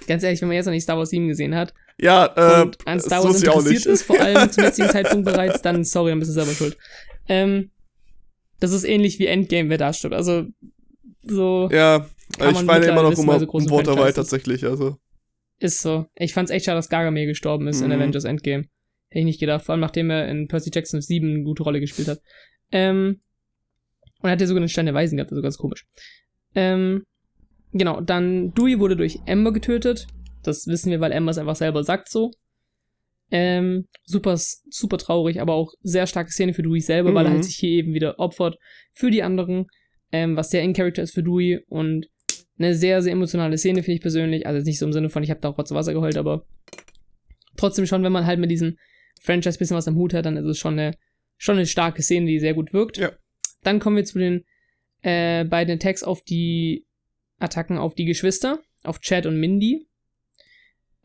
ganz 0.07 0.23
ehrlich, 0.23 0.41
wenn 0.41 0.47
man 0.49 0.55
jetzt 0.55 0.65
noch 0.65 0.73
nicht 0.73 0.83
Star 0.83 0.97
Wars 0.97 1.09
7 1.09 1.27
gesehen 1.27 1.55
hat 1.55 1.73
ja, 1.99 2.31
äh, 2.35 2.61
und 2.61 2.77
an 2.85 2.99
Star 2.99 3.23
Wars 3.23 3.41
interessiert 3.41 3.85
ist, 3.85 4.03
vor 4.03 4.19
allem 4.19 4.49
zum 4.51 4.63
jetzigen 4.63 4.89
Zeitpunkt 4.89 5.25
bereits, 5.25 5.61
dann 5.61 5.83
sorry, 5.83 6.11
dann 6.11 6.19
bist 6.19 6.29
du 6.29 6.33
selber 6.33 6.51
schuld. 6.51 6.77
Ähm, 7.27 7.71
das 8.59 8.71
ist 8.71 8.83
ähnlich 8.83 9.19
wie 9.19 9.25
Endgame, 9.25 9.69
wer 9.69 9.77
da 9.77 9.93
stirbt. 9.93 10.15
Also 10.15 10.45
so. 11.23 11.69
Ja, 11.71 12.07
ich 12.37 12.63
meine 12.63 12.85
immer 12.85 13.03
noch 13.03 13.17
immer 13.17 13.39
so 13.39 13.45
ein 13.45 13.69
Wort 13.69 13.87
dabei 13.87 14.11
tatsächlich, 14.11 14.65
also. 14.65 14.97
Ist 15.59 15.81
so. 15.81 16.05
Ich 16.15 16.33
fand's 16.33 16.51
echt 16.51 16.65
schade, 16.65 16.77
dass 16.77 16.89
Gargamel 16.89 17.25
gestorben 17.25 17.67
ist 17.67 17.79
mhm. 17.79 17.87
in 17.91 17.91
Avengers 17.93 18.25
Endgame. 18.25 18.65
Hätte 19.09 19.19
ich 19.19 19.25
nicht 19.25 19.39
gedacht, 19.39 19.65
vor 19.65 19.73
allem 19.73 19.81
nachdem 19.81 20.09
er 20.09 20.27
in 20.27 20.47
Percy 20.47 20.69
Jackson 20.73 21.01
7 21.01 21.29
eine 21.29 21.43
gute 21.43 21.63
Rolle 21.63 21.79
gespielt 21.79 22.07
hat. 22.07 22.19
Ähm, 22.71 23.21
und 24.21 24.29
er 24.29 24.31
hat 24.31 24.41
ja 24.41 24.47
sogar 24.47 24.61
einen 24.61 24.69
Stein 24.69 24.85
der 24.85 24.95
Weisen 24.95 25.17
gehabt, 25.17 25.31
also 25.31 25.41
ganz 25.41 25.57
komisch. 25.57 25.85
Ähm, 26.55 27.03
genau, 27.71 28.01
dann 28.01 28.53
Dewey 28.53 28.79
wurde 28.79 28.95
durch 28.95 29.19
Ember 29.25 29.51
getötet. 29.51 30.07
Das 30.43 30.67
wissen 30.67 30.91
wir, 30.91 30.99
weil 30.99 31.11
Ember 31.11 31.31
es 31.31 31.37
einfach 31.37 31.55
selber 31.55 31.83
sagt 31.83 32.09
so. 32.09 32.31
Ähm, 33.29 33.87
super, 34.05 34.37
super 34.37 34.97
traurig, 34.97 35.41
aber 35.41 35.53
auch 35.53 35.73
sehr 35.81 36.07
starke 36.07 36.31
Szene 36.31 36.53
für 36.53 36.63
Dewey 36.63 36.79
selber, 36.79 37.11
mhm. 37.11 37.15
weil 37.15 37.25
er 37.25 37.31
halt 37.31 37.39
mhm. 37.39 37.43
sich 37.43 37.55
hier 37.55 37.71
eben 37.71 37.93
wieder 37.93 38.19
opfert 38.19 38.57
für 38.93 39.11
die 39.11 39.23
anderen, 39.23 39.67
ähm, 40.11 40.35
was 40.35 40.49
sehr 40.49 40.63
in 40.63 40.73
Character 40.73 41.03
ist 41.03 41.13
für 41.13 41.23
Dewey 41.23 41.59
und 41.67 42.07
eine 42.57 42.73
sehr, 42.73 43.01
sehr 43.01 43.13
emotionale 43.13 43.57
Szene, 43.57 43.83
finde 43.83 43.95
ich 43.95 44.01
persönlich. 44.01 44.47
Also 44.47 44.65
nicht 44.65 44.79
so 44.79 44.85
im 44.85 44.93
Sinne 44.93 45.09
von, 45.09 45.23
ich 45.23 45.29
habe 45.29 45.39
da 45.39 45.49
auch 45.49 45.57
Rotz 45.57 45.71
Wasser 45.71 45.93
geheult, 45.93 46.17
aber 46.17 46.45
trotzdem 47.55 47.85
schon, 47.85 48.03
wenn 48.03 48.11
man 48.11 48.25
halt 48.25 48.39
mit 48.39 48.51
diesem 48.51 48.77
Franchise 49.21 49.57
bisschen 49.57 49.77
was 49.77 49.87
am 49.87 49.95
Hut 49.95 50.13
hat, 50.13 50.25
dann 50.25 50.37
ist 50.37 50.45
es 50.45 50.57
schon 50.57 50.79
eine, 50.79 50.95
schon 51.37 51.57
eine 51.57 51.65
starke 51.65 52.01
Szene, 52.01 52.27
die 52.27 52.39
sehr 52.39 52.53
gut 52.53 52.73
wirkt. 52.73 52.97
Ja. 52.97 53.11
Dann 53.63 53.79
kommen 53.79 53.95
wir 53.95 54.05
zu 54.05 54.19
den 54.19 54.45
äh, 55.01 55.45
beiden 55.45 55.75
Attacks 55.75 56.03
auf 56.03 56.23
die 56.23 56.85
Attacken 57.39 57.77
auf 57.77 57.93
die 57.95 58.05
Geschwister, 58.05 58.59
auf 58.83 58.99
Chad 58.99 59.25
und 59.25 59.39
Mindy. 59.39 59.87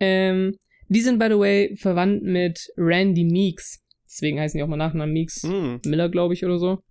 Ähm, 0.00 0.58
die 0.88 1.00
sind, 1.00 1.18
by 1.18 1.26
the 1.28 1.38
way, 1.38 1.76
verwandt 1.76 2.22
mit 2.22 2.72
Randy 2.76 3.24
Meeks. 3.24 3.82
Deswegen 4.06 4.40
heißen 4.40 4.58
die 4.58 4.62
auch 4.62 4.68
mal 4.68 4.76
Nachnamen 4.76 5.12
Meeks. 5.12 5.42
Mm. 5.42 5.76
Miller, 5.86 6.08
glaube 6.08 6.34
ich, 6.34 6.44
oder 6.44 6.58
so. 6.58 6.82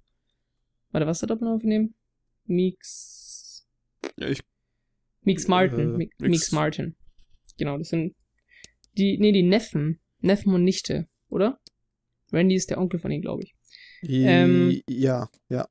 Warte, 0.91 1.07
was 1.07 1.19
da 1.19 1.27
Doppelname 1.27 1.59
von 1.59 1.69
dem? 1.69 1.93
Meeks. 2.45 3.67
Ja, 4.17 4.27
ich. 4.27 4.41
Meeks 5.23 5.47
Martin. 5.47 5.99
Äh, 5.99 6.09
Meeks 6.19 6.51
Martin. 6.51 6.95
Genau, 7.57 7.77
das 7.77 7.89
sind 7.89 8.15
die, 8.97 9.17
nee, 9.17 9.31
die 9.31 9.43
Neffen. 9.43 9.99
Neffen 10.19 10.53
und 10.53 10.63
Nichte, 10.63 11.07
oder? 11.29 11.59
Randy 12.31 12.55
ist 12.55 12.69
der 12.69 12.79
Onkel 12.79 12.99
von 12.99 13.11
ihnen, 13.11 13.21
glaube 13.21 13.43
ich. 13.43 13.55
Ähm, 14.03 14.81
ja, 14.87 15.29
ja. 15.49 15.67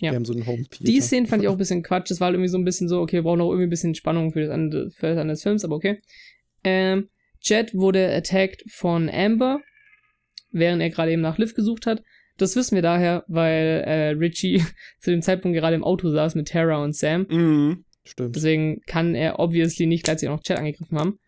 Ja. 0.00 0.12
Wir 0.12 0.16
haben 0.16 0.24
so 0.24 0.32
einen 0.32 0.46
Home 0.46 0.62
-Theater. 0.62 0.84
Die 0.84 1.00
Szene 1.00 1.26
fand 1.26 1.42
ich 1.42 1.48
auch 1.48 1.52
ein 1.52 1.58
bisschen 1.58 1.82
Quatsch. 1.82 2.10
Das 2.10 2.20
war 2.20 2.26
halt 2.26 2.34
irgendwie 2.34 2.48
so 2.48 2.56
ein 2.56 2.64
bisschen 2.64 2.88
so, 2.88 3.00
okay, 3.00 3.18
wir 3.18 3.22
brauchen 3.22 3.40
auch 3.42 3.50
irgendwie 3.50 3.66
ein 3.66 3.70
bisschen 3.70 3.94
Spannung 3.94 4.32
für 4.32 4.40
das 4.40 4.50
Ende, 4.50 4.90
für 4.90 5.08
das 5.08 5.18
Ende 5.18 5.34
des 5.34 5.42
Films, 5.42 5.64
aber 5.64 5.76
okay. 5.76 6.00
Ähm, 6.64 7.10
Jet 7.42 7.74
wurde 7.74 8.14
attacked 8.14 8.64
von 8.70 9.10
Amber, 9.10 9.60
während 10.50 10.82
er 10.82 10.90
gerade 10.90 11.12
eben 11.12 11.22
nach 11.22 11.38
Liv 11.38 11.54
gesucht 11.54 11.86
hat. 11.86 12.02
Das 12.38 12.56
wissen 12.56 12.74
wir 12.74 12.82
daher, 12.82 13.24
weil 13.28 13.84
äh, 13.86 14.08
Richie 14.10 14.64
zu 15.00 15.10
dem 15.10 15.20
Zeitpunkt 15.20 15.56
gerade 15.56 15.76
im 15.76 15.84
Auto 15.84 16.10
saß 16.10 16.34
mit 16.34 16.48
Tara 16.48 16.82
und 16.82 16.96
Sam. 16.96 17.26
Mhm, 17.28 17.84
stimmt. 18.10 18.36
Deswegen 18.36 18.80
kann 18.86 19.14
er 19.14 19.38
obviously 19.38 19.86
nicht 19.86 20.04
gleichzeitig 20.04 20.28
auch 20.28 20.36
noch 20.36 20.44
Jet 20.46 20.58
angegriffen 20.58 20.98
haben. 20.98 21.18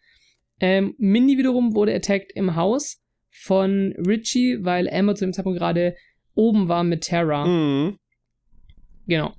Ähm, 0.60 0.94
Mindy 0.98 1.38
wiederum 1.38 1.74
wurde 1.74 1.94
attacked 1.94 2.32
im 2.32 2.54
Haus 2.54 3.02
von 3.30 3.94
Richie, 4.06 4.58
weil 4.62 4.88
Amber 4.88 5.14
zu 5.14 5.24
dem 5.24 5.32
Zeitpunkt 5.32 5.58
gerade 5.58 5.96
oben 6.34 6.68
war 6.68 6.84
mit 6.84 7.04
Tara. 7.04 7.46
Mhm. 7.46 7.98
Genau. 9.06 9.34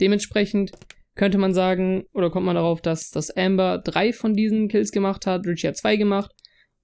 Dementsprechend 0.00 0.72
könnte 1.14 1.38
man 1.38 1.54
sagen, 1.54 2.04
oder 2.12 2.30
kommt 2.30 2.46
man 2.46 2.56
darauf, 2.56 2.80
dass, 2.80 3.10
dass 3.10 3.30
Amber 3.30 3.78
drei 3.78 4.12
von 4.12 4.34
diesen 4.34 4.68
Kills 4.68 4.92
gemacht 4.92 5.26
hat, 5.26 5.46
Richie 5.46 5.68
hat 5.68 5.76
zwei 5.76 5.96
gemacht 5.96 6.30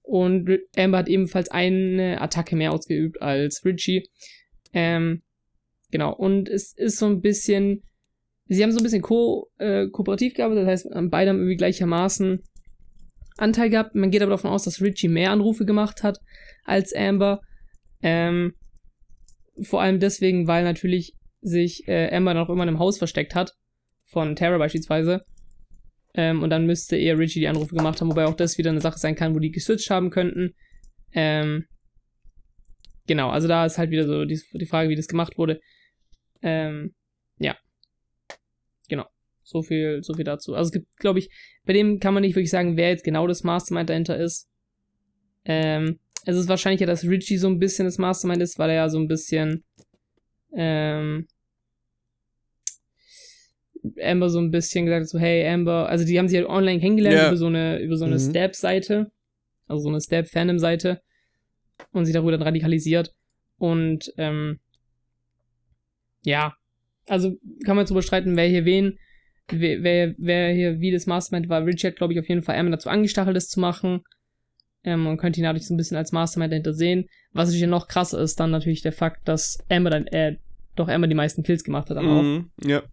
und 0.01 0.49
Amber 0.75 0.99
hat 0.99 1.07
ebenfalls 1.07 1.49
eine 1.49 2.19
Attacke 2.19 2.55
mehr 2.55 2.73
ausgeübt 2.73 3.21
als 3.21 3.63
Richie. 3.63 4.09
Ähm, 4.73 5.21
genau, 5.91 6.13
und 6.13 6.49
es 6.49 6.73
ist 6.73 6.97
so 6.97 7.05
ein 7.05 7.21
bisschen, 7.21 7.83
sie 8.47 8.63
haben 8.63 8.71
so 8.71 8.79
ein 8.79 8.83
bisschen 8.83 9.01
ko 9.01 9.49
äh, 9.57 9.87
kooperativ 9.89 10.33
gearbeitet, 10.33 10.67
das 10.67 10.85
heißt, 10.85 10.89
beide 11.09 11.29
haben 11.29 11.37
irgendwie 11.37 11.55
gleichermaßen 11.55 12.41
Anteil 13.37 13.69
gehabt. 13.69 13.95
Man 13.95 14.11
geht 14.11 14.21
aber 14.21 14.31
davon 14.31 14.51
aus, 14.51 14.63
dass 14.63 14.81
Richie 14.81 15.07
mehr 15.07 15.31
Anrufe 15.31 15.65
gemacht 15.65 16.03
hat 16.03 16.19
als 16.63 16.93
Amber. 16.93 17.41
Ähm, 18.01 18.53
vor 19.61 19.81
allem 19.81 19.99
deswegen, 19.99 20.47
weil 20.47 20.63
natürlich 20.63 21.15
sich 21.41 21.87
äh, 21.87 22.13
Amber 22.15 22.33
noch 22.33 22.49
immer 22.49 22.63
in 22.63 22.69
einem 22.69 22.79
Haus 22.79 22.97
versteckt 22.97 23.35
hat 23.35 23.53
von 24.05 24.35
Tara 24.35 24.57
beispielsweise. 24.57 25.23
Ähm, 26.15 26.43
und 26.43 26.49
dann 26.49 26.65
müsste 26.65 26.95
eher 26.95 27.17
Richie 27.17 27.39
die 27.39 27.47
Anrufe 27.47 27.75
gemacht 27.75 27.99
haben, 27.99 28.09
wobei 28.09 28.25
auch 28.25 28.35
das 28.35 28.57
wieder 28.57 28.69
eine 28.69 28.81
Sache 28.81 28.99
sein 28.99 29.15
kann, 29.15 29.33
wo 29.33 29.39
die 29.39 29.51
geswitcht 29.51 29.89
haben 29.89 30.11
könnten. 30.11 30.53
Ähm, 31.11 31.65
genau, 33.07 33.29
also 33.29 33.47
da 33.47 33.65
ist 33.65 33.77
halt 33.77 33.89
wieder 33.89 34.05
so 34.05 34.25
die, 34.25 34.39
die 34.53 34.65
Frage, 34.65 34.89
wie 34.89 34.95
das 34.95 35.07
gemacht 35.07 35.37
wurde. 35.37 35.59
Ähm. 36.41 36.93
So 39.43 39.61
viel, 39.61 40.01
so 40.03 40.13
viel 40.13 40.23
dazu. 40.23 40.55
Also 40.55 40.69
es 40.69 40.71
gibt, 40.71 40.97
glaube 40.97 41.19
ich, 41.19 41.29
bei 41.65 41.73
dem 41.73 41.99
kann 41.99 42.13
man 42.13 42.21
nicht 42.21 42.35
wirklich 42.35 42.49
sagen, 42.49 42.77
wer 42.77 42.89
jetzt 42.89 43.03
genau 43.03 43.27
das 43.27 43.43
Mastermind 43.43 43.89
dahinter 43.89 44.17
ist. 44.17 44.47
Ähm, 45.45 45.99
es 46.25 46.37
ist 46.37 46.47
wahrscheinlich 46.47 46.81
ja, 46.81 46.87
dass 46.87 47.03
Richie 47.03 47.37
so 47.37 47.47
ein 47.47 47.59
bisschen 47.59 47.85
das 47.85 47.97
Mastermind 47.97 48.41
ist, 48.41 48.57
weil 48.57 48.69
er 48.69 48.75
ja 48.75 48.89
so 48.89 48.97
ein 48.97 49.07
bisschen 49.07 49.63
ähm, 50.55 51.27
Amber 54.01 54.29
so 54.29 54.39
ein 54.39 54.51
bisschen 54.51 54.85
gesagt 54.85 55.09
so, 55.09 55.19
hey 55.19 55.45
Amber, 55.47 55.89
also 55.89 56.05
die 56.05 56.17
haben 56.17 56.27
sich 56.27 56.37
halt 56.37 56.47
online 56.47 56.79
kennengelernt 56.79 57.17
yeah. 57.17 57.27
über 57.27 57.37
so 57.37 57.47
eine, 57.47 57.79
über 57.79 57.97
so 57.97 58.05
eine 58.05 58.15
mhm. 58.15 58.29
Stab-Seite, 58.29 59.11
also 59.67 59.83
so 59.83 59.89
eine 59.89 59.99
Stab-Fandom-Seite 59.99 61.01
und 61.91 62.05
sich 62.05 62.13
darüber 62.13 62.31
dann 62.31 62.43
radikalisiert 62.43 63.13
und 63.57 64.13
ähm, 64.17 64.59
ja, 66.23 66.55
also 67.07 67.31
kann 67.65 67.75
man 67.75 67.83
jetzt 67.83 67.91
überstreiten, 67.91 68.37
wer 68.37 68.47
hier 68.47 68.63
wen, 68.63 68.97
wer, 69.47 70.15
wer, 70.17 70.53
hier 70.53 70.79
wie 70.79 70.91
das 70.91 71.05
Mastermind 71.05 71.49
war. 71.49 71.65
Richard, 71.65 71.95
glaube 71.95 72.13
ich, 72.13 72.19
auf 72.19 72.29
jeden 72.29 72.43
Fall 72.43 72.57
Amber 72.57 72.71
dazu 72.71 72.89
angestachelt, 72.89 73.35
das 73.35 73.49
zu 73.49 73.59
machen. 73.59 74.03
Ähm, 74.83 75.03
man 75.03 75.17
könnte 75.17 75.39
ihn 75.39 75.43
dadurch 75.43 75.65
so 75.65 75.73
ein 75.73 75.77
bisschen 75.77 75.97
als 75.97 76.11
Mastermind 76.11 76.51
dahinter 76.51 76.73
sehen. 76.73 77.07
Was 77.31 77.49
natürlich 77.49 77.67
noch 77.67 77.87
krasser 77.87 78.19
ist, 78.19 78.39
dann 78.39 78.51
natürlich 78.51 78.81
der 78.81 78.91
Fakt, 78.91 79.27
dass 79.27 79.57
Amber 79.69 79.89
dann, 79.89 80.07
äh, 80.07 80.37
doch 80.75 80.87
Amber 80.87 81.07
die 81.07 81.15
meisten 81.15 81.43
Kills 81.43 81.63
gemacht 81.63 81.89
hat 81.89 81.97
dann 81.97 82.05
mhm, 82.05 82.51
auch. 82.61 82.67
Ja. 82.67 82.83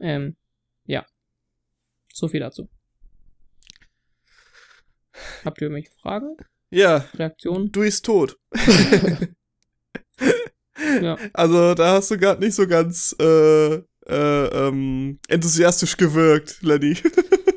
Ähm, 0.00 0.36
ja. 0.84 1.04
So 2.12 2.28
viel 2.28 2.40
dazu. 2.40 2.68
Habt 5.44 5.60
ihr 5.60 5.66
irgendwelche 5.66 5.92
Fragen? 6.00 6.36
Ja. 6.70 7.04
Reaktionen? 7.14 7.72
Du 7.72 7.80
bist 7.80 8.04
tot. 8.04 8.36
ja. 11.02 11.18
Also, 11.32 11.74
da 11.74 11.94
hast 11.94 12.10
du 12.10 12.18
gerade 12.18 12.40
nicht 12.40 12.54
so 12.54 12.66
ganz 12.66 13.14
äh, 13.18 13.82
äh, 14.08 14.46
ähm, 14.46 15.18
enthusiastisch 15.28 15.96
gewirkt, 15.96 16.58
Lenny. 16.62 16.96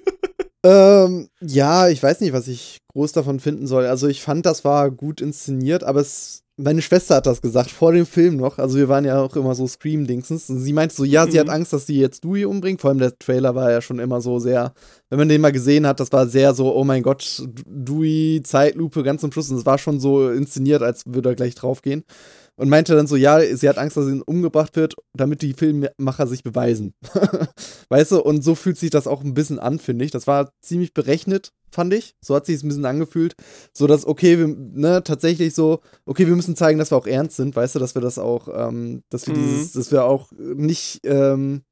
ähm, 0.64 1.30
ja, 1.42 1.90
ich 1.90 2.02
weiß 2.02 2.22
nicht, 2.22 2.34
was 2.34 2.48
ich 2.48 2.78
groß 2.94 3.12
davon 3.14 3.40
finden 3.40 3.68
soll. 3.68 3.86
Also, 3.86 4.08
ich 4.08 4.22
fand, 4.22 4.46
das 4.46 4.64
war 4.64 4.92
gut 4.92 5.22
inszeniert, 5.22 5.84
aber 5.84 6.02
es 6.02 6.42
meine 6.62 6.82
Schwester 6.82 7.16
hat 7.16 7.26
das 7.26 7.42
gesagt, 7.42 7.72
vor 7.72 7.92
dem 7.92 8.06
Film 8.06 8.38
noch. 8.38 8.58
Also 8.58 8.78
wir 8.78 8.88
waren 8.88 9.06
ja 9.06 9.22
auch 9.22 9.36
immer 9.36 9.56
so 9.56 9.68
Scream-Dingsens. 9.68 10.50
Und 10.50 10.60
sie 10.60 10.74
meinte 10.74 10.96
so, 10.96 11.04
ja, 11.04 11.26
mhm. 11.26 11.32
sie 11.32 11.40
hat 11.40 11.48
mhm. 11.48 11.54
Angst, 11.54 11.74
dass 11.74 11.88
sie 11.88 12.00
jetzt 12.00 12.24
Dewey 12.24 12.46
umbringt. 12.46 12.82
Vor 12.82 12.90
allem 12.90 13.00
der 13.00 13.18
Trailer 13.18 13.56
war 13.56 13.72
ja 13.72 13.82
schon 13.82 14.00
immer 14.00 14.22
so 14.22 14.40
sehr, 14.40 14.74
wenn 15.10 15.20
man 15.20 15.30
den 15.30 15.42
mal 15.42 15.52
gesehen 15.52 15.88
hat, 15.88 16.00
das 16.00 16.12
war 16.12 16.28
sehr 16.28 16.54
so, 16.54 16.76
oh 16.76 16.84
mein 16.84 17.04
Gott, 17.04 17.44
Dewey, 17.66 18.42
Zeitlupe, 18.44 19.04
ganz 19.04 19.22
zum 19.22 19.32
Schluss. 19.32 19.50
Und 19.50 19.58
es 19.58 19.66
war 19.66 19.78
schon 19.78 20.00
so 20.00 20.30
inszeniert, 20.30 20.84
als 20.84 21.04
würde 21.06 21.30
er 21.30 21.36
gleich 21.36 21.56
draufgehen 21.56 22.04
und 22.56 22.70
meinte 22.70 22.96
dann 22.96 23.08
so, 23.08 23.16
ja, 23.16 23.40
sie 23.56 23.68
hat 23.68 23.78
Angst, 23.78 23.98
dass 23.98 24.06
sie 24.06 24.22
umgebracht 24.22 24.76
wird, 24.76 24.96
damit 25.14 25.42
die 25.42 25.54
Filmmacher 25.54 26.28
sich 26.28 26.44
beweisen. 26.44 26.94
weißt 27.90 28.12
du, 28.12 28.22
und 28.22 28.44
so 28.44 28.56
fühlt 28.56 28.78
sich 28.78 28.90
das 28.90 29.08
auch 29.08 29.24
ein 29.24 29.34
bisschen 29.34 29.60
an, 29.60 29.80
finde 29.80 30.06
ich. 30.06 30.12
Das 30.12 30.28
war 30.28 30.52
ziemlich 30.62 30.94
berechnet, 30.94 31.54
fand 31.72 31.94
ich. 31.94 32.16
So 32.22 32.36
hat 32.36 32.46
sich 32.46 32.58
es 32.58 32.64
ein 32.64 32.68
bisschen 32.68 32.86
angefühlt, 32.86 33.36
so 33.74 33.88
dass, 33.88 34.06
okay, 34.06 34.38
wir, 34.38 34.48
ne, 34.48 35.04
tatsächlich 35.04 35.56
so, 35.56 35.80
okay, 36.06 36.28
wir 36.28 36.36
müssen 36.36 36.56
zeigen, 36.56 36.78
dass 36.78 36.92
wir 36.92 36.98
auch 36.98 37.08
ernst 37.08 37.38
sind, 37.38 37.56
weißt 37.56 37.76
du, 37.76 37.80
dass 37.80 37.96
wir 37.96 38.02
das 38.02 38.20
auch, 38.20 38.48
ähm, 38.54 39.04
dass 39.10 39.28
wir 39.28 39.36
mhm. 39.36 39.44
dieses, 39.44 39.72
dass 39.74 39.92
wir 39.92 40.06
auch 40.06 40.32
nicht, 40.38 41.02
ähm, 41.04 41.64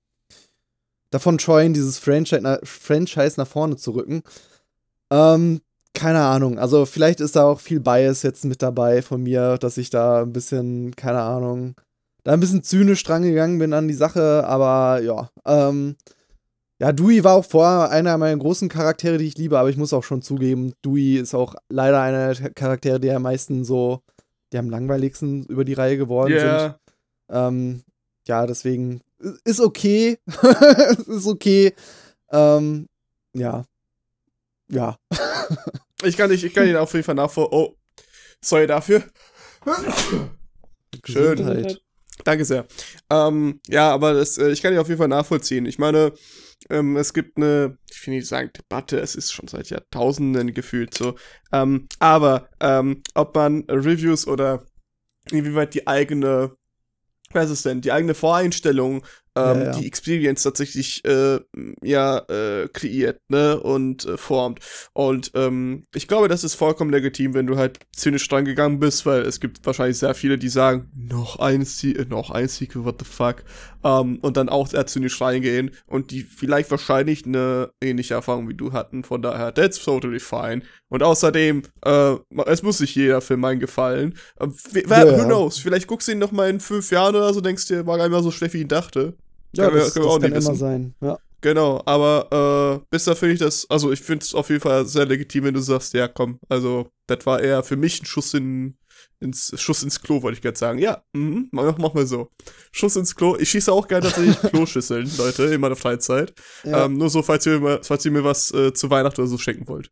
davon 1.12 1.40
scheuen, 1.40 1.74
dieses 1.74 1.98
Franchise, 1.98 2.60
Franchise 2.64 3.34
nach 3.38 3.48
vorne 3.48 3.78
zu 3.78 3.92
rücken. 3.92 4.22
Ähm, 5.12 5.62
keine 5.94 6.22
Ahnung. 6.22 6.60
Also 6.60 6.86
vielleicht 6.86 7.20
ist 7.20 7.36
da 7.36 7.44
auch 7.44 7.60
viel 7.60 7.80
Bias 7.80 8.24
jetzt 8.24 8.46
mit 8.46 8.62
dabei 8.62 9.02
von 9.02 9.24
mir, 9.24 9.58
dass 9.58 9.78
ich 9.78 9.90
da 9.90 10.22
ein 10.22 10.34
bisschen, 10.34 10.96
keine 10.96 11.22
Ahnung, 11.22 11.76
da 12.24 12.34
ein 12.34 12.40
bisschen 12.40 12.64
zynisch 12.64 13.04
dran 13.04 13.24
gegangen 13.24 13.60
bin 13.60 13.74
an 13.74 13.88
die 13.88 13.94
Sache, 13.94 14.46
aber 14.46 15.02
ja. 15.02 15.30
Ähm, 15.46 15.96
ja, 16.80 16.94
Dewey 16.94 17.24
war 17.24 17.36
auch 17.36 17.46
vorher 17.46 17.90
einer 17.90 18.18
meiner 18.18 18.38
großen 18.38 18.70
Charaktere, 18.70 19.18
die 19.18 19.26
ich 19.26 19.38
liebe, 19.38 19.60
aber 19.60 19.70
ich 19.70 19.78
muss 19.78 19.92
auch 19.92 20.04
schon 20.04 20.22
zugeben, 20.22 20.74
Dewey 20.86 21.18
ist 21.18 21.34
auch 21.34 21.56
leider 21.68 22.02
einer 22.02 22.34
der 22.34 22.52
Charaktere, 22.52 23.00
die 23.00 23.12
am 23.12 23.24
meisten 23.24 23.66
so, 23.66 24.02
die 24.54 24.58
am 24.58 24.70
langweiligsten 24.70 25.46
über 25.46 25.66
die 25.66 25.74
Reihe 25.74 25.98
geworden 25.98 26.32
yeah. 26.32 26.60
sind. 26.62 26.76
Ähm, 27.30 27.84
ja, 28.28 28.46
deswegen 28.48 29.02
ist 29.44 29.60
okay. 29.60 30.18
ist 31.08 31.28
okay. 31.28 31.74
Ähm, 32.32 32.88
ja. 33.34 33.66
Ja. 34.72 34.98
ich 36.04 36.18
kann 36.18 36.30
nicht, 36.30 36.44
ich 36.44 36.54
kann 36.54 36.68
ihn 36.68 36.76
auf 36.76 36.94
jeden 36.94 37.06
Fall 37.06 37.16
nachvollziehen. 37.16 37.60
Oh, 37.60 37.76
sorry 38.42 38.68
dafür. 38.68 39.04
Schön. 41.04 41.78
Danke 42.24 42.46
sehr. 42.46 42.68
Ähm, 43.10 43.60
ja, 43.68 43.92
aber 43.92 44.14
das, 44.14 44.38
äh, 44.38 44.50
ich 44.50 44.62
kann 44.62 44.74
ihn 44.74 44.80
auf 44.80 44.88
jeden 44.88 45.00
Fall 45.00 45.08
nachvollziehen. 45.08 45.66
Ich 45.66 45.80
meine, 45.80 46.14
ähm, 46.70 46.98
es 46.98 47.14
gibt 47.14 47.38
eine, 47.38 47.78
ich 47.90 48.06
will 48.06 48.16
nicht 48.16 48.28
sagen 48.28 48.52
Debatte, 48.58 49.00
es 49.00 49.16
ist 49.16 49.32
schon 49.32 49.48
seit 49.48 49.70
Jahrtausenden 49.70 50.54
gefühlt 50.54 50.94
so. 50.94 51.16
Ähm, 51.54 51.88
aber 52.00 52.50
ähm, 52.60 53.02
ob 53.14 53.36
man 53.36 53.64
Reviews 53.70 54.28
oder 54.28 54.66
inwieweit 55.32 55.74
die 55.74 55.88
eigene, 55.88 56.56
was 57.32 57.50
ist 57.50 57.66
denn, 57.66 57.82
die 57.82 57.92
eigene 57.92 58.16
Voreinstellung 58.16 59.06
ähm, 59.36 59.60
ja, 59.60 59.64
ja. 59.66 59.72
die 59.72 59.88
Experience 59.88 60.44
tatsächlich 60.44 61.04
äh, 61.06 61.40
ja 61.84 62.20
äh, 62.30 62.68
kreiert, 62.70 63.20
ne, 63.30 63.60
und 63.60 64.06
äh, 64.06 64.18
formt. 64.18 64.60
Und 64.94 65.32
ähm, 65.36 65.84
ich 65.94 66.08
glaube, 66.08 66.28
das 66.28 66.44
ist 66.44 66.56
vollkommen 66.56 66.92
legitim, 66.92 67.34
wenn 67.34 67.48
du 67.48 67.58
halt 67.58 67.80
zynisch 67.96 68.28
dran 68.28 68.46
gegangen 68.46 68.80
bist, 68.80 69.06
weil 69.06 69.22
es 69.22 69.40
gibt 69.40 69.66
wahrscheinlich 69.66 69.98
sehr 69.98 70.14
viele, 70.14 70.38
die 70.38 70.50
sagen, 70.50 70.92
noch 70.96 71.40
ein, 71.40 71.66
Se 71.66 71.94
noch 72.10 72.32
ein 72.32 72.48
Sequel, 72.48 72.86
what 72.86 73.00
the 73.00 73.06
fuck, 73.06 73.44
ähm, 73.84 74.20
und 74.22 74.38
dann 74.38 74.50
auch 74.50 74.68
sehr 74.68 74.86
zynisch 74.86 75.20
reingehen 75.22 75.72
und 75.88 76.12
die 76.12 76.24
vielleicht 76.24 76.72
wahrscheinlich 76.72 77.26
eine 77.26 77.72
ähnliche 77.82 78.16
Erfahrung 78.16 78.50
wie 78.50 78.54
du 78.56 78.74
hatten. 78.74 79.04
Von 79.04 79.22
daher, 79.22 79.54
that's 79.54 79.84
totally 79.84 80.20
fine. 80.20 80.62
Und 80.90 81.04
außerdem, 81.04 81.64
äh, 81.86 82.16
es 82.48 82.64
muss 82.64 82.80
sich 82.80 82.96
jeder 82.96 83.22
Film 83.22 83.46
einen 83.46 83.60
gefallen. 83.60 84.16
Äh, 84.40 84.48
wer, 84.72 85.06
ja. 85.06 85.18
Who 85.18 85.26
knows? 85.26 85.60
Vielleicht 85.60 85.88
guckst 85.88 86.08
du 86.08 86.14
ihn 86.14 86.20
noch 86.20 86.32
mal 86.32 86.50
in 86.50 86.60
fünf 86.60 86.92
Jahren 86.92 87.16
oder 87.16 87.34
so, 87.34 87.42
denkst 87.42 87.68
dir, 87.68 87.86
war 87.86 87.98
gar 87.98 88.06
nicht 88.06 88.14
mal 88.14 88.24
so 88.24 88.32
schlecht, 88.32 88.54
wie 88.54 88.62
ich 88.62 88.68
dachte. 88.68 89.14
Ja, 89.54 89.68
können 89.68 89.80
das, 89.80 89.96
wir, 89.96 90.04
das 90.04 90.22
kann 90.22 90.32
immer 90.34 90.56
sein. 90.56 90.96
Ja. 91.02 91.18
Genau, 91.42 91.82
aber 91.86 92.82
äh, 92.82 92.86
bisher 92.90 93.16
finde 93.16 93.34
ich 93.34 93.40
das, 93.40 93.66
also 93.70 93.92
ich 93.92 94.02
finde 94.02 94.26
es 94.26 94.36
auf 94.36 94.50
jeden 94.50 94.62
Fall 94.62 94.86
sehr 94.86 95.06
legitim, 95.06 95.46
wenn 95.46 95.54
du 95.54 95.62
sagst, 95.62 95.94
ja 95.94 96.10
komm, 96.10 96.40
also 96.50 96.92
das 97.08 97.26
war 97.26 97.42
eher 97.42 97.64
für 97.64 97.78
mich 97.78 98.02
ein 98.02 98.06
Schuss 98.06 98.34
in, 98.34 98.78
ins 99.22 99.54
Schuss 99.56 99.84
ins 99.84 100.02
Klo, 100.02 100.22
wollte 100.22 100.38
ich 100.38 100.42
gerade 100.42 100.58
sagen. 100.58 100.80
Ja, 100.80 101.02
mh, 101.14 101.46
mach, 101.52 101.78
mach 101.78 101.94
mal 101.94 102.06
so. 102.06 102.30
Schuss 102.72 102.98
ins 102.98 103.16
Klo. 103.16 103.38
Ich 103.38 103.50
schieße 103.50 103.72
auch 103.72 103.88
gerne 103.88 104.08
tatsächlich 104.08 104.38
Kloschüsseln, 104.52 105.10
Leute, 105.18 105.46
in 105.46 105.62
meiner 105.62 105.78
Freizeit. 105.78 106.34
Ja. 106.66 106.86
Ähm, 106.86 106.98
nur 106.98 107.10
so, 107.10 107.22
falls 107.22 107.46
ihr, 107.46 107.80
falls 107.84 108.06
ihr 108.06 108.12
mir 108.12 108.24
was 108.24 108.52
äh, 108.54 108.74
zu 108.74 108.90
Weihnachten 108.90 109.22
oder 109.22 109.30
so 109.30 109.38
schenken 109.38 109.68
wollt. 109.68 109.92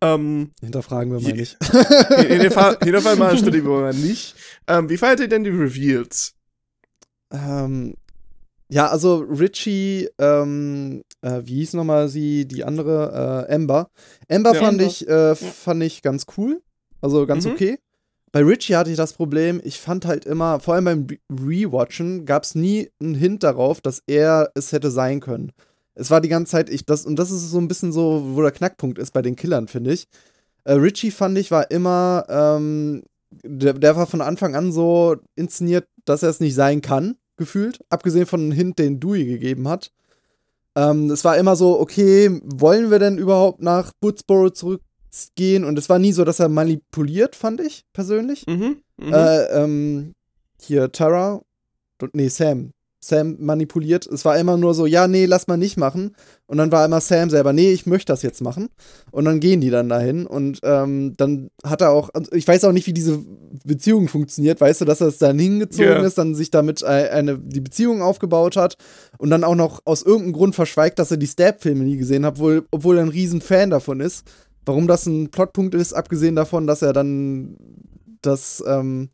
Ähm, 0.00 0.52
Hinterfragen 0.60 1.12
wir 1.12 1.20
mal 1.20 1.32
nicht. 1.32 1.56
in, 2.28 2.40
dem 2.40 2.52
Fall, 2.52 2.78
hinterfragen 2.80 3.18
wir 3.52 3.62
mal 3.62 3.94
nicht. 3.94 4.36
Ähm, 4.68 4.88
wie 4.88 4.96
feiert 4.96 5.18
ihr 5.18 5.28
denn 5.28 5.42
die 5.42 5.50
Reveals? 5.50 6.37
Ähm, 7.32 7.94
ja, 8.70 8.88
also 8.88 9.18
Richie, 9.18 10.08
ähm, 10.18 11.02
äh, 11.22 11.40
wie 11.44 11.56
hieß 11.56 11.74
nochmal 11.74 12.08
sie, 12.08 12.46
die 12.46 12.64
andere, 12.64 13.46
äh, 13.48 13.54
Amber. 13.54 13.90
Amber 14.28 14.52
ja, 14.54 14.60
fand 14.60 14.80
Amber. 14.80 14.84
ich, 14.84 15.08
äh, 15.08 15.34
fand 15.34 15.82
ich 15.82 16.02
ganz 16.02 16.26
cool. 16.36 16.60
Also 17.00 17.26
ganz 17.26 17.46
mhm. 17.46 17.52
okay. 17.52 17.78
Bei 18.30 18.44
Richie 18.44 18.76
hatte 18.76 18.90
ich 18.90 18.96
das 18.96 19.14
Problem, 19.14 19.60
ich 19.64 19.80
fand 19.80 20.04
halt 20.04 20.26
immer, 20.26 20.60
vor 20.60 20.74
allem 20.74 20.84
beim 20.84 21.06
Rewatchen, 21.30 22.26
gab 22.26 22.42
es 22.42 22.54
nie 22.54 22.90
einen 23.00 23.14
Hint 23.14 23.42
darauf, 23.42 23.80
dass 23.80 24.02
er 24.06 24.50
es 24.54 24.72
hätte 24.72 24.90
sein 24.90 25.20
können. 25.20 25.52
Es 25.94 26.10
war 26.10 26.20
die 26.20 26.28
ganze 26.28 26.52
Zeit, 26.52 26.68
ich, 26.68 26.84
das, 26.84 27.06
und 27.06 27.16
das 27.18 27.30
ist 27.30 27.50
so 27.50 27.58
ein 27.58 27.68
bisschen 27.68 27.90
so, 27.90 28.22
wo 28.34 28.42
der 28.42 28.52
Knackpunkt 28.52 28.98
ist 28.98 29.12
bei 29.12 29.22
den 29.22 29.34
Killern, 29.34 29.66
finde 29.66 29.92
ich. 29.92 30.06
Äh, 30.64 30.74
Richie 30.74 31.10
fand 31.10 31.38
ich, 31.38 31.50
war 31.50 31.70
immer, 31.70 32.26
ähm, 32.28 33.02
der, 33.30 33.74
der 33.74 33.96
war 33.96 34.06
von 34.06 34.20
Anfang 34.20 34.54
an 34.54 34.72
so 34.72 35.16
inszeniert, 35.36 35.86
dass 36.04 36.22
er 36.22 36.30
es 36.30 36.40
nicht 36.40 36.54
sein 36.54 36.80
kann, 36.80 37.16
gefühlt. 37.36 37.80
Abgesehen 37.90 38.26
von 38.26 38.40
dem 38.40 38.52
Hint, 38.52 38.78
den 38.78 39.00
Dewey 39.00 39.24
gegeben 39.24 39.68
hat. 39.68 39.92
Ähm, 40.74 41.10
es 41.10 41.24
war 41.24 41.36
immer 41.36 41.56
so, 41.56 41.78
okay, 41.80 42.40
wollen 42.42 42.90
wir 42.90 42.98
denn 42.98 43.18
überhaupt 43.18 43.62
nach 43.62 43.92
Woodsboro 44.00 44.50
zurückgehen? 44.50 45.64
Und 45.64 45.78
es 45.78 45.88
war 45.88 45.98
nie 45.98 46.12
so, 46.12 46.24
dass 46.24 46.40
er 46.40 46.48
manipuliert, 46.48 47.36
fand 47.36 47.60
ich 47.60 47.84
persönlich. 47.92 48.46
Mhm, 48.46 48.82
mh. 48.98 49.16
äh, 49.16 49.62
ähm, 49.64 50.14
hier, 50.60 50.92
Tara, 50.92 51.42
nee, 52.12 52.28
Sam. 52.28 52.72
Sam 53.00 53.36
manipuliert. 53.38 54.06
Es 54.06 54.24
war 54.24 54.38
immer 54.38 54.56
nur 54.56 54.74
so, 54.74 54.84
ja, 54.84 55.06
nee, 55.06 55.26
lass 55.26 55.46
mal 55.46 55.56
nicht 55.56 55.76
machen. 55.76 56.16
Und 56.46 56.58
dann 56.58 56.72
war 56.72 56.84
immer 56.84 57.00
Sam 57.00 57.30
selber, 57.30 57.52
nee, 57.52 57.70
ich 57.70 57.86
möchte 57.86 58.12
das 58.12 58.22
jetzt 58.22 58.40
machen. 58.40 58.70
Und 59.12 59.24
dann 59.24 59.38
gehen 59.38 59.60
die 59.60 59.70
dann 59.70 59.88
dahin. 59.88 60.26
Und 60.26 60.58
ähm, 60.64 61.14
dann 61.16 61.50
hat 61.62 61.80
er 61.80 61.90
auch, 61.90 62.10
ich 62.32 62.48
weiß 62.48 62.64
auch 62.64 62.72
nicht, 62.72 62.86
wie 62.86 62.92
diese 62.92 63.22
Beziehung 63.64 64.08
funktioniert. 64.08 64.60
Weißt 64.60 64.80
du, 64.80 64.84
dass 64.84 65.00
er 65.00 65.08
es 65.08 65.18
dann 65.18 65.38
hingezogen 65.38 65.92
yeah. 65.92 66.04
ist, 66.04 66.18
dann 66.18 66.34
sich 66.34 66.50
damit 66.50 66.82
eine, 66.82 67.38
die 67.38 67.60
Beziehung 67.60 68.02
aufgebaut 68.02 68.56
hat 68.56 68.76
und 69.18 69.30
dann 69.30 69.44
auch 69.44 69.54
noch 69.54 69.80
aus 69.84 70.02
irgendeinem 70.02 70.32
Grund 70.32 70.54
verschweigt, 70.56 70.98
dass 70.98 71.10
er 71.10 71.18
die 71.18 71.26
Stab-Filme 71.26 71.84
nie 71.84 71.98
gesehen 71.98 72.26
hat, 72.26 72.34
obwohl, 72.34 72.66
obwohl 72.72 72.96
er 72.96 73.04
ein 73.04 73.10
riesen 73.10 73.40
Fan 73.40 73.70
davon 73.70 74.00
ist. 74.00 74.24
Warum 74.66 74.86
das 74.88 75.06
ein 75.06 75.30
Plotpunkt 75.30 75.74
ist, 75.74 75.92
abgesehen 75.92 76.34
davon, 76.34 76.66
dass 76.66 76.82
er 76.82 76.92
dann 76.92 77.56
das, 78.22 78.62
ähm, 78.66 79.08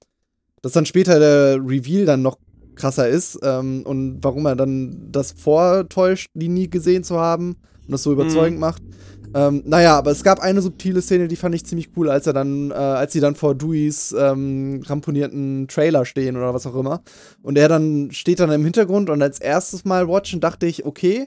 dass 0.62 0.72
dann 0.72 0.86
später 0.86 1.18
der 1.18 1.56
Reveal 1.56 2.06
dann 2.06 2.22
noch 2.22 2.38
krasser 2.74 3.08
ist 3.08 3.38
ähm, 3.42 3.82
und 3.84 4.18
warum 4.22 4.46
er 4.46 4.56
dann 4.56 5.08
das 5.10 5.32
vortäuscht, 5.32 6.28
die 6.34 6.48
nie 6.48 6.68
gesehen 6.68 7.04
zu 7.04 7.18
haben 7.18 7.56
und 7.86 7.92
das 7.92 8.02
so 8.02 8.12
überzeugend 8.12 8.56
mhm. 8.56 8.60
macht. 8.60 8.82
Ähm, 9.34 9.62
naja, 9.66 9.98
aber 9.98 10.12
es 10.12 10.22
gab 10.22 10.40
eine 10.40 10.62
subtile 10.62 11.02
Szene, 11.02 11.26
die 11.26 11.36
fand 11.36 11.56
ich 11.56 11.66
ziemlich 11.66 11.90
cool, 11.96 12.08
als 12.08 12.26
er 12.28 12.32
dann, 12.32 12.70
äh, 12.70 12.74
als 12.74 13.12
sie 13.12 13.20
dann 13.20 13.34
vor 13.34 13.56
Deweys 13.56 14.14
ähm, 14.16 14.80
ramponierten 14.86 15.66
Trailer 15.66 16.04
stehen 16.04 16.36
oder 16.36 16.54
was 16.54 16.66
auch 16.66 16.76
immer. 16.76 17.02
Und 17.42 17.58
er 17.58 17.68
dann 17.68 18.10
steht 18.12 18.38
dann 18.38 18.52
im 18.52 18.62
Hintergrund 18.62 19.10
und 19.10 19.20
als 19.22 19.40
erstes 19.40 19.84
Mal 19.84 20.06
watchen 20.06 20.40
dachte 20.40 20.66
ich, 20.66 20.86
okay, 20.86 21.26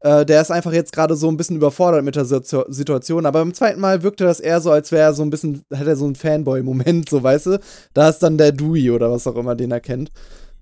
äh, 0.00 0.26
der 0.26 0.42
ist 0.42 0.50
einfach 0.50 0.72
jetzt 0.72 0.92
gerade 0.92 1.16
so 1.16 1.28
ein 1.28 1.38
bisschen 1.38 1.56
überfordert 1.56 2.04
mit 2.04 2.16
der 2.16 2.26
Situation. 2.26 3.24
Aber 3.24 3.40
beim 3.40 3.54
zweiten 3.54 3.80
Mal 3.80 4.02
wirkte 4.02 4.24
das 4.24 4.40
eher 4.40 4.60
so, 4.60 4.70
als 4.70 4.92
wäre 4.92 5.04
er 5.04 5.14
so 5.14 5.22
ein 5.22 5.30
bisschen, 5.30 5.62
hätte 5.72 5.90
er 5.90 5.96
so 5.96 6.04
einen 6.04 6.14
Fanboy-Moment, 6.14 7.08
so 7.08 7.22
weißt 7.22 7.46
du. 7.46 7.60
Da 7.94 8.10
ist 8.10 8.18
dann 8.18 8.36
der 8.36 8.52
Dewey 8.52 8.90
oder 8.90 9.10
was 9.10 9.26
auch 9.26 9.36
immer, 9.36 9.54
den 9.54 9.70
er 9.70 9.80
kennt. 9.80 10.10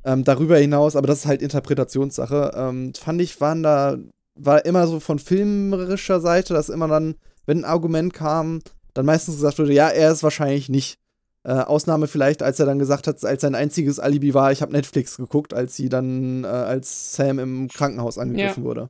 Ähm, 0.04 0.24
darüber 0.24 0.58
hinaus, 0.58 0.96
aber 0.96 1.06
das 1.06 1.20
ist 1.20 1.26
halt 1.26 1.40
Interpretationssache, 1.40 2.52
ähm, 2.54 2.92
fand 2.94 3.22
ich, 3.22 3.40
waren 3.40 3.62
da, 3.62 3.96
war 4.34 4.64
immer 4.66 4.86
so 4.86 5.00
von 5.00 5.18
filmerischer 5.18 6.20
Seite, 6.20 6.52
dass 6.52 6.68
immer 6.68 6.88
dann, 6.88 7.14
wenn 7.46 7.60
ein 7.60 7.64
Argument 7.64 8.12
kam, 8.12 8.60
dann 8.92 9.06
meistens 9.06 9.36
gesagt 9.36 9.58
wurde, 9.58 9.72
ja, 9.72 9.88
er 9.88 10.12
ist 10.12 10.22
wahrscheinlich 10.22 10.68
nicht. 10.68 10.98
Äh, 11.46 11.52
Ausnahme 11.52 12.06
vielleicht, 12.06 12.42
als 12.42 12.58
er 12.58 12.64
dann 12.64 12.78
gesagt 12.78 13.06
hat, 13.06 13.22
als 13.22 13.42
sein 13.42 13.54
einziges 13.54 13.98
Alibi 14.00 14.32
war, 14.32 14.50
ich 14.50 14.62
habe 14.62 14.72
Netflix 14.72 15.18
geguckt, 15.18 15.52
als 15.52 15.76
sie 15.76 15.90
dann, 15.90 16.44
äh, 16.44 16.46
als 16.46 17.16
Sam 17.16 17.38
im 17.38 17.68
Krankenhaus 17.68 18.16
angegriffen 18.16 18.62
ja. 18.62 18.68
wurde. 18.68 18.88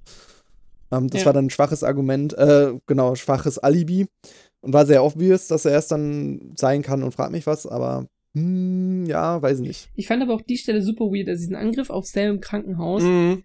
Ähm, 0.92 1.10
das 1.10 1.22
ja. 1.22 1.26
war 1.26 1.32
dann 1.32 1.46
ein 1.46 1.50
schwaches 1.50 1.82
Argument, 1.82 2.32
äh, 2.34 2.74
genau, 2.86 3.16
schwaches 3.16 3.58
Alibi 3.58 4.06
und 4.60 4.72
war 4.72 4.86
sehr 4.86 5.02
obvious, 5.04 5.48
dass 5.48 5.64
er 5.64 5.78
es 5.78 5.88
dann 5.88 6.54
sein 6.56 6.82
kann 6.82 7.02
und 7.02 7.12
fragt 7.12 7.32
mich 7.32 7.46
was, 7.46 7.66
aber 7.66 8.06
hm, 8.34 9.06
ja, 9.06 9.40
weiß 9.40 9.60
nicht. 9.60 9.88
Ich 9.94 10.08
fand 10.08 10.22
aber 10.22 10.34
auch 10.34 10.42
die 10.42 10.58
Stelle 10.58 10.82
super 10.82 11.06
weird, 11.06 11.28
also 11.28 11.40
diesen 11.40 11.56
Angriff 11.56 11.90
auf 11.90 12.06
Sam 12.06 12.34
im 12.34 12.40
Krankenhaus, 12.40 13.02
mhm. 13.02 13.44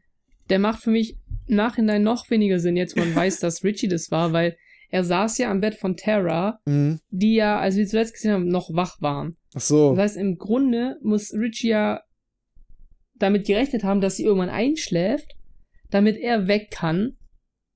der 0.50 0.60
macht 0.60 0.82
für 0.82 0.92
mich 0.92 1.18
im 1.48 1.56
Nachhinein 1.56 2.04
noch 2.04 2.30
weniger 2.30 2.60
Sinn, 2.60 2.76
jetzt 2.76 2.96
wo 2.96 3.02
man 3.02 3.16
weiß, 3.16 3.40
dass 3.40 3.64
Richie 3.64 3.88
das 3.88 4.12
war, 4.12 4.34
weil 4.34 4.58
er 4.90 5.04
saß 5.04 5.38
ja 5.38 5.52
am 5.52 5.62
Bett 5.62 5.76
von 5.76 5.96
Tara, 5.96 6.60
mhm. 6.66 7.00
die 7.12 7.36
ja, 7.36 7.60
als 7.60 7.76
wir 7.76 7.86
zuletzt 7.86 8.14
gesehen 8.14 8.32
haben, 8.32 8.48
noch 8.48 8.74
wach 8.74 9.00
waren. 9.02 9.38
Ach 9.54 9.62
so. 9.62 9.92
Das 9.92 10.00
heißt, 10.00 10.18
im 10.18 10.38
Grunde 10.38 10.98
muss 11.04 11.34
Richie 11.34 11.70
ja 11.70 12.02
damit 13.16 13.46
gerechnet 13.46 13.84
haben, 13.84 14.02
dass 14.02 14.16
sie 14.16 14.24
irgendwann 14.24 14.50
einschläft, 14.50 15.36
damit 15.92 16.18
er 16.18 16.48
weg 16.48 16.72
kann, 16.72 17.18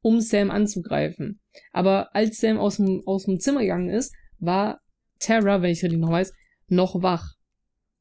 um 0.02 0.20
Sam 0.20 0.50
anzugreifen. 0.50 1.40
Aber 1.72 2.16
als 2.16 2.40
Sam 2.40 2.58
aus 2.58 2.78
dem, 2.78 3.04
aus 3.06 3.26
dem 3.26 3.40
Zimmer 3.40 3.62
gegangen 3.62 3.90
ist, 3.90 4.14
war 4.40 4.82
Tara, 5.20 5.62
wenn 5.62 5.72
ich 5.72 5.78
es 5.78 5.84
richtig 5.84 6.00
noch 6.00 6.12
weiß, 6.12 6.34
noch 6.68 7.02
wach. 7.02 7.36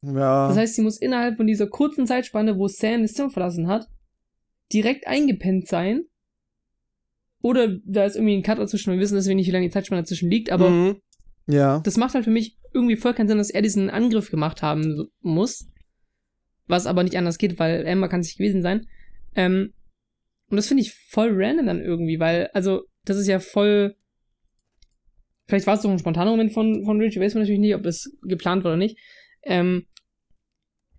Ja. 0.03 0.49
Das 0.49 0.57
heißt, 0.57 0.75
sie 0.75 0.83
muss 0.83 0.99
innerhalb 0.99 1.37
von 1.37 1.47
dieser 1.47 1.69
kurzen 1.69 2.07
Zeitspanne, 2.07 2.59
wo 2.59 2.69
Sam 2.69 3.03
das 3.03 3.15
Zimmer 3.15 3.31
verlassen 3.31 3.69
hat, 3.69 3.89
direkt 4.73 5.07
eingepennt 5.07 5.69
sein. 5.69 6.03
Oder 7.41 7.77
da 7.85 8.05
ist 8.05 8.17
irgendwie 8.17 8.37
ein 8.37 8.43
Cut 8.43 8.59
dazwischen. 8.59 8.93
Wir 8.93 9.01
wissen 9.01 9.17
deswegen 9.17 9.37
nicht, 9.37 9.49
wie 9.49 9.53
lange 9.53 9.67
die 9.67 9.73
Zeitspanne 9.73 10.03
dazwischen 10.03 10.31
liegt, 10.31 10.51
aber 10.51 10.71
mhm. 10.71 10.97
ja. 11.47 11.81
das 11.81 11.97
macht 11.97 12.15
halt 12.15 12.25
für 12.25 12.31
mich 12.31 12.57
irgendwie 12.73 12.97
voll 12.97 13.15
keinen 13.15 13.29
Sinn, 13.29 13.39
dass 13.39 13.51
er 13.51 13.63
diesen 13.63 13.91
Angriff 13.91 14.31
gemacht 14.31 14.63
haben 14.63 15.09
muss. 15.21 15.69
Was 16.67 16.87
aber 16.87 17.03
nicht 17.03 17.17
anders 17.17 17.39
geht, 17.39 17.59
weil 17.59 17.85
Emma 17.85 18.09
kann 18.09 18.23
sich 18.23 18.37
gewesen 18.37 18.63
sein. 18.63 18.87
Ähm, 19.35 19.73
und 20.49 20.57
das 20.57 20.69
finde 20.69 20.83
ich 20.83 20.95
voll 21.11 21.31
random 21.33 21.67
dann 21.67 21.81
irgendwie, 21.81 22.21
weil, 22.21 22.49
also, 22.53 22.83
das 23.05 23.17
ist 23.17 23.27
ja 23.27 23.41
voll 23.41 23.97
Vielleicht 25.53 25.67
war 25.67 25.75
es 25.75 25.83
doch 25.83 25.91
ein 25.91 25.99
spontaner 25.99 26.31
Moment 26.31 26.55
von, 26.55 26.83
von 26.83 26.99
Richie, 26.99 27.21
weiß 27.21 27.35
man 27.35 27.43
natürlich 27.43 27.61
nicht, 27.61 27.75
ob 27.75 27.83
das 27.83 28.11
geplant 28.23 28.65
war 28.65 28.71
oder 28.71 28.79
nicht. 28.79 28.97
Ähm, 29.43 29.85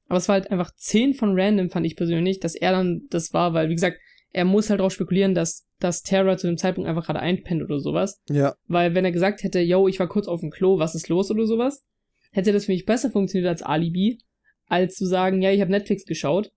aber 0.08 0.18
es 0.20 0.28
war 0.28 0.34
halt 0.34 0.52
einfach 0.52 0.70
10 0.76 1.16
von 1.16 1.34
random, 1.34 1.72
fand 1.72 1.88
ich 1.88 1.96
persönlich, 1.96 2.40
dass 2.40 2.54
er 2.54 2.72
dann 2.72 3.08
das 3.10 3.34
war, 3.34 3.56
weil, 3.56 3.70
wie 3.70 3.74
gesagt, 3.74 3.98
er 4.32 4.46
muss 4.46 4.70
halt 4.70 4.80
darauf 4.80 4.94
spekulieren, 4.94 5.34
dass, 5.34 5.66
dass 5.80 6.04
Terra 6.04 6.38
zu 6.38 6.46
dem 6.46 6.58
Zeitpunkt 6.58 6.88
einfach 6.88 7.04
gerade 7.04 7.20
einpennt 7.20 7.64
oder 7.64 7.80
sowas. 7.80 8.22
Ja. 8.30 8.54
Weil 8.68 8.94
wenn 8.94 9.06
er 9.06 9.12
gesagt 9.12 9.42
hätte, 9.42 9.60
yo, 9.60 9.88
ich 9.88 10.00
war 10.00 10.08
kurz 10.08 10.28
auf 10.28 10.42
dem 10.42 10.52
Klo, 10.52 10.78
was 10.78 10.94
ist 10.94 11.10
los 11.10 11.32
oder 11.32 11.48
sowas, 11.48 11.84
hätte 12.32 12.54
das 12.54 12.66
für 12.66 12.74
mich 12.74 12.86
besser 12.86 13.10
funktioniert 13.10 13.50
als 13.50 13.64
Alibi, 13.64 14.20
als 14.68 14.94
zu 14.94 15.08
sagen, 15.08 15.42
ja, 15.42 15.50
ich 15.50 15.62
habe 15.62 15.72
Netflix 15.72 16.06
geschaut 16.06 16.52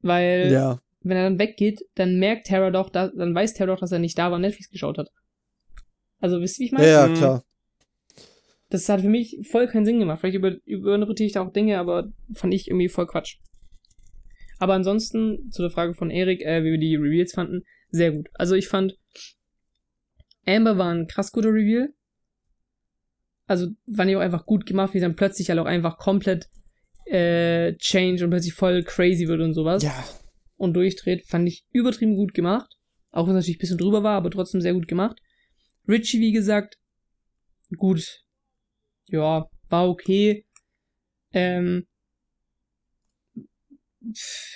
Weil, 0.00 0.50
ja. 0.50 0.80
wenn 1.02 1.18
er 1.18 1.24
dann 1.24 1.38
weggeht, 1.38 1.82
dann 1.96 2.18
merkt 2.18 2.46
Tara 2.46 2.70
doch, 2.70 2.88
da, 2.88 3.08
dann 3.08 3.34
weiß 3.34 3.52
Tara 3.52 3.74
doch, 3.74 3.80
dass 3.80 3.92
er 3.92 3.98
nicht 3.98 4.16
da 4.16 4.30
war 4.30 4.36
und 4.36 4.40
Netflix 4.40 4.70
geschaut 4.70 4.96
hat. 4.96 5.10
Also, 6.22 6.40
wisst 6.40 6.58
ihr, 6.58 6.62
wie 6.62 6.66
ich 6.66 6.72
meine? 6.72 6.86
Ja, 6.86 7.06
ja, 7.06 7.14
klar. 7.14 7.44
Das 8.70 8.88
hat 8.88 9.02
für 9.02 9.08
mich 9.08 9.38
voll 9.50 9.66
keinen 9.66 9.84
Sinn 9.84 9.98
gemacht. 9.98 10.20
Vielleicht 10.20 10.36
über, 10.36 10.56
überinterpretiere 10.64 11.26
ich 11.26 11.32
da 11.34 11.42
auch 11.42 11.52
Dinge, 11.52 11.78
aber 11.78 12.10
fand 12.32 12.54
ich 12.54 12.68
irgendwie 12.68 12.88
voll 12.88 13.06
Quatsch. 13.06 13.36
Aber 14.58 14.74
ansonsten, 14.74 15.50
zu 15.50 15.62
der 15.62 15.70
Frage 15.70 15.92
von 15.92 16.10
Erik, 16.10 16.40
äh, 16.40 16.62
wie 16.62 16.70
wir 16.70 16.78
die 16.78 16.96
Reveals 16.96 17.34
fanden, 17.34 17.64
sehr 17.90 18.12
gut. 18.12 18.28
Also 18.34 18.54
ich 18.54 18.68
fand, 18.68 18.96
Amber 20.46 20.78
war 20.78 20.94
ein 20.94 21.08
krass 21.08 21.32
guter 21.32 21.50
Reveal. 21.50 21.92
Also 23.46 23.66
fand 23.94 24.10
ich 24.10 24.16
auch 24.16 24.20
einfach 24.20 24.46
gut 24.46 24.64
gemacht, 24.64 24.94
wie 24.94 24.98
sie 24.98 25.04
dann 25.04 25.16
plötzlich 25.16 25.50
halt 25.50 25.58
auch 25.58 25.66
einfach 25.66 25.98
komplett 25.98 26.48
äh, 27.06 27.74
change 27.76 28.24
und 28.24 28.30
plötzlich 28.30 28.54
voll 28.54 28.84
crazy 28.84 29.26
wird 29.28 29.40
und 29.40 29.54
sowas. 29.54 29.82
Ja. 29.82 30.04
Und 30.56 30.74
durchdreht, 30.74 31.26
fand 31.26 31.48
ich 31.48 31.66
übertrieben 31.72 32.14
gut 32.14 32.32
gemacht. 32.32 32.78
Auch 33.10 33.26
wenn 33.26 33.34
es 33.34 33.42
natürlich 33.42 33.58
ein 33.58 33.60
bisschen 33.60 33.78
drüber 33.78 34.02
war, 34.02 34.16
aber 34.16 34.30
trotzdem 34.30 34.60
sehr 34.60 34.72
gut 34.72 34.88
gemacht. 34.88 35.20
Richie, 35.88 36.20
wie 36.20 36.32
gesagt, 36.32 36.78
gut. 37.76 38.22
Ja, 39.08 39.48
war 39.68 39.88
okay. 39.88 40.44
Ähm, 41.32 41.86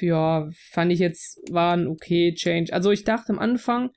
ja, 0.01 0.49
fand 0.71 0.93
ich 0.93 0.99
jetzt, 0.99 1.39
war 1.51 1.77
ein 1.77 1.87
okay 1.87 2.35
Change. 2.35 2.73
Also 2.73 2.91
ich 2.91 3.05
dachte 3.05 3.33
am 3.33 3.39
Anfang, 3.39 3.91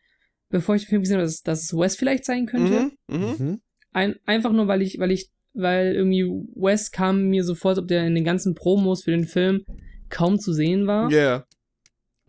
bevor 0.49 0.75
ich 0.75 0.83
den 0.83 0.89
Film 0.89 1.01
gesehen 1.01 1.17
habe, 1.17 1.25
dass, 1.25 1.41
dass 1.41 1.63
es 1.63 1.73
Wes 1.73 1.95
vielleicht 1.95 2.25
sein 2.25 2.45
könnte. 2.45 2.91
Mhm, 3.07 3.17
mh. 3.17 3.35
Mhm. 3.37 3.61
Ein, 3.91 4.15
einfach 4.25 4.51
nur, 4.51 4.67
weil 4.67 4.81
ich, 4.81 4.99
weil 4.99 5.11
ich, 5.11 5.29
weil 5.53 5.95
irgendwie 5.95 6.25
Wes 6.55 6.91
kam 6.91 7.27
mir 7.29 7.43
so 7.43 7.55
vor, 7.55 7.69
als 7.69 7.79
ob 7.79 7.87
der 7.87 8.05
in 8.05 8.15
den 8.15 8.23
ganzen 8.23 8.53
Promos 8.53 9.03
für 9.03 9.11
den 9.11 9.25
Film 9.25 9.65
kaum 10.09 10.39
zu 10.39 10.53
sehen 10.53 10.87
war. 10.87 11.09
Ja. 11.09 11.17
Yeah. 11.17 11.47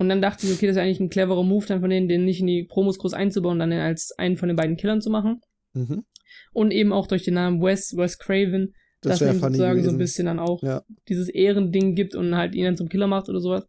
Und 0.00 0.08
dann 0.08 0.22
dachte 0.22 0.46
ich, 0.46 0.54
okay, 0.54 0.66
das 0.66 0.76
ist 0.76 0.82
eigentlich 0.82 0.98
ein 0.98 1.10
cleverer 1.10 1.42
Move, 1.42 1.66
dann 1.66 1.82
von 1.82 1.90
denen, 1.90 2.08
den 2.08 2.24
nicht 2.24 2.40
in 2.40 2.46
die 2.46 2.64
Promos 2.64 2.98
groß 2.98 3.12
einzubauen, 3.12 3.58
dann 3.58 3.70
als 3.70 4.12
einen 4.16 4.38
von 4.38 4.48
den 4.48 4.56
beiden 4.56 4.78
Killern 4.78 5.02
zu 5.02 5.10
machen. 5.10 5.42
Mhm. 5.74 6.06
Und 6.54 6.70
eben 6.70 6.90
auch 6.94 7.06
durch 7.06 7.24
den 7.24 7.34
Namen 7.34 7.60
Wes, 7.60 7.94
Wes 7.94 8.18
Craven, 8.18 8.74
das 9.02 9.18
dass 9.18 9.20
man 9.20 9.36
ihm 9.36 9.40
sozusagen 9.40 9.72
gewesen. 9.72 9.90
so 9.90 9.94
ein 9.94 9.98
bisschen 9.98 10.24
dann 10.24 10.38
auch 10.38 10.62
ja. 10.62 10.82
dieses 11.06 11.28
Ehrending 11.28 11.96
gibt 11.96 12.14
und 12.14 12.34
halt 12.34 12.54
ihn 12.54 12.64
dann 12.64 12.78
zum 12.78 12.88
Killer 12.88 13.08
macht 13.08 13.28
oder 13.28 13.40
sowas. 13.40 13.66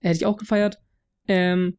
Hätte 0.00 0.16
ich 0.16 0.26
auch 0.26 0.36
gefeiert. 0.36 0.80
Ähm, 1.28 1.78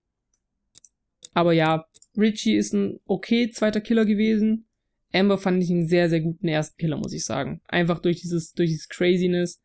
aber 1.33 1.51
ja, 1.51 1.85
Richie 2.15 2.55
ist 2.55 2.73
ein 2.73 3.01
okay 3.03 3.49
zweiter 3.49 3.81
Killer 3.81 4.05
gewesen. 4.05 4.67
Amber 5.11 5.37
fand 5.37 5.61
ich 5.61 5.69
einen 5.69 5.85
sehr, 5.85 6.09
sehr 6.09 6.21
guten 6.21 6.47
ersten 6.47 6.77
Killer, 6.77 6.95
muss 6.95 7.11
ich 7.11 7.25
sagen. 7.25 7.59
Einfach 7.67 7.99
durch 7.99 8.21
dieses, 8.21 8.53
durch 8.53 8.69
dieses 8.69 8.87
Craziness. 8.87 9.61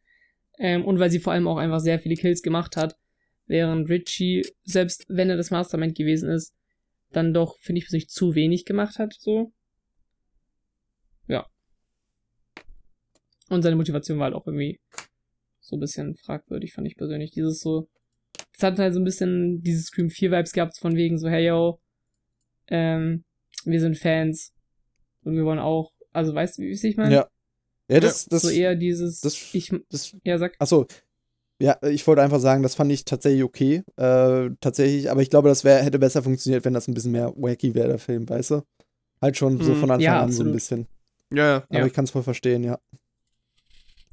Ähm, 0.59 0.85
und 0.85 0.99
weil 0.99 1.13
sie 1.13 1.21
vor 1.21 1.33
allem 1.33 1.47
auch 1.47 1.59
einfach 1.59 1.79
sehr 1.79 2.01
viele 2.01 2.17
Kills 2.17 2.43
gemacht 2.43 2.77
hat. 2.77 2.97
Während 3.47 3.89
Richie, 3.89 4.45
selbst 4.65 5.07
wenn 5.09 5.31
er 5.31 5.37
das 5.37 5.51
Mastermind 5.51 5.97
gewesen 5.97 6.29
ist, 6.31 6.53
dann 7.13 7.33
doch, 7.33 7.59
finde 7.61 7.79
ich, 7.79 7.85
für 7.85 7.93
sich 7.93 8.09
zu 8.09 8.35
wenig 8.35 8.65
gemacht 8.65 8.99
hat, 8.99 9.15
so. 9.19 9.53
Ja. 11.29 11.47
Und 13.49 13.63
seine 13.63 13.77
Motivation 13.77 14.19
war 14.19 14.25
halt 14.25 14.35
auch 14.35 14.47
irgendwie 14.47 14.81
so 15.61 15.77
ein 15.77 15.81
bisschen 15.81 16.17
fragwürdig, 16.17 16.73
fand 16.73 16.87
ich 16.87 16.97
persönlich. 16.97 17.31
Dieses 17.31 17.61
so, 17.61 17.89
es 18.57 18.63
hat 18.63 18.79
halt 18.79 18.95
so 18.95 19.01
ein 19.01 19.05
bisschen 19.05 19.63
dieses 19.63 19.87
Scream 19.87 20.11
4 20.11 20.31
Vibes 20.33 20.53
gehabt, 20.53 20.79
von 20.79 20.97
wegen 20.97 21.19
so, 21.19 21.29
hey 21.29 21.47
yo, 21.47 21.81
ähm, 22.69 23.25
wir 23.65 23.81
sind 23.81 23.97
Fans 23.97 24.53
und 25.23 25.37
wir 25.37 25.45
wollen 25.45 25.59
auch, 25.59 25.93
also 26.13 26.35
weißt 26.35 26.59
du, 26.59 26.63
wie 26.63 26.71
ich 26.71 26.97
meine? 26.97 27.15
Ja. 27.15 27.31
Ja, 27.89 28.01
das, 28.01 28.27
das. 28.27 28.43
So 28.43 28.51
eher 28.51 28.75
dieses, 28.75 29.21
das, 29.21 29.55
ich, 29.55 29.73
das, 29.91 30.17
ja, 30.25 30.39
sag. 30.39 30.57
Achso. 30.59 30.87
Ja, 31.59 31.79
ich 31.83 32.07
wollte 32.07 32.23
einfach 32.23 32.41
sagen, 32.41 32.63
das 32.63 32.75
fand 32.75 32.93
ich 32.93 33.05
tatsächlich 33.05 33.43
okay. 33.43 33.83
Äh, 33.97 34.51
tatsächlich, 34.61 35.11
aber 35.11 35.23
ich 35.23 35.31
glaube, 35.31 35.49
das 35.49 35.65
wär, 35.65 35.83
hätte 35.83 35.99
besser 35.99 36.23
funktioniert, 36.23 36.65
wenn 36.65 36.75
das 36.75 36.87
ein 36.87 36.95
bisschen 36.95 37.13
mehr 37.13 37.33
wacky 37.37 37.75
wäre, 37.75 37.89
der 37.89 37.99
Film, 37.99 38.29
weißt 38.29 38.51
du? 38.51 38.63
Halt 39.23 39.37
schon 39.39 39.61
so 39.63 39.73
mhm. 39.73 39.77
von 39.77 39.91
Anfang 39.91 40.05
ja, 40.05 40.23
an 40.23 40.33
so 40.33 40.45
ein 40.45 40.53
bisschen. 40.53 40.87
Ja, 41.33 41.45
ja. 41.45 41.57
Aber 41.69 41.79
ja. 41.81 41.87
ich 41.87 41.93
kann 41.95 42.05
es 42.05 42.11
voll 42.11 42.23
verstehen, 42.23 42.63
ja. 42.63 42.79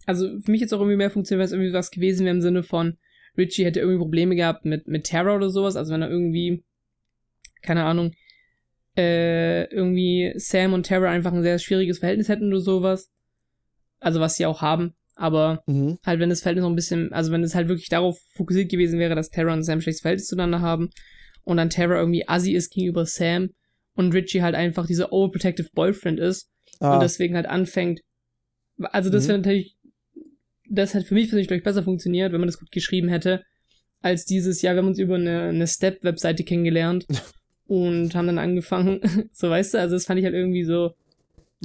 Also 0.06 0.40
für 0.40 0.52
mich 0.52 0.62
jetzt 0.62 0.74
auch 0.74 0.80
irgendwie 0.80 0.98
mehr 0.98 1.12
funktioniert, 1.12 1.40
wenn 1.42 1.46
es 1.46 1.52
irgendwie 1.52 1.74
was 1.74 1.92
gewesen 1.92 2.26
wäre 2.26 2.36
im 2.36 2.42
Sinne 2.42 2.64
von, 2.64 2.98
Richie 3.38 3.66
hätte 3.66 3.80
irgendwie 3.80 4.00
Probleme 4.00 4.36
gehabt 4.36 4.66
mit, 4.66 4.88
mit 4.88 5.06
Terror 5.06 5.36
oder 5.36 5.50
sowas. 5.50 5.76
Also 5.76 5.94
wenn 5.94 6.02
er 6.02 6.10
irgendwie, 6.10 6.64
keine 7.62 7.84
Ahnung, 7.84 8.14
äh, 8.96 9.66
irgendwie 9.66 10.34
Sam 10.38 10.74
und 10.74 10.84
Terror 10.84 11.10
einfach 11.10 11.34
ein 11.34 11.42
sehr 11.42 11.60
schwieriges 11.60 12.00
Verhältnis 12.00 12.30
hätten 12.30 12.48
oder 12.48 12.62
sowas. 12.62 13.12
Also 14.00 14.20
was 14.20 14.36
sie 14.36 14.46
auch 14.46 14.62
haben. 14.62 14.94
Aber 15.16 15.64
mhm. 15.68 16.00
halt, 16.06 16.20
wenn 16.20 16.30
das 16.30 16.42
Verhältnis 16.42 16.64
noch 16.64 16.70
ein 16.70 16.76
bisschen, 16.76 17.14
also 17.14 17.32
wenn 17.32 17.44
es 17.44 17.56
halt 17.56 17.68
wirklich 17.68 17.90
darauf 17.90 18.20
fokussiert 18.36 18.70
gewesen 18.70 19.00
wäre, 19.00 19.16
dass 19.16 19.30
Terror 19.30 19.54
und 19.54 19.64
Sam 19.64 19.78
ein 19.78 19.82
schlechtes 19.82 20.02
Verhältnis 20.02 20.28
zueinander 20.28 20.62
haben 20.62 20.90
und 21.44 21.58
dann 21.58 21.70
Terror 21.70 21.98
irgendwie 21.98 22.28
assi 22.28 22.54
ist 22.54 22.72
gegenüber 22.72 23.06
Sam 23.06 23.50
und 23.96 24.14
Richie 24.14 24.42
halt 24.42 24.56
einfach 24.56 24.88
dieser 24.88 25.14
overprotective 25.14 25.70
Boyfriend 25.74 26.20
ist 26.20 26.50
ah. 26.80 26.96
und 26.96 27.04
deswegen 27.04 27.36
halt 27.36 27.46
anfängt. 27.46 28.02
Also 28.80 29.12
das 29.12 29.26
mhm. 29.26 29.28
wäre 29.28 29.38
natürlich 29.40 29.78
das 30.70 30.96
hat 30.96 31.04
für 31.04 31.14
mich 31.14 31.26
persönlich, 31.26 31.48
glaube 31.48 31.60
ich, 31.60 31.64
besser 31.64 31.84
funktioniert, 31.84 32.32
wenn 32.32 32.40
man 32.40 32.48
das 32.48 32.60
gut 32.60 32.72
geschrieben 32.72 33.10
hätte, 33.10 33.44
als 34.02 34.26
dieses, 34.26 34.62
ja, 34.62 34.74
wir 34.74 34.80
haben 34.80 34.88
uns 34.88 35.00
über 35.00 35.16
eine, 35.16 35.44
eine 35.44 35.68
Step-Webseite 35.68 36.44
kennengelernt 36.44 37.06
und 37.68 38.16
haben 38.16 38.28
dann 38.28 38.40
angefangen, 38.40 39.30
so 39.34 39.50
weißt 39.50 39.74
du, 39.76 39.80
also 39.80 39.96
das 39.96 40.06
fand 40.06 40.20
ich 40.20 40.26
halt 40.26 40.36
irgendwie 40.36 40.64
so 40.64 40.94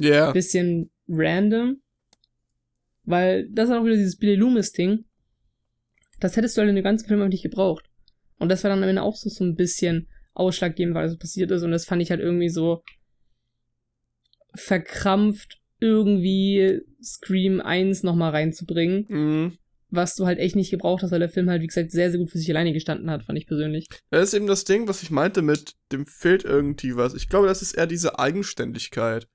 yeah. 0.01 0.31
bisschen 0.31 0.89
random, 1.07 1.81
weil 3.09 3.49
das 3.49 3.69
ist 3.69 3.75
auch 3.75 3.83
wieder 3.83 3.95
dieses 3.95 4.17
Billy 4.17 4.35
Loomis-Ding, 4.35 5.05
das 6.19 6.37
hättest 6.37 6.55
du 6.55 6.61
halt 6.61 6.69
in 6.69 6.75
dem 6.75 6.83
ganzen 6.83 7.07
Film 7.07 7.27
nicht 7.27 7.43
gebraucht. 7.43 7.85
Und 8.37 8.49
das 8.49 8.63
war 8.63 8.69
dann 8.69 8.83
am 8.83 8.89
Ende 8.89 9.01
auch 9.01 9.15
so, 9.15 9.29
so 9.29 9.43
ein 9.43 9.55
bisschen 9.55 10.07
ausschlaggebend, 10.33 10.93
weil 10.95 11.07
das 11.07 11.17
passiert 11.17 11.49
ist 11.51 11.63
und 11.63 11.71
das 11.71 11.85
fand 11.85 12.01
ich 12.01 12.11
halt 12.11 12.21
irgendwie 12.21 12.49
so 12.49 12.83
verkrampft 14.53 15.59
irgendwie 15.79 16.81
Scream 17.01 17.61
1 17.61 18.03
nochmal 18.03 18.31
reinzubringen. 18.31 19.05
Mhm. 19.09 19.57
Was 19.89 20.15
du 20.15 20.27
halt 20.27 20.37
echt 20.37 20.55
nicht 20.55 20.69
gebraucht 20.69 21.01
hast, 21.01 21.09
weil 21.09 21.19
der 21.19 21.29
Film 21.29 21.49
halt, 21.49 21.63
wie 21.63 21.67
gesagt, 21.67 21.89
sehr, 21.89 22.11
sehr 22.11 22.19
gut 22.19 22.29
für 22.29 22.37
sich 22.37 22.49
alleine 22.51 22.73
gestanden 22.73 23.09
hat, 23.09 23.23
fand 23.23 23.39
ich 23.39 23.47
persönlich. 23.47 23.87
Das 24.11 24.27
ist 24.27 24.33
eben 24.35 24.45
das 24.45 24.65
Ding, 24.65 24.87
was 24.87 25.01
ich 25.01 25.09
meinte 25.09 25.41
mit, 25.41 25.73
dem 25.91 26.05
fehlt 26.05 26.43
irgendwie 26.45 26.95
was. 26.95 27.15
Ich 27.15 27.27
glaube, 27.27 27.47
das 27.47 27.63
ist 27.63 27.73
eher 27.73 27.87
diese 27.87 28.19
Eigenständigkeit. 28.19 29.27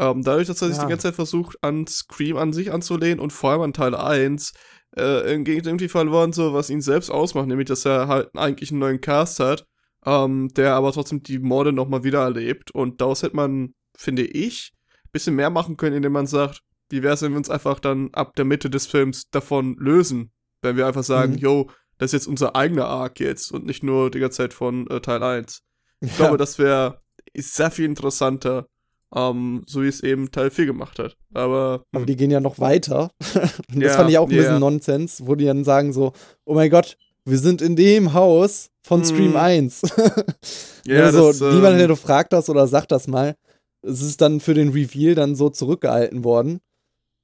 Ähm, 0.00 0.22
dadurch, 0.22 0.46
dass 0.46 0.62
er 0.62 0.68
ja. 0.68 0.74
sich 0.74 0.82
die 0.82 0.88
ganze 0.88 1.08
Zeit 1.08 1.14
versucht, 1.14 1.56
an 1.60 1.86
Scream 1.86 2.38
an 2.38 2.54
sich 2.54 2.72
anzulehnen 2.72 3.20
und 3.20 3.34
vor 3.34 3.50
allem 3.50 3.60
an 3.60 3.72
Teil 3.74 3.94
1, 3.94 4.54
äh, 4.96 5.34
irgendwie 5.34 5.88
verloren, 5.88 6.32
so 6.32 6.54
was 6.54 6.70
ihn 6.70 6.80
selbst 6.80 7.10
ausmacht, 7.10 7.46
nämlich, 7.46 7.68
dass 7.68 7.84
er 7.84 8.08
halt 8.08 8.30
eigentlich 8.34 8.70
einen 8.70 8.80
neuen 8.80 9.02
Cast 9.02 9.40
hat, 9.40 9.66
ähm, 10.06 10.48
der 10.56 10.74
aber 10.74 10.92
trotzdem 10.92 11.22
die 11.22 11.38
Morde 11.38 11.72
nochmal 11.72 12.02
wieder 12.02 12.22
erlebt. 12.22 12.70
Und 12.70 13.02
daraus 13.02 13.22
hätte 13.22 13.36
man, 13.36 13.74
finde 13.94 14.22
ich, 14.22 14.72
bisschen 15.12 15.34
mehr 15.34 15.50
machen 15.50 15.76
können, 15.76 15.96
indem 15.96 16.12
man 16.12 16.26
sagt, 16.26 16.62
wie 16.88 17.02
wäre 17.02 17.14
es, 17.14 17.22
wenn 17.22 17.32
wir 17.32 17.38
uns 17.38 17.50
einfach 17.50 17.78
dann 17.78 18.08
ab 18.12 18.34
der 18.36 18.44
Mitte 18.44 18.70
des 18.70 18.86
Films 18.86 19.28
davon 19.30 19.76
lösen? 19.78 20.32
Wenn 20.62 20.76
wir 20.76 20.86
einfach 20.86 21.04
sagen, 21.04 21.32
mhm. 21.32 21.38
yo, 21.38 21.70
das 21.98 22.08
ist 22.08 22.12
jetzt 22.20 22.26
unser 22.28 22.56
eigener 22.56 22.86
Arc 22.86 23.20
jetzt 23.20 23.52
und 23.52 23.66
nicht 23.66 23.82
nur 23.82 24.10
die 24.10 24.18
ganze 24.18 24.38
Zeit 24.38 24.54
von 24.54 24.88
äh, 24.88 25.00
Teil 25.00 25.22
1. 25.22 25.62
Ich 26.00 26.10
ja. 26.12 26.16
glaube, 26.16 26.38
das 26.38 26.58
wäre 26.58 26.98
sehr 27.36 27.70
viel 27.70 27.84
interessanter, 27.84 28.66
ähm, 29.14 29.62
so 29.66 29.82
wie 29.82 29.88
es 29.88 30.02
eben 30.02 30.30
Teil 30.30 30.50
4 30.50 30.66
gemacht 30.66 30.98
hat. 30.98 31.16
Aber, 31.34 31.84
Aber 31.92 32.06
die 32.06 32.16
gehen 32.16 32.30
ja 32.30 32.40
noch 32.40 32.58
weiter. 32.58 33.10
und 33.72 33.82
das 33.82 33.92
ja, 33.92 33.96
fand 33.96 34.10
ich 34.10 34.18
auch 34.18 34.28
ein 34.28 34.32
yeah. 34.32 34.42
bisschen 34.42 34.60
Nonsens, 34.60 35.26
wo 35.26 35.34
die 35.34 35.46
dann 35.46 35.64
sagen 35.64 35.92
so, 35.92 36.12
oh 36.44 36.54
mein 36.54 36.70
Gott, 36.70 36.96
wir 37.24 37.38
sind 37.38 37.62
in 37.62 37.76
dem 37.76 38.12
Haus 38.12 38.70
von 38.82 39.04
Stream 39.04 39.32
mm. 39.32 39.36
1. 39.36 39.82
ja, 40.86 41.04
also, 41.04 41.28
das, 41.28 41.40
niemand, 41.40 41.76
der 41.76 41.82
ähm, 41.82 41.88
du 41.88 41.96
fragt 41.96 42.32
das 42.32 42.48
oder 42.48 42.66
sagt 42.66 42.92
das 42.92 43.06
mal 43.06 43.36
es 43.82 44.02
ist 44.02 44.20
dann 44.20 44.40
für 44.40 44.54
den 44.54 44.70
Reveal 44.70 45.14
dann 45.14 45.34
so 45.34 45.50
zurückgehalten 45.50 46.24
worden. 46.24 46.60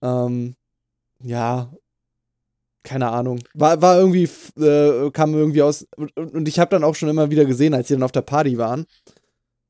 Ähm, 0.03 0.55
ja, 1.22 1.72
keine 2.82 3.11
Ahnung. 3.11 3.41
War, 3.55 3.82
war 3.82 3.99
irgendwie, 3.99 4.28
äh, 4.61 5.11
kam 5.11 5.34
irgendwie 5.34 5.62
aus. 5.62 5.87
Und 6.14 6.49
ich 6.49 6.59
habe 6.59 6.70
dann 6.70 6.84
auch 6.84 6.95
schon 6.95 7.09
immer 7.09 7.30
wieder 7.30 7.45
gesehen, 7.45 7.74
als 7.74 7.89
sie 7.89 7.95
dann 7.95 8.03
auf 8.03 8.12
der 8.12 8.22
Party 8.22 8.59
waren, 8.59 8.87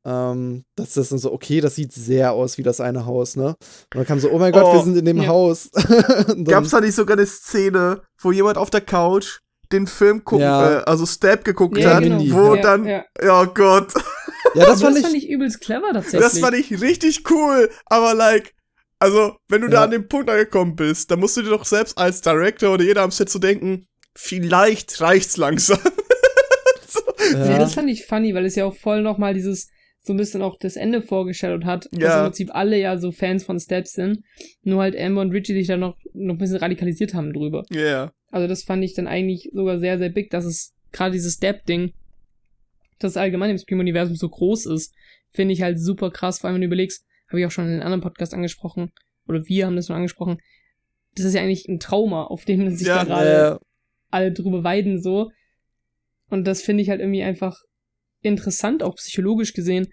ähm, 0.07 0.65
dass 0.77 0.95
das 0.95 1.09
dann 1.09 1.19
so, 1.19 1.33
okay, 1.33 1.61
das 1.61 1.75
sieht 1.75 1.93
sehr 1.93 2.33
aus 2.33 2.59
wie 2.59 2.63
das 2.63 2.81
eine 2.81 3.07
Haus, 3.07 3.35
ne? 3.35 3.49
Und 3.49 3.57
dann 3.95 4.07
kam 4.07 4.21
so, 4.21 4.31
oh 4.31 4.39
mein 4.39 4.53
Gott, 4.53 4.65
oh, 4.65 4.75
wir 4.75 4.85
sind 4.85 4.97
in 4.97 5.05
dem 5.05 5.23
ja. 5.23 5.27
Haus. 5.27 5.69
Gab's 6.45 6.71
da 6.71 6.81
nicht 6.81 6.95
sogar 6.95 7.17
eine 7.17 7.27
Szene, 7.27 8.03
wo 8.21 8.31
jemand 8.31 8.57
auf 8.57 8.71
der 8.71 8.83
Couch 8.83 9.41
den 9.73 9.89
Film 9.89 10.23
gucken, 10.23 10.45
ja. 10.45 10.81
äh, 10.81 10.85
also 10.85 11.07
Stab 11.07 11.45
geguckt 11.45 11.77
ja, 11.77 11.95
hat, 11.95 12.05
genau. 12.05 12.21
wo 12.31 12.55
ja, 12.55 12.63
dann, 12.63 12.87
ja. 12.87 13.05
oh 13.21 13.47
Gott. 13.47 13.93
Ja, 14.55 14.65
das, 14.67 14.81
fand, 14.81 14.97
das 14.97 15.03
fand 15.03 15.17
ich 15.17 15.29
übelst 15.29 15.61
clever 15.61 15.93
tatsächlich. 15.93 16.21
Das 16.21 16.39
fand 16.39 16.55
ich 16.55 16.81
richtig 16.81 17.29
cool, 17.29 17.69
aber 17.87 18.15
like, 18.15 18.55
also, 19.01 19.37
wenn 19.49 19.61
du 19.61 19.69
da 19.69 19.85
an 19.85 19.91
dem 19.91 20.09
Punkt 20.09 20.31
angekommen 20.31 20.77
bist, 20.77 21.11
dann 21.11 21.19
musst 21.19 21.37
du 21.37 21.43
dir 21.43 21.51
doch 21.51 21.65
selbst 21.65 21.99
als 21.99 22.21
Director 22.21 22.73
oder 22.73 22.85
jeder 22.85 23.03
am 23.03 23.11
Set 23.11 23.29
so 23.29 23.41
denken, 23.41 23.89
vielleicht 24.15 25.01
reicht's 25.01 25.37
langsam. 25.37 25.79
so. 26.89 27.01
ja. 27.33 27.59
das 27.59 27.75
fand 27.75 27.91
ich 27.91 28.07
funny, 28.07 28.35
weil 28.35 28.47
es 28.47 28.55
ja 28.55 28.65
auch 28.65 28.77
voll 28.77 29.03
nochmal 29.03 29.35
dieses, 29.35 29.69
so 30.07 30.13
ein 30.13 30.17
bisschen 30.17 30.41
auch 30.41 30.57
das 30.57 30.77
Ende 30.77 31.03
vorgestellt 31.03 31.65
hat, 31.65 31.89
ja. 31.93 31.99
dass 31.99 32.17
im 32.17 32.23
Prinzip 32.27 32.55
alle 32.55 32.79
ja 32.79 32.97
so 32.97 33.11
Fans 33.11 33.43
von 33.43 33.59
Steps 33.59 33.95
sind, 33.95 34.23
nur 34.63 34.81
halt 34.81 34.97
Amber 34.97 35.21
und 35.23 35.33
Richie 35.33 35.53
sich 35.53 35.67
da 35.67 35.77
noch, 35.77 35.97
noch 36.15 36.35
ein 36.35 36.39
bisschen 36.39 36.59
radikalisiert 36.59 37.13
haben 37.13 37.33
drüber. 37.33 37.65
Ja. 37.71 37.81
Yeah. 37.81 38.13
Also 38.31 38.47
das 38.47 38.63
fand 38.63 38.85
ich 38.85 38.95
dann 38.95 39.09
eigentlich 39.09 39.51
sogar 39.53 39.81
sehr, 39.81 39.99
sehr 39.99 40.11
big, 40.11 40.31
dass 40.31 40.45
es 40.45 40.75
gerade 40.93 41.13
dieses 41.13 41.35
Step-Ding, 41.35 41.93
das 43.01 43.17
allgemein 43.17 43.51
im 43.51 43.59
Scream-Universum 43.59 44.15
so 44.15 44.29
groß 44.29 44.67
ist, 44.67 44.95
finde 45.31 45.55
ich 45.55 45.63
halt 45.63 45.81
super 45.81 46.11
krass, 46.11 46.39
vor 46.39 46.49
allem 46.49 46.55
wenn 46.55 46.63
du 46.63 46.69
überlegst, 46.69 47.05
habe 47.29 47.41
ich 47.41 47.47
auch 47.47 47.51
schon 47.51 47.67
in 47.67 47.73
einem 47.73 47.83
anderen 47.83 48.01
Podcast 48.01 48.33
angesprochen, 48.33 48.93
oder 49.27 49.45
wir 49.47 49.67
haben 49.67 49.75
das 49.75 49.89
schon 49.89 49.97
angesprochen, 49.97 50.39
das 51.17 51.25
ist 51.25 51.35
ja 51.35 51.41
eigentlich 51.41 51.67
ein 51.67 51.81
Trauma, 51.81 52.25
auf 52.25 52.45
dem 52.45 52.71
sich 52.71 52.87
ja, 52.87 52.99
da 52.99 53.05
gerade 53.05 53.57
äh, 53.57 53.65
alle 54.11 54.33
drüber 54.33 54.63
weiden, 54.63 55.03
so. 55.03 55.31
Und 56.29 56.45
das 56.45 56.63
finde 56.63 56.83
ich 56.83 56.91
halt 56.91 57.01
irgendwie 57.01 57.23
einfach 57.23 57.61
interessant, 58.27 58.83
auch 58.83 58.97
psychologisch 58.97 59.53
gesehen. 59.53 59.89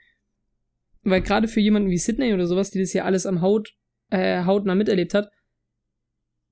Weil 1.03 1.21
gerade 1.21 1.47
für 1.47 1.59
jemanden 1.59 1.89
wie 1.89 1.97
Sydney 1.97 2.34
oder 2.34 2.47
sowas, 2.47 2.71
die 2.71 2.79
das 2.79 2.93
ja 2.93 3.03
alles 3.03 3.25
am 3.25 3.41
Haut, 3.41 3.73
äh, 4.09 4.45
hautnah 4.45 4.75
miterlebt 4.75 5.13
hat, 5.13 5.29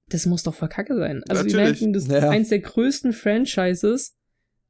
das 0.07 0.25
muss 0.25 0.43
doch 0.43 0.55
verkacke 0.55 0.95
sein. 0.95 1.23
Also, 1.29 1.45
wir 1.45 1.55
merken, 1.55 1.93
das 1.93 2.07
ja. 2.07 2.29
eins 2.29 2.49
der 2.49 2.59
größten 2.59 3.13
Franchises 3.13 4.15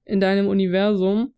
in 0.05 0.20
deinem 0.20 0.47
Universum 0.47 1.34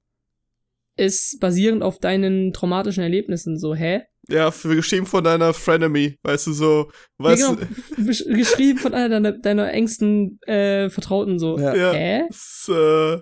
ist 0.96 1.40
basierend 1.40 1.84
auf 1.84 2.00
deinen 2.00 2.54
traumatischen 2.54 3.04
Erlebnissen 3.04 3.58
so, 3.58 3.74
hä? 3.76 4.04
Ja, 4.30 4.52
für, 4.52 4.76
geschrieben 4.76 5.06
von 5.06 5.24
deiner 5.24 5.54
Frenemy, 5.54 6.18
weißt 6.24 6.48
du, 6.48 6.54
so, 6.54 6.92
weißt 7.18 7.42
ja, 7.42 7.56
genau, 7.56 8.06
geschrieben 8.38 8.80
von 8.80 8.94
einer 8.94 9.10
deiner, 9.10 9.32
deiner 9.34 9.74
engsten 9.74 10.40
äh, 10.44 10.90
Vertrauten 10.90 11.40
so. 11.40 11.58
Ja. 11.58 11.76
ja 11.76 11.92
hä? 11.92 12.24
Ist, 12.30 12.70
äh, 12.70 13.20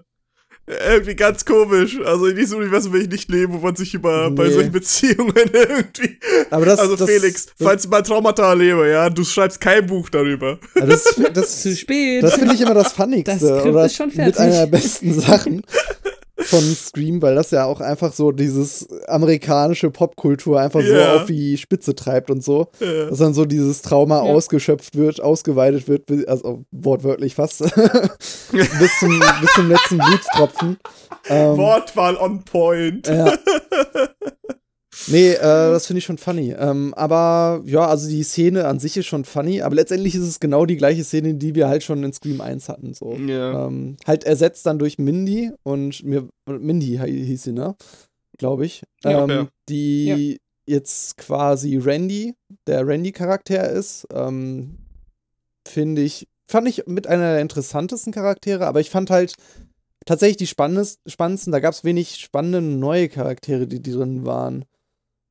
irgendwie 0.87 1.15
ganz 1.15 1.45
komisch. 1.45 1.99
Also 2.03 2.27
in 2.27 2.35
diesem 2.35 2.59
Universum 2.59 2.93
will 2.93 3.01
ich 3.01 3.09
nicht 3.09 3.29
leben, 3.29 3.53
wo 3.53 3.57
man 3.57 3.75
sich 3.75 3.93
über 3.93 4.29
nee. 4.29 4.35
bei 4.35 4.49
solchen 4.49 4.71
Beziehungen 4.71 5.33
irgendwie. 5.53 6.17
Aber 6.49 6.65
das, 6.65 6.79
also 6.79 6.95
das, 6.95 7.09
Felix, 7.09 7.45
das, 7.45 7.53
falls 7.59 7.85
ich 7.85 7.91
mal 7.91 8.01
Traumata 8.01 8.49
erlebe, 8.49 8.89
ja, 8.89 9.09
du 9.09 9.23
schreibst 9.23 9.59
kein 9.59 9.85
Buch 9.85 10.09
darüber. 10.09 10.59
Ja, 10.75 10.85
das, 10.85 11.03
das, 11.33 11.61
zu 11.61 11.75
spät. 11.75 12.23
Das 12.23 12.35
finde 12.35 12.55
ich 12.55 12.61
immer 12.61 12.73
das 12.73 12.93
Funnigste. 12.93 13.39
Das 13.39 13.65
oder 13.65 13.85
ist 13.85 13.95
schon 13.95 14.11
fertig. 14.11 14.35
Mit 14.35 14.39
einer 14.39 14.65
der 14.65 14.67
besten 14.67 15.19
Sachen 15.19 15.63
von 16.43 16.61
Scream, 16.61 17.21
weil 17.21 17.35
das 17.35 17.51
ja 17.51 17.65
auch 17.65 17.81
einfach 17.81 18.13
so 18.13 18.31
dieses 18.31 18.87
amerikanische 19.07 19.89
Popkultur 19.89 20.59
einfach 20.59 20.81
yeah. 20.81 21.13
so 21.13 21.19
auf 21.19 21.25
die 21.25 21.57
Spitze 21.57 21.95
treibt 21.95 22.29
und 22.29 22.43
so. 22.43 22.69
Yeah. 22.81 23.09
Dass 23.09 23.19
dann 23.19 23.33
so 23.33 23.45
dieses 23.45 23.81
Trauma 23.81 24.25
ja. 24.25 24.31
ausgeschöpft 24.31 24.95
wird, 24.95 25.21
ausgeweitet 25.21 25.87
wird, 25.87 26.27
also 26.27 26.63
wortwörtlich 26.71 27.35
fast, 27.35 27.59
bis, 28.51 28.99
zum, 28.99 29.19
bis 29.41 29.53
zum 29.53 29.69
letzten 29.69 29.97
Blutstropfen. 29.97 30.77
Ähm, 31.29 31.57
Wortwahl 31.57 32.15
on 32.17 32.43
point. 32.43 33.07
Ja. 33.07 33.33
Nee, 35.07 35.31
äh, 35.31 35.39
das 35.39 35.87
finde 35.87 35.99
ich 35.99 36.05
schon 36.05 36.17
funny. 36.17 36.53
Ähm, 36.57 36.93
aber 36.95 37.61
ja, 37.65 37.87
also 37.87 38.09
die 38.09 38.23
Szene 38.23 38.65
an 38.65 38.79
sich 38.79 38.97
ist 38.97 39.07
schon 39.07 39.25
funny, 39.25 39.61
aber 39.61 39.75
letztendlich 39.75 40.15
ist 40.15 40.23
es 40.23 40.39
genau 40.39 40.65
die 40.65 40.77
gleiche 40.77 41.03
Szene, 41.03 41.35
die 41.35 41.55
wir 41.55 41.67
halt 41.67 41.83
schon 41.83 42.03
in 42.03 42.13
Scream 42.13 42.41
1 42.41 42.69
hatten. 42.69 42.93
So. 42.93 43.15
Yeah. 43.15 43.67
Ähm, 43.67 43.97
halt 44.05 44.23
ersetzt 44.23 44.65
dann 44.65 44.79
durch 44.79 44.97
Mindy 44.99 45.51
und 45.63 46.03
mir, 46.03 46.27
Mindy 46.45 46.99
hieß 47.03 47.43
sie, 47.43 47.53
ne? 47.53 47.75
Glaube 48.37 48.65
ich. 48.65 48.83
Ja, 49.03 49.23
ähm, 49.27 49.47
Die 49.69 50.05
ja. 50.05 50.37
jetzt 50.65 51.17
quasi 51.17 51.77
Randy, 51.77 52.35
der 52.67 52.87
Randy-Charakter 52.87 53.69
ist. 53.69 54.07
Ähm, 54.13 54.77
finde 55.67 56.01
ich, 56.01 56.27
fand 56.47 56.67
ich 56.67 56.87
mit 56.87 57.07
einer 57.07 57.33
der 57.33 57.41
interessantesten 57.41 58.11
Charaktere, 58.11 58.67
aber 58.67 58.79
ich 58.79 58.89
fand 58.89 59.09
halt 59.09 59.35
tatsächlich 60.05 60.37
die 60.37 60.47
spannendsten, 60.47 61.51
da 61.51 61.59
gab 61.59 61.73
es 61.73 61.83
wenig 61.83 62.15
spannende 62.15 62.61
neue 62.61 63.09
Charaktere, 63.09 63.67
die, 63.67 63.81
die 63.81 63.91
drin 63.91 64.25
waren. 64.25 64.65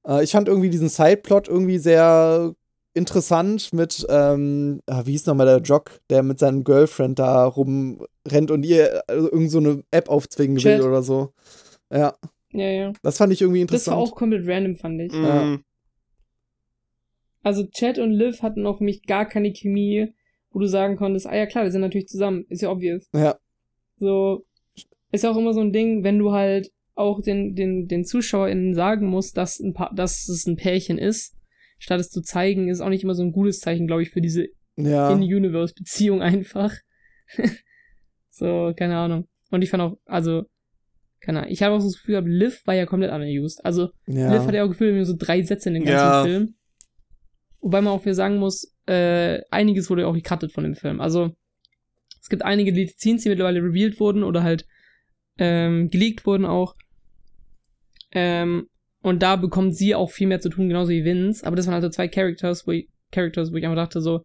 Äh, 0.07 0.25
ich 0.25 0.33
fand 0.33 0.49
irgendwie 0.49 0.71
diesen 0.71 0.89
Sideplot 0.89 1.49
irgendwie 1.49 1.79
sehr 1.79 2.55
interessant 2.93 3.73
mit, 3.73 4.05
ähm, 4.09 4.81
ah, 4.87 5.03
wie 5.05 5.13
hieß 5.13 5.27
nochmal 5.27 5.47
der 5.47 5.61
Jock, 5.61 6.01
der 6.11 6.23
mit 6.23 6.39
seinem 6.39 6.65
Girlfriend 6.65 7.19
da 7.19 7.45
rumrennt 7.45 8.51
und 8.51 8.65
ihr 8.65 9.03
also 9.07 9.31
irgend 9.31 9.51
so 9.51 9.59
eine 9.59 9.85
App 9.91 10.09
aufzwingen 10.09 10.57
Chat. 10.57 10.81
will 10.81 10.89
oder 10.89 11.03
so. 11.03 11.33
Ja. 11.93 12.15
Ja, 12.53 12.67
ja. 12.67 12.93
Das 13.03 13.19
fand 13.19 13.33
ich 13.33 13.43
irgendwie 13.43 13.61
interessant. 13.61 13.87
Das 13.87 13.95
war 13.95 14.03
auch 14.03 14.17
komplett 14.17 14.47
random, 14.47 14.77
fand 14.77 15.01
ich. 15.03 15.13
Mhm. 15.13 15.25
Ja. 15.25 15.59
Also 17.43 17.65
Chad 17.67 17.99
und 17.99 18.11
Liv 18.11 18.43
hatten 18.43 18.67
auch 18.67 18.79
für 18.79 18.85
mich 18.85 19.05
gar 19.05 19.27
keine 19.27 19.53
Chemie, 19.53 20.13
wo 20.51 20.59
du 20.59 20.67
sagen 20.67 20.97
konntest, 20.97 21.27
ah 21.27 21.37
ja 21.37 21.47
klar, 21.47 21.65
wir 21.65 21.71
sind 21.71 21.81
natürlich 21.81 22.09
zusammen, 22.09 22.45
ist 22.49 22.61
ja 22.61 22.71
obvious. 22.71 23.09
Ja. 23.15 23.37
So, 23.99 24.45
ist 25.13 25.25
ja 25.25 25.31
auch 25.31 25.37
immer 25.37 25.55
so 25.55 25.61
ein 25.61 25.73
Ding, 25.73 26.03
wenn 26.03 26.19
du 26.19 26.33
halt 26.33 26.73
auch 26.95 27.21
den, 27.23 27.55
den, 27.55 27.87
den 27.87 28.05
ZuschauerInnen 28.05 28.75
sagen 28.75 29.07
muss, 29.07 29.33
dass, 29.33 29.59
ein 29.59 29.73
paar, 29.73 29.95
dass 29.95 30.29
es 30.29 30.47
ein 30.47 30.57
Pärchen 30.57 30.99
ist, 30.99 31.37
statt 31.79 32.01
es 32.01 32.11
zu 32.11 32.21
zeigen, 32.23 32.69
ist 32.69 32.81
auch 32.81 32.89
nicht 32.89 33.05
immer 33.05 33.15
so 33.15 33.23
ein 33.23 33.33
gutes 33.33 33.61
Zeichen, 33.61 33.87
glaube 33.87 34.03
ich, 34.03 34.11
für 34.11 34.21
diese 34.21 34.49
ja. 34.77 35.11
In-Universe-Beziehung 35.11 36.23
einfach. 36.23 36.75
so, 38.29 38.73
keine 38.77 38.97
Ahnung. 38.97 39.29
Und 39.51 39.63
ich 39.63 39.71
fand 39.71 39.83
auch, 39.83 39.99
also, 40.05 40.45
keine 41.21 41.41
Ahnung, 41.41 41.53
ich 41.53 41.63
habe 41.63 41.75
auch 41.75 41.81
so 41.81 41.89
das 41.89 41.97
Gefühl 41.97 42.23
Liv 42.27 42.63
war 42.67 42.75
ja 42.75 42.87
komplett 42.87 43.13
underused. 43.13 43.65
Also, 43.65 43.91
ja. 44.07 44.33
Liv 44.33 44.43
hat 44.43 44.55
ja 44.55 44.65
auch 44.65 44.69
Gefühl, 44.69 44.95
nur 44.95 45.05
so 45.05 45.17
drei 45.17 45.43
Sätze 45.43 45.69
in 45.69 45.75
dem 45.75 45.85
ganzen 45.85 46.07
ja. 46.07 46.25
Film. 46.25 46.55
Wobei 47.61 47.81
man 47.81 47.93
auch 47.93 48.05
wieder 48.05 48.15
sagen 48.15 48.39
muss, 48.39 48.75
äh, 48.87 49.41
einiges 49.51 49.91
wurde 49.91 50.03
ja 50.03 50.09
auch 50.09 50.15
gecuttet 50.15 50.53
von 50.53 50.65
dem 50.65 50.75
Film. 50.75 51.01
Also, 51.01 51.35
es 52.21 52.29
gibt 52.29 52.43
einige 52.43 52.73
Scenes, 52.89 53.23
die 53.23 53.29
mittlerweile 53.29 53.61
revealed 53.61 53.99
wurden 54.01 54.23
oder 54.23 54.43
halt 54.43 54.67
ähm, 55.41 55.89
geleakt 55.89 56.27
wurden 56.27 56.45
auch. 56.45 56.77
Ähm, 58.13 58.69
und 59.03 59.23
da 59.23 59.37
bekommt 59.37 59.75
sie 59.75 59.95
auch 59.95 60.11
viel 60.11 60.29
mehr 60.29 60.41
zu 60.41 60.51
tun, 60.51 60.69
genauso 60.69 60.91
wie 60.91 61.05
Vince. 61.05 61.45
Aber 61.45 61.57
das 61.57 61.67
waren 61.67 61.75
also 61.75 61.89
zwei 61.89 62.07
Characters, 62.07 62.67
wo 62.67 62.73
ich, 62.73 62.89
Characters, 63.11 63.51
wo 63.51 63.57
ich 63.57 63.65
einfach 63.65 63.77
dachte 63.77 64.01
so, 64.01 64.25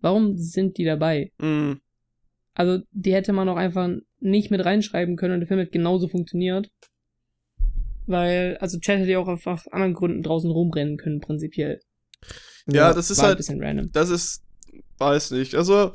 warum 0.00 0.36
sind 0.36 0.76
die 0.78 0.84
dabei? 0.84 1.32
Mhm. 1.38 1.80
Also, 2.54 2.82
die 2.92 3.14
hätte 3.14 3.32
man 3.32 3.48
auch 3.48 3.56
einfach 3.56 3.88
nicht 4.20 4.50
mit 4.50 4.64
reinschreiben 4.64 5.16
können 5.16 5.34
und 5.34 5.40
der 5.40 5.48
Film 5.48 5.60
hätte 5.60 5.72
genauso 5.72 6.08
funktioniert. 6.08 6.70
Weil, 8.06 8.58
also 8.60 8.78
Chad 8.78 8.98
hätte 8.98 9.10
ja 9.10 9.18
auch 9.18 9.28
einfach 9.28 9.66
anderen 9.70 9.94
Gründen 9.94 10.22
draußen 10.22 10.50
rumrennen 10.50 10.98
können, 10.98 11.20
prinzipiell. 11.20 11.80
Ja, 12.66 12.88
ja 12.88 12.92
das 12.92 13.10
ist 13.10 13.22
halt. 13.22 13.38
Das 13.92 14.10
ist, 14.10 14.42
weiß 14.98 15.30
nicht. 15.30 15.54
Also, 15.54 15.94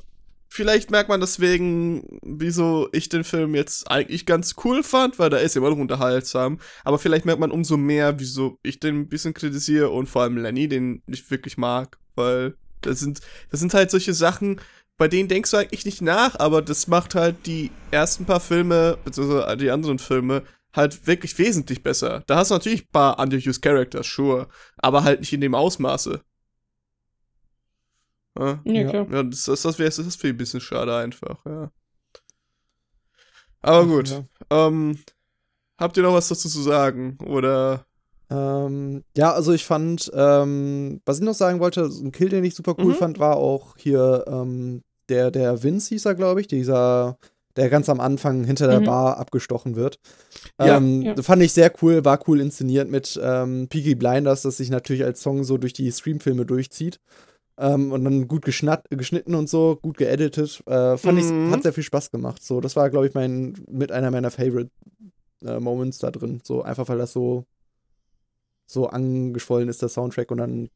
Vielleicht 0.56 0.90
merkt 0.90 1.10
man 1.10 1.20
deswegen, 1.20 2.18
wieso 2.24 2.88
ich 2.94 3.10
den 3.10 3.26
Film 3.26 3.56
jetzt 3.56 3.92
eigentlich 3.92 4.26
ganz 4.26 4.56
cool 4.64 4.84
fand, 4.84 5.20
weil 5.20 5.30
da 5.30 5.36
ist 5.36 5.58
immer 5.58 5.70
noch 5.70 5.78
unterhaltsam. 5.78 6.60
Aber 6.86 6.98
vielleicht 6.98 7.26
merkt 7.26 7.42
man 7.42 7.52
umso 7.52 7.76
mehr, 7.76 8.22
wieso 8.22 8.58
ich 8.64 8.80
den 8.80 9.02
ein 9.02 9.10
bisschen 9.10 9.34
kritisiere 9.34 9.90
und 9.90 10.08
vor 10.08 10.22
allem 10.22 10.38
Lenny, 10.38 10.70
den 10.70 11.04
ich 11.08 11.30
wirklich 11.30 11.58
mag, 11.58 12.00
weil 12.16 12.56
das 12.80 13.02
sind, 13.02 13.20
das 13.52 13.60
sind 13.60 13.74
halt 13.74 13.92
solche 13.92 14.14
Sachen, 14.14 14.62
bei 14.98 15.10
denen 15.10 15.28
denkst 15.28 15.52
du 15.52 15.58
eigentlich 15.58 15.84
nicht 15.84 16.02
nach, 16.02 16.40
aber 16.40 16.62
das 16.62 16.88
macht 16.88 17.16
halt 17.16 17.46
die 17.46 17.70
ersten 17.92 18.24
paar 18.24 18.40
Filme, 18.40 18.98
beziehungsweise 19.04 19.58
die 19.58 19.72
anderen 19.72 20.00
Filme, 20.00 20.44
halt 20.74 21.06
wirklich 21.06 21.38
wesentlich 21.38 21.84
besser. 21.84 22.24
Da 22.28 22.38
hast 22.38 22.52
du 22.52 22.56
natürlich 22.56 22.84
ein 22.84 22.92
paar 22.94 23.20
underused 23.20 23.62
Characters, 23.62 24.08
sure, 24.08 24.48
aber 24.78 25.04
halt 25.04 25.20
nicht 25.20 25.34
in 25.34 25.42
dem 25.42 25.54
Ausmaße. 25.54 26.22
Ja, 28.38 28.60
ja 28.66 28.90
klar. 28.90 29.08
Ja, 29.12 29.24
das, 29.24 29.44
das, 29.44 29.62
das 29.62 29.80
wäre 29.80 29.90
das 29.90 30.00
ist 30.00 30.24
ein 30.24 30.38
bisschen 30.38 30.62
schade 30.62 30.96
einfach, 30.96 31.38
ja. 31.46 31.72
Aber 33.62 33.86
gut. 33.88 34.10
Ja. 34.10 34.68
Ähm, 34.68 35.00
habt 35.80 35.98
ihr 35.98 36.04
noch 36.04 36.14
was 36.14 36.28
dazu 36.28 36.48
zu 36.48 36.62
sagen? 36.62 37.18
Oder. 37.26 37.86
Ähm, 38.30 39.04
ja, 39.16 39.34
also 39.34 39.54
ich 39.54 39.66
fand, 39.66 40.12
ähm, 40.14 41.02
was 41.06 41.20
ich 41.20 41.24
noch 41.24 41.34
sagen 41.34 41.60
wollte, 41.60 41.86
ein 41.86 42.12
Kill, 42.12 42.30
den 42.30 42.44
ich 42.44 42.56
super 42.56 42.76
cool 42.78 42.94
mhm. 42.94 42.96
fand, 42.96 43.20
war 43.20 43.38
auch 43.38 43.78
hier 43.78 44.26
ähm, 44.28 44.84
der, 45.10 45.32
der 45.32 45.64
Vince 45.64 45.90
hieß 45.90 46.06
er, 46.06 46.16
glaube 46.16 46.42
ich, 46.42 46.48
dieser, 46.48 47.18
der 47.56 47.70
ganz 47.70 47.90
am 47.90 48.00
Anfang 48.00 48.44
hinter 48.44 48.68
der 48.68 48.82
mhm. 48.82 48.86
Bar 48.86 49.18
abgestochen 49.18 49.76
wird. 49.76 50.00
Ja, 50.60 50.78
ähm, 50.78 51.02
ja. 51.02 51.16
Fand 51.22 51.42
ich 51.42 51.54
sehr 51.54 51.72
cool, 51.82 52.04
war 52.04 52.20
cool 52.28 52.42
inszeniert 52.42 52.90
mit 52.90 53.20
ähm, 53.22 53.68
Peaky 53.70 53.96
Blinders, 53.96 54.42
das 54.42 54.58
sich 54.58 54.70
natürlich 54.70 55.04
als 55.04 55.22
Song 55.22 55.44
so 55.44 55.58
durch 55.58 55.74
die 55.74 55.92
Streamfilme 55.92 56.46
durchzieht. 56.46 57.00
Ähm, 57.58 57.92
und 57.92 58.04
dann 58.04 58.28
gut 58.28 58.44
geschnitten 58.44 59.36
und 59.36 59.50
so, 59.50 59.80
gut 59.82 59.98
geeditet. 59.98 60.62
Äh, 60.66 60.98
fand 60.98 61.22
mhm. 61.22 61.48
ich, 61.48 61.54
hat 61.54 61.64
sehr 61.64 61.74
viel 61.74 61.84
Spaß 61.84 62.12
gemacht. 62.12 62.44
So, 62.44 62.60
das 62.60 62.76
war, 62.76 62.90
glaube 62.90 63.08
ich, 63.08 63.14
mein, 63.14 63.54
mit 63.70 63.92
einer 63.92 64.12
meiner 64.12 64.32
Favorite 64.32 64.72
äh, 65.44 65.60
Moments 65.60 66.00
da 66.00 66.12
drin. 66.12 66.42
So, 66.44 66.64
einfach 66.64 66.90
weil 66.90 66.98
das 66.98 67.14
so, 67.14 67.46
so 68.66 68.88
angeschwollen 68.88 69.70
ist, 69.70 69.82
der 69.82 69.90
Soundtrack, 69.90 70.32
und 70.32 70.38
dann 70.38 70.70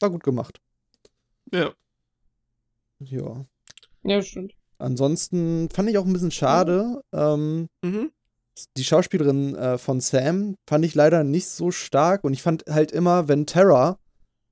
war 0.00 0.10
gut 0.10 0.22
gemacht. 0.22 0.60
Ja. 1.52 1.72
Ja. 3.00 3.46
Ja, 4.02 4.22
stimmt. 4.22 4.54
Ansonsten 4.78 5.68
fand 5.70 5.88
ich 5.88 5.98
auch 5.98 6.06
ein 6.06 6.12
bisschen 6.12 6.30
schade. 6.30 7.02
Ähm, 7.12 7.68
mhm. 7.82 8.10
Die 8.76 8.84
Schauspielerin 8.84 9.54
äh, 9.54 9.78
von 9.78 10.00
Sam 10.00 10.56
fand 10.66 10.84
ich 10.84 10.94
leider 10.94 11.24
nicht 11.24 11.48
so 11.48 11.70
stark 11.70 12.24
und 12.24 12.32
ich 12.32 12.42
fand 12.42 12.64
halt 12.68 12.92
immer, 12.92 13.28
wenn 13.28 13.46
Terra 13.46 13.98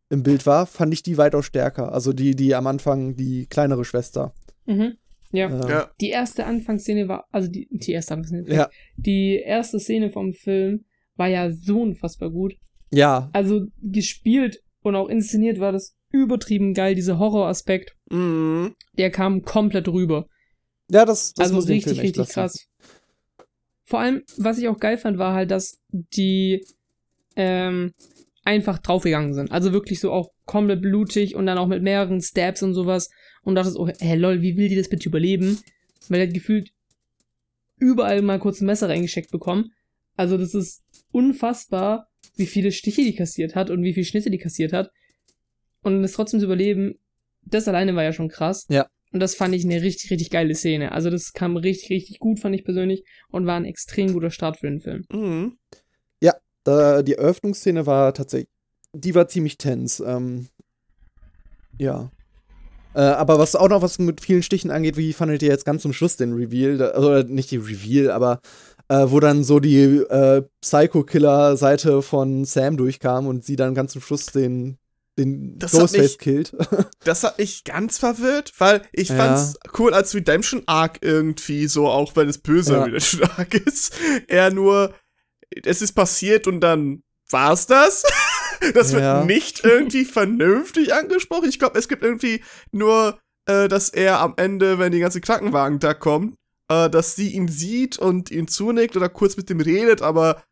im 0.09 0.23
Bild 0.23 0.47
war, 0.47 0.67
fand 0.67 0.93
ich 0.93 1.03
die 1.03 1.19
weitaus 1.19 1.47
stärker. 1.47 1.93
Also 1.93 2.13
die, 2.13 2.35
die 2.37 2.55
am 2.55 2.67
Anfang, 2.67 3.17
die 3.17 3.47
kleinere 3.47 3.85
Schwester. 3.85 4.35
Mhm. 4.67 4.95
Ja. 5.33 5.49
Äh, 5.49 5.71
ja. 5.71 5.91
Die 6.01 6.11
erste 6.11 6.47
Anfangsszene 6.47 7.09
war, 7.09 7.27
also 7.31 7.49
die, 7.49 7.69
die 7.71 7.93
erste 7.93 8.15
Anfangsszene. 8.15 8.55
Ja. 8.55 8.71
Die 8.97 9.37
erste 9.37 9.81
Szene 9.81 10.11
vom 10.11 10.33
Film 10.33 10.85
war 11.17 11.29
ja 11.29 11.51
so 11.51 11.83
unfassbar 11.83 12.31
gut. 12.31 12.55
Ja. 12.91 13.31
Also 13.33 13.67
gespielt 13.83 14.63
und 14.83 14.95
auch 14.95 15.09
inszeniert 15.09 15.59
war 15.59 15.73
das 15.73 15.95
übertrieben 16.11 16.73
geil, 16.75 16.95
dieser 16.95 17.19
Horroraspekt. 17.19 17.97
Mhm. 18.11 18.75
Der 18.97 19.11
kam 19.11 19.43
komplett 19.43 19.89
rüber. 19.89 20.29
Ja, 20.91 21.05
das, 21.05 21.35
das 21.35 21.53
Also 21.53 21.67
richtig, 21.67 22.01
richtig 22.01 22.29
krass. 22.29 22.69
vor 23.85 23.99
allem, 23.99 24.23
was 24.37 24.59
ich 24.59 24.69
auch 24.69 24.79
geil 24.79 24.99
fand, 24.99 25.19
war 25.19 25.35
halt, 25.35 25.51
dass 25.51 25.81
die 25.91 26.65
ähm, 27.35 27.93
einfach 28.47 28.79
draufgegangen 28.79 29.35
sind. 29.35 29.51
Also 29.51 29.73
wirklich 29.73 30.01
so 30.01 30.13
auch 30.13 30.31
komplett 30.45 30.81
blutig 30.81 31.35
und 31.35 31.47
dann 31.47 31.59
auch 31.59 31.67
mit 31.67 31.83
mehreren 31.83 32.23
Stabs 32.23 32.63
und 32.63 32.75
sowas. 32.75 33.11
Und 33.43 33.57
dachte 33.57 33.75
oh, 33.77 33.89
hä, 33.89 34.15
lol, 34.15 34.41
wie 34.41 34.57
will 34.57 34.69
die 34.69 34.77
das 34.77 34.89
bitte 34.89 35.09
überleben? 35.09 35.59
Weil 36.09 36.21
er 36.21 36.27
gefühlt 36.29 36.71
überall 37.79 38.23
mal 38.23 38.39
kurz 38.39 38.61
ein 38.61 38.67
Messer 38.67 38.89
reingesteckt 38.89 39.31
bekommen. 39.31 39.73
Also 40.17 40.39
das 40.39 40.55
ist 40.55 40.83
unfassbar, 41.11 42.09
wie 42.37 42.47
viele 42.47 42.73
Stiche 42.73 43.03
die 43.03 43.15
kassiert 43.15 43.55
hat 43.55 43.71
und 43.71 43.83
wie 43.83 43.93
viele 43.93 44.07
Schnitte 44.07 44.31
die 44.31 44.39
kassiert 44.39 44.73
hat. 44.73 44.91
Und 45.83 46.03
es 46.05 46.13
trotzdem 46.13 46.41
zu 46.41 46.47
überleben, 46.47 46.95
das 47.43 47.69
alleine 47.69 47.95
war 47.97 48.05
ja 48.05 48.13
schon 48.13 48.29
krass. 48.29 48.67
Ja. 48.69 48.89
Und 49.13 49.21
das 49.21 49.35
fand 49.35 49.55
ich 49.55 49.65
eine 49.65 49.83
richtig, 49.83 50.11
richtig 50.11 50.31
geile 50.31 50.55
Szene. 50.55 50.93
Also 50.93 51.11
das 51.11 51.33
kam 51.33 51.57
richtig, 51.57 51.91
richtig 51.91 52.19
gut, 52.19 52.39
fand 52.39 52.55
ich 52.55 52.65
persönlich. 52.65 53.03
Und 53.29 53.47
war 53.47 53.57
ein 53.57 53.65
extrem 53.65 54.13
guter 54.13 54.31
Start 54.31 54.59
für 54.59 54.69
den 54.69 54.81
Film. 54.81 55.05
Mhm. 55.11 55.59
Da, 56.67 57.03
die 57.03 57.15
Eröffnungsszene 57.15 57.87
war 57.87 58.13
tatsächlich, 58.13 58.51
die 58.93 59.15
war 59.15 59.29
ziemlich 59.29 59.57
tense. 59.57 60.05
Ähm, 60.05 60.49
ja. 61.79 62.11
Äh, 62.95 63.01
aber 63.01 63.39
was 63.39 63.55
auch 63.55 63.69
noch 63.69 63.83
was 63.83 63.99
mit 63.99 64.21
vielen 64.21 64.43
Stichen 64.43 64.71
angeht, 64.71 64.97
wie 64.97 65.13
fandet 65.13 65.43
ihr 65.43 65.49
jetzt 65.49 65.65
ganz 65.65 65.83
zum 65.83 65.93
Schluss 65.93 66.17
den 66.17 66.33
Reveal? 66.33 66.79
Da, 66.79 66.97
oder 66.97 67.25
nicht 67.25 67.51
die 67.51 67.59
Reveal, 67.59 68.11
aber 68.11 68.41
äh, 68.89 69.05
wo 69.07 69.21
dann 69.21 69.45
so 69.45 69.61
die 69.61 69.77
äh, 69.77 70.43
Psycho-Killer-Seite 70.61 72.03
von 72.03 72.45
Sam 72.45 72.77
durchkam 72.77 73.27
und 73.27 73.45
sie 73.45 73.57
dann 73.57 73.75
ganz 73.75 73.93
zum 73.93 74.03
Schluss 74.03 74.27
den 74.27 74.79
den 75.19 75.59
das 75.59 75.73
Ghostface 75.73 76.19
killt. 76.19 76.55
das 77.05 77.25
hat 77.25 77.39
mich 77.39 77.65
ganz 77.65 77.99
verwirrt, 77.99 78.53
weil 78.59 78.83
ich 78.93 79.09
ja. 79.09 79.17
fand's 79.17 79.55
cool 79.79 79.95
als 79.95 80.15
Redemption 80.15 80.63
Arc 80.67 80.99
irgendwie 81.01 81.69
so, 81.69 81.89
auch 81.89 82.17
wenn 82.17 82.29
es 82.29 82.39
böse 82.39 82.75
ja. 82.75 82.83
Redemption 82.83 83.23
Arc 83.37 83.55
ist. 83.67 83.95
Er 84.29 84.53
nur, 84.53 84.93
es 85.51 85.83
ist 85.83 85.93
passiert 85.93 86.47
und 86.47 86.61
dann 86.61 87.03
war's 87.31 87.67
das. 87.67 88.05
das 88.75 88.93
wird 88.93 89.03
ja. 89.03 89.25
nicht 89.25 89.65
irgendwie 89.65 90.05
vernünftig 90.05 90.95
angesprochen. 90.95 91.49
Ich 91.49 91.59
glaube, 91.59 91.79
es 91.79 91.89
gibt 91.89 92.03
irgendwie 92.03 92.43
nur, 92.73 93.19
äh, 93.47 93.69
dass 93.69 93.89
er 93.91 94.21
am 94.21 94.35
Ende, 94.37 94.79
wenn 94.79 94.93
die 94.93 95.01
ganze 95.01 95.21
Krankenwagen 95.21 95.79
da 95.79 95.95
kommt, 95.95 96.37
äh, 96.69 96.91
dass 96.91 97.17
sie 97.17 97.31
ihn 97.31 97.49
sieht 97.49 97.99
und 97.99 98.31
ihn 98.31 98.49
zunickt 98.49 98.97
oder 98.97 99.09
kurz 99.09 99.37
mit 99.37 99.51
ihm 99.51 99.61
redet, 99.61 100.03
aber 100.03 100.43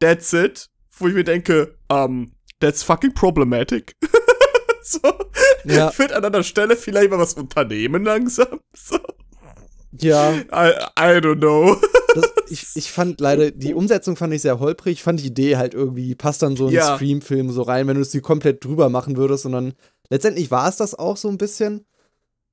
that's 0.00 0.32
it. 0.32 0.68
Wo 0.98 1.06
ich 1.06 1.14
mir 1.14 1.24
denke, 1.24 1.78
ähm, 1.90 2.32
that's 2.60 2.82
fucking 2.82 3.14
problematic. 3.14 3.92
so. 4.82 5.00
Ja. 5.64 5.90
Ich 5.92 5.98
würde 5.98 6.16
an 6.16 6.24
einer 6.24 6.42
Stelle 6.42 6.76
vielleicht 6.76 7.10
mal 7.10 7.18
was 7.18 7.34
unternehmen 7.34 8.04
langsam. 8.04 8.60
So. 8.74 8.98
Ja. 9.92 10.32
I, 10.32 10.72
I 10.98 11.18
don't 11.18 11.38
know. 11.38 11.76
Das, 12.14 12.32
ich, 12.50 12.66
ich 12.74 12.90
fand 12.90 13.20
leider, 13.20 13.50
die 13.50 13.74
Umsetzung 13.74 14.16
fand 14.16 14.32
ich 14.34 14.42
sehr 14.42 14.60
holprig. 14.60 14.94
Ich 14.94 15.02
fand 15.02 15.20
die 15.20 15.26
Idee 15.26 15.56
halt 15.56 15.74
irgendwie, 15.74 16.14
passt 16.14 16.42
dann 16.42 16.56
so 16.56 16.68
in 16.68 16.74
ja. 16.74 16.94
Stream-Film 16.94 17.50
so 17.50 17.62
rein, 17.62 17.86
wenn 17.86 17.96
du 17.96 18.02
es 18.02 18.10
sie 18.10 18.20
komplett 18.20 18.64
drüber 18.64 18.88
machen 18.88 19.16
würdest. 19.16 19.46
Und 19.46 19.52
dann 19.52 19.74
letztendlich 20.10 20.50
war 20.50 20.68
es 20.68 20.76
das 20.76 20.94
auch 20.94 21.16
so 21.16 21.28
ein 21.28 21.38
bisschen. 21.38 21.84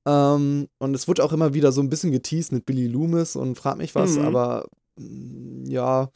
Ähm, 0.06 0.68
und 0.78 0.94
es 0.94 1.08
wurde 1.08 1.24
auch 1.24 1.32
immer 1.32 1.52
wieder 1.52 1.72
so 1.72 1.80
ein 1.80 1.90
bisschen 1.90 2.12
geteased 2.12 2.52
mit 2.52 2.64
Billy 2.64 2.86
Loomis 2.86 3.34
und 3.34 3.56
frag 3.56 3.76
mich 3.76 3.94
was, 3.94 4.12
mhm. 4.16 4.24
aber 4.24 4.68
mm, 4.96 5.64
ja, 5.66 6.10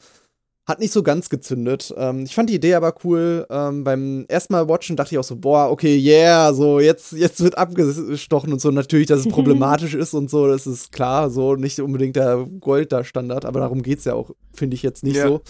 hat 0.71 0.79
nicht 0.79 0.91
so 0.91 1.03
ganz 1.03 1.29
gezündet. 1.29 1.93
Ähm, 1.97 2.23
ich 2.23 2.33
fand 2.33 2.49
die 2.49 2.55
Idee 2.55 2.73
aber 2.73 2.95
cool. 3.03 3.45
Ähm, 3.49 3.83
beim 3.83 4.25
ersten 4.27 4.53
Mal 4.53 4.67
watchen 4.67 4.95
dachte 4.95 5.13
ich 5.13 5.19
auch 5.19 5.23
so, 5.23 5.35
boah, 5.35 5.69
okay, 5.69 5.95
yeah, 5.97 6.53
so 6.53 6.79
jetzt, 6.79 7.11
jetzt 7.11 7.43
wird 7.43 7.57
abgestochen 7.57 8.51
und 8.51 8.59
so. 8.59 8.71
Natürlich, 8.71 9.07
dass 9.07 9.19
es 9.19 9.27
problematisch 9.29 9.93
ist 9.93 10.13
und 10.13 10.29
so, 10.29 10.47
das 10.47 10.65
ist 10.65 10.91
klar, 10.91 11.29
so 11.29 11.55
nicht 11.55 11.79
unbedingt 11.79 12.15
der 12.15 12.47
Gold-Standard, 12.59 13.45
aber 13.45 13.59
darum 13.59 13.83
geht 13.83 13.99
es 13.99 14.05
ja 14.05 14.15
auch, 14.15 14.31
finde 14.53 14.75
ich 14.75 14.81
jetzt 14.81 15.03
nicht 15.03 15.17
yeah. 15.17 15.27
so. 15.27 15.41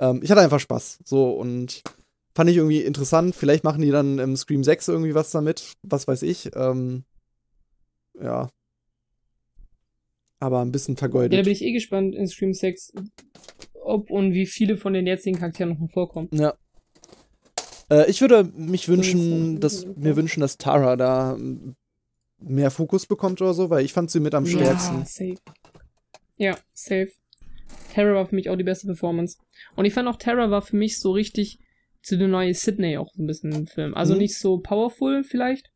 Ähm, 0.00 0.20
ich 0.22 0.30
hatte 0.30 0.40
einfach 0.40 0.60
Spaß. 0.60 1.00
So 1.04 1.30
und 1.30 1.82
fand 2.34 2.50
ich 2.50 2.56
irgendwie 2.56 2.82
interessant. 2.82 3.34
Vielleicht 3.34 3.64
machen 3.64 3.82
die 3.82 3.90
dann 3.90 4.18
im 4.18 4.36
Scream 4.36 4.62
6 4.62 4.88
irgendwie 4.88 5.14
was 5.14 5.30
damit, 5.30 5.72
was 5.82 6.06
weiß 6.06 6.22
ich. 6.22 6.50
Ähm, 6.54 7.04
ja. 8.20 8.48
Aber 10.40 10.60
ein 10.60 10.70
bisschen 10.70 10.96
vergeudet. 10.96 11.32
Ja, 11.32 11.38
da 11.38 11.44
bin 11.44 11.52
ich 11.52 11.62
eh 11.62 11.72
gespannt 11.72 12.14
in 12.14 12.28
Scream 12.28 12.54
6, 12.54 12.92
ob 13.82 14.10
und 14.10 14.32
wie 14.32 14.46
viele 14.46 14.76
von 14.76 14.92
den 14.92 15.06
jetzigen 15.06 15.38
Charakteren 15.38 15.78
noch 15.78 15.90
vorkommen. 15.90 16.28
Ja. 16.32 16.54
Äh, 17.90 18.10
ich 18.10 18.20
würde 18.20 18.44
mich 18.56 18.88
wünschen, 18.88 19.60
dass 19.60 19.86
mir 19.96 20.16
wünschen, 20.16 20.40
dass 20.40 20.58
Tara 20.58 20.96
da 20.96 21.36
mehr 22.40 22.70
Fokus 22.70 23.06
bekommt 23.06 23.40
oder 23.42 23.54
so, 23.54 23.70
weil 23.70 23.84
ich 23.84 23.92
fand 23.92 24.10
sie 24.10 24.20
mit 24.20 24.34
am 24.34 24.46
stärksten. 24.46 24.98
Ja, 24.98 25.04
safe. 25.04 25.34
Ja, 26.36 26.58
safe. 26.72 27.10
Tara 27.94 28.14
war 28.14 28.26
für 28.26 28.34
mich 28.34 28.48
auch 28.48 28.56
die 28.56 28.64
beste 28.64 28.86
Performance. 28.86 29.38
Und 29.74 29.84
ich 29.84 29.94
fand 29.94 30.08
auch 30.08 30.16
Tara 30.16 30.50
war 30.50 30.62
für 30.62 30.76
mich 30.76 31.00
so 31.00 31.12
richtig 31.12 31.58
zu 32.02 32.16
der 32.16 32.28
neuen 32.28 32.54
Sydney 32.54 32.96
auch 32.96 33.12
so 33.12 33.22
ein 33.22 33.26
bisschen 33.26 33.52
im 33.52 33.66
Film. 33.66 33.94
Also 33.94 34.14
mhm. 34.14 34.20
nicht 34.20 34.38
so 34.38 34.58
powerful 34.58 35.24
vielleicht, 35.24 35.70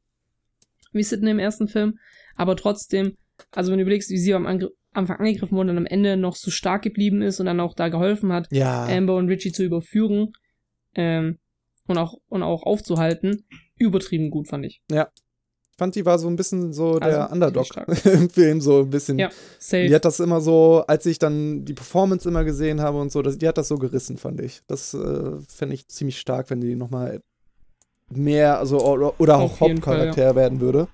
wie 0.93 1.03
Sydney 1.03 1.31
im 1.31 1.39
ersten 1.39 1.69
Film, 1.69 1.99
aber 2.37 2.57
trotzdem, 2.57 3.17
also 3.51 3.73
wenn 3.73 3.79
du 3.79 3.83
überlegst, 3.83 4.11
wie 4.11 4.19
sie 4.19 4.35
am 4.35 4.47
Angriff 4.47 4.73
Anfang 4.93 5.19
angegriffen 5.19 5.57
wurde 5.57 5.71
und 5.71 5.79
am 5.79 5.87
Ende 5.87 6.17
noch 6.17 6.37
so 6.37 6.51
stark 6.51 6.83
geblieben 6.83 7.23
ist 7.23 7.41
und 7.41 7.47
dann 7.47 7.61
auch 7.61 7.75
da 7.75 7.89
geholfen 7.89 8.33
hat, 8.33 8.47
ja. 8.51 8.87
Amber 8.87 9.17
und 9.17 9.29
Richie 9.29 9.53
zu 9.53 9.65
überführen 9.65 10.33
ähm, 10.95 11.39
und, 11.87 11.99
auch, 11.99 12.19
und 12.29 12.43
auch 12.43 12.65
aufzuhalten, 12.65 13.47
übertrieben 13.79 14.31
gut, 14.31 14.49
fand 14.49 14.67
ich. 14.67 14.83
Ja. 14.91 15.09
Ich 15.71 15.79
fand, 15.79 15.95
die 15.95 16.05
war 16.05 16.19
so 16.19 16.29
ein 16.29 16.37
bisschen 16.37 16.75
so 16.75 16.99
der 16.99 17.23
also, 17.23 17.33
Underdog 17.33 17.67
im 18.05 18.29
Film, 18.29 18.61
so 18.61 18.81
ein 18.81 18.91
bisschen. 18.91 19.19
Ja, 19.19 19.31
safe. 19.59 19.87
Die 19.87 19.95
hat 19.95 20.05
das 20.05 20.21
immer 20.21 20.43
so, 20.43 20.85
als 20.87 21.07
ich 21.07 21.19
dann 21.19 21.65
die 21.65 21.73
Performance 21.73 22.29
immer 22.29 22.45
gesehen 22.45 22.83
habe 22.83 23.01
und 23.01 23.11
so, 23.11 23.23
das, 23.23 23.39
die 23.39 23.49
hat 23.49 23.57
das 23.57 23.69
so 23.69 23.77
gerissen, 23.79 24.19
fand 24.19 24.41
ich. 24.43 24.61
Das 24.67 24.93
äh, 24.93 25.33
fände 25.49 25.75
ich 25.75 25.89
ziemlich 25.89 26.19
stark, 26.19 26.51
wenn 26.51 26.61
die 26.61 26.77
nochmal 26.77 27.23
mehr, 28.11 28.59
also 28.59 28.81
oder, 28.81 29.19
oder 29.19 29.39
auch 29.39 29.61
Hauptcharakter 29.61 30.23
ja. 30.23 30.35
werden 30.35 30.61
würde. 30.61 30.89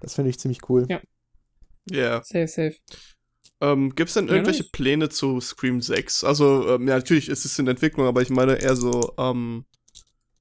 Das 0.00 0.14
finde 0.14 0.28
ich 0.30 0.38
ziemlich 0.38 0.68
cool. 0.68 0.86
Ja. 0.88 1.00
Ja. 1.90 1.96
Yeah. 1.96 2.22
Safe, 2.22 2.46
safe. 2.46 2.76
Ähm, 3.60 3.94
Gibt 3.94 4.08
es 4.08 4.14
denn 4.14 4.28
irgendwelche 4.28 4.62
ja, 4.62 4.68
Pläne 4.72 5.08
zu 5.08 5.40
Scream 5.40 5.80
6? 5.80 6.24
Also, 6.24 6.68
ähm, 6.68 6.86
ja, 6.86 6.96
natürlich 6.96 7.28
ist 7.28 7.44
es 7.44 7.58
in 7.58 7.66
Entwicklung, 7.66 8.06
aber 8.06 8.22
ich 8.22 8.30
meine 8.30 8.60
eher 8.60 8.76
so, 8.76 9.12
ähm, 9.18 9.64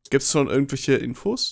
gibt 0.10 0.24
es 0.24 0.32
schon 0.32 0.48
irgendwelche 0.48 0.94
Infos? 0.96 1.52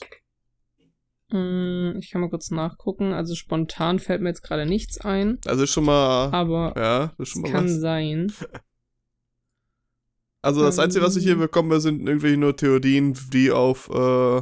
Mm, 1.30 1.97
ich 1.97 2.11
kann 2.11 2.22
mal 2.22 2.30
kurz 2.30 2.51
nachgucken. 2.51 3.13
Also 3.13 3.36
spontan 3.36 3.99
fällt 3.99 4.22
mir 4.22 4.30
jetzt 4.30 4.43
gerade 4.43 4.66
nichts 4.66 5.01
ein. 5.01 5.39
Also 5.45 5.66
schon 5.66 5.86
mal. 5.86 6.30
Aber 6.32 6.74
ja, 6.78 7.13
ist 7.18 7.30
schon 7.30 7.41
mal 7.41 7.51
kann 7.51 7.66
was. 7.66 7.80
sein. 7.80 8.32
Also 10.41 10.61
das 10.61 10.78
Einzige, 10.78 11.03
was 11.03 11.16
ich 11.16 11.24
hier 11.24 11.34
ähm. 11.34 11.39
bekomme, 11.39 11.80
sind 11.80 12.07
irgendwelche 12.07 12.38
nur 12.38 12.55
Theorien, 12.55 13.18
die 13.34 13.49
auf 13.49 13.89
äh, 13.89 14.41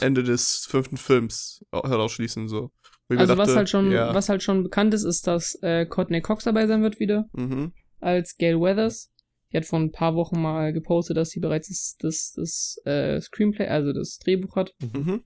Ende 0.00 0.22
des 0.22 0.66
fünften 0.66 0.96
Films 0.96 1.62
herausschließen. 1.72 2.48
So. 2.48 2.70
Also 3.08 3.34
dachte, 3.34 3.38
was 3.38 3.56
halt 3.56 3.68
schon, 3.68 3.92
ja. 3.92 4.14
was 4.14 4.28
halt 4.28 4.42
schon 4.42 4.64
bekannt 4.64 4.92
ist, 4.94 5.04
ist, 5.04 5.26
dass 5.26 5.56
äh, 5.62 5.86
Courtney 5.86 6.20
Cox 6.20 6.44
dabei 6.44 6.66
sein 6.66 6.82
wird 6.82 6.98
wieder. 6.98 7.26
Mhm. 7.32 7.72
Als 8.00 8.36
Gail 8.36 8.60
Weathers. 8.60 9.10
Die 9.52 9.56
hat 9.56 9.64
vor 9.64 9.78
ein 9.78 9.92
paar 9.92 10.16
Wochen 10.16 10.40
mal 10.40 10.72
gepostet, 10.72 11.16
dass 11.16 11.30
sie 11.30 11.38
bereits 11.38 11.68
das, 11.68 11.96
das, 12.00 12.32
das 12.34 12.80
äh, 12.84 13.20
Screenplay, 13.20 13.68
also 13.68 13.92
das 13.92 14.18
Drehbuch 14.18 14.56
hat. 14.56 14.72
Mhm. 14.80 15.22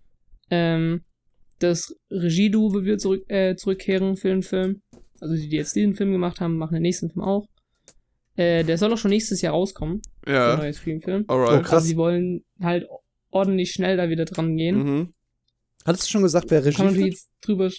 Ähm, 0.51 1.05
das 1.59 1.95
Regie-Duo 2.11 2.85
wird 2.85 3.01
zurück, 3.01 3.25
äh, 3.29 3.57
zurückkehren 3.57 4.17
für 4.17 4.29
den 4.29 4.43
Film. 4.43 4.83
Also 5.21 5.35
die, 5.35 5.49
die 5.49 5.57
jetzt 5.57 5.75
diesen 5.75 5.95
Film 5.95 6.13
gemacht 6.13 6.41
haben, 6.41 6.57
machen 6.57 6.75
den 6.75 6.83
nächsten 6.83 7.11
Film 7.11 7.25
auch. 7.25 7.47
Äh, 8.37 8.65
der 8.65 8.79
soll 8.79 8.93
auch 8.93 8.99
schon 8.99 9.11
nächstes 9.11 9.41
Jahr 9.41 9.55
rauskommen. 9.55 10.03
Ja. 10.27 10.57
Der 10.57 10.57
neue 10.59 10.73
Scream-Film. 10.73 11.25
Alright. 11.29 11.61
Oh, 11.61 11.63
krass. 11.63 11.73
Also 11.73 11.87
sie 11.87 11.97
wollen 11.97 12.45
halt 12.61 12.87
ordentlich 13.31 13.73
schnell 13.73 13.97
da 13.97 14.09
wieder 14.09 14.25
dran 14.25 14.57
gehen. 14.57 14.77
Mhm. 14.77 15.15
Hattest 15.85 16.07
du 16.07 16.11
schon 16.11 16.23
gesagt, 16.23 16.51
wer 16.51 16.65
Regie 16.65 16.77
Kann 16.77 16.87
man 16.87 17.05
jetzt 17.05 17.31
drüber. 17.41 17.71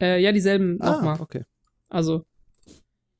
Äh, 0.00 0.20
ja, 0.20 0.32
dieselben 0.32 0.80
ah, 0.80 0.92
nochmal. 0.92 1.20
okay. 1.20 1.44
Also, 1.88 2.24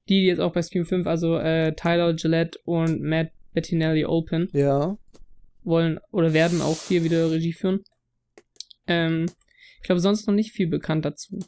die, 0.08 0.20
die 0.20 0.26
jetzt 0.26 0.40
auch 0.40 0.52
bei 0.52 0.62
Scream 0.62 0.84
5, 0.84 1.06
also 1.06 1.38
äh, 1.38 1.74
Tyler 1.74 2.14
Gillette 2.14 2.58
und 2.64 3.00
Matt 3.00 3.30
Bettinelli 3.52 4.04
Open. 4.04 4.48
Ja. 4.52 4.98
Wollen 5.62 5.98
oder 6.10 6.32
werden 6.32 6.60
auch 6.60 6.76
hier 6.88 7.04
wieder 7.04 7.30
Regie 7.30 7.52
führen. 7.52 7.84
Ähm, 8.86 9.26
ich 9.80 9.86
glaube, 9.86 10.00
sonst 10.00 10.26
noch 10.26 10.34
nicht 10.34 10.52
viel 10.52 10.66
bekannt 10.66 11.04
dazu. 11.04 11.38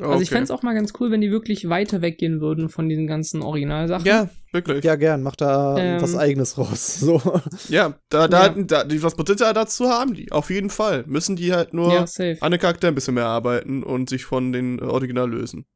Okay. 0.00 0.10
Also 0.10 0.22
ich 0.22 0.30
fände 0.30 0.44
es 0.44 0.50
auch 0.50 0.62
mal 0.62 0.74
ganz 0.74 0.92
cool, 1.00 1.10
wenn 1.10 1.20
die 1.20 1.30
wirklich 1.30 1.68
weiter 1.68 2.02
weggehen 2.02 2.40
würden 2.40 2.68
von 2.68 2.88
diesen 2.88 3.08
ganzen 3.08 3.42
Originalsachen. 3.42 4.06
Ja, 4.06 4.28
wirklich. 4.52 4.84
Ja, 4.84 4.94
gern. 4.94 5.22
Mach 5.22 5.34
da 5.34 5.76
ähm, 5.76 6.00
was 6.00 6.16
Eigenes 6.16 6.56
raus. 6.56 7.00
So. 7.08 7.20
Ja, 7.68 7.94
da, 8.08 8.28
da, 8.28 8.46
ja. 8.46 8.62
da 8.62 8.84
die 8.84 9.02
was 9.02 9.16
Potenzial 9.16 9.54
dazu 9.54 9.88
haben 9.88 10.14
die. 10.14 10.30
Auf 10.30 10.50
jeden 10.50 10.70
Fall. 10.70 11.04
Müssen 11.06 11.36
die 11.36 11.52
halt 11.52 11.74
nur 11.74 11.92
ja, 11.92 12.04
an 12.40 12.50
den 12.50 12.60
Charakter 12.60 12.88
ein 12.88 12.94
bisschen 12.94 13.14
mehr 13.14 13.26
arbeiten 13.26 13.82
und 13.82 14.08
sich 14.08 14.24
von 14.24 14.52
den 14.52 14.80
Original 14.80 15.30
lösen. 15.30 15.66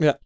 Ja. 0.00 0.16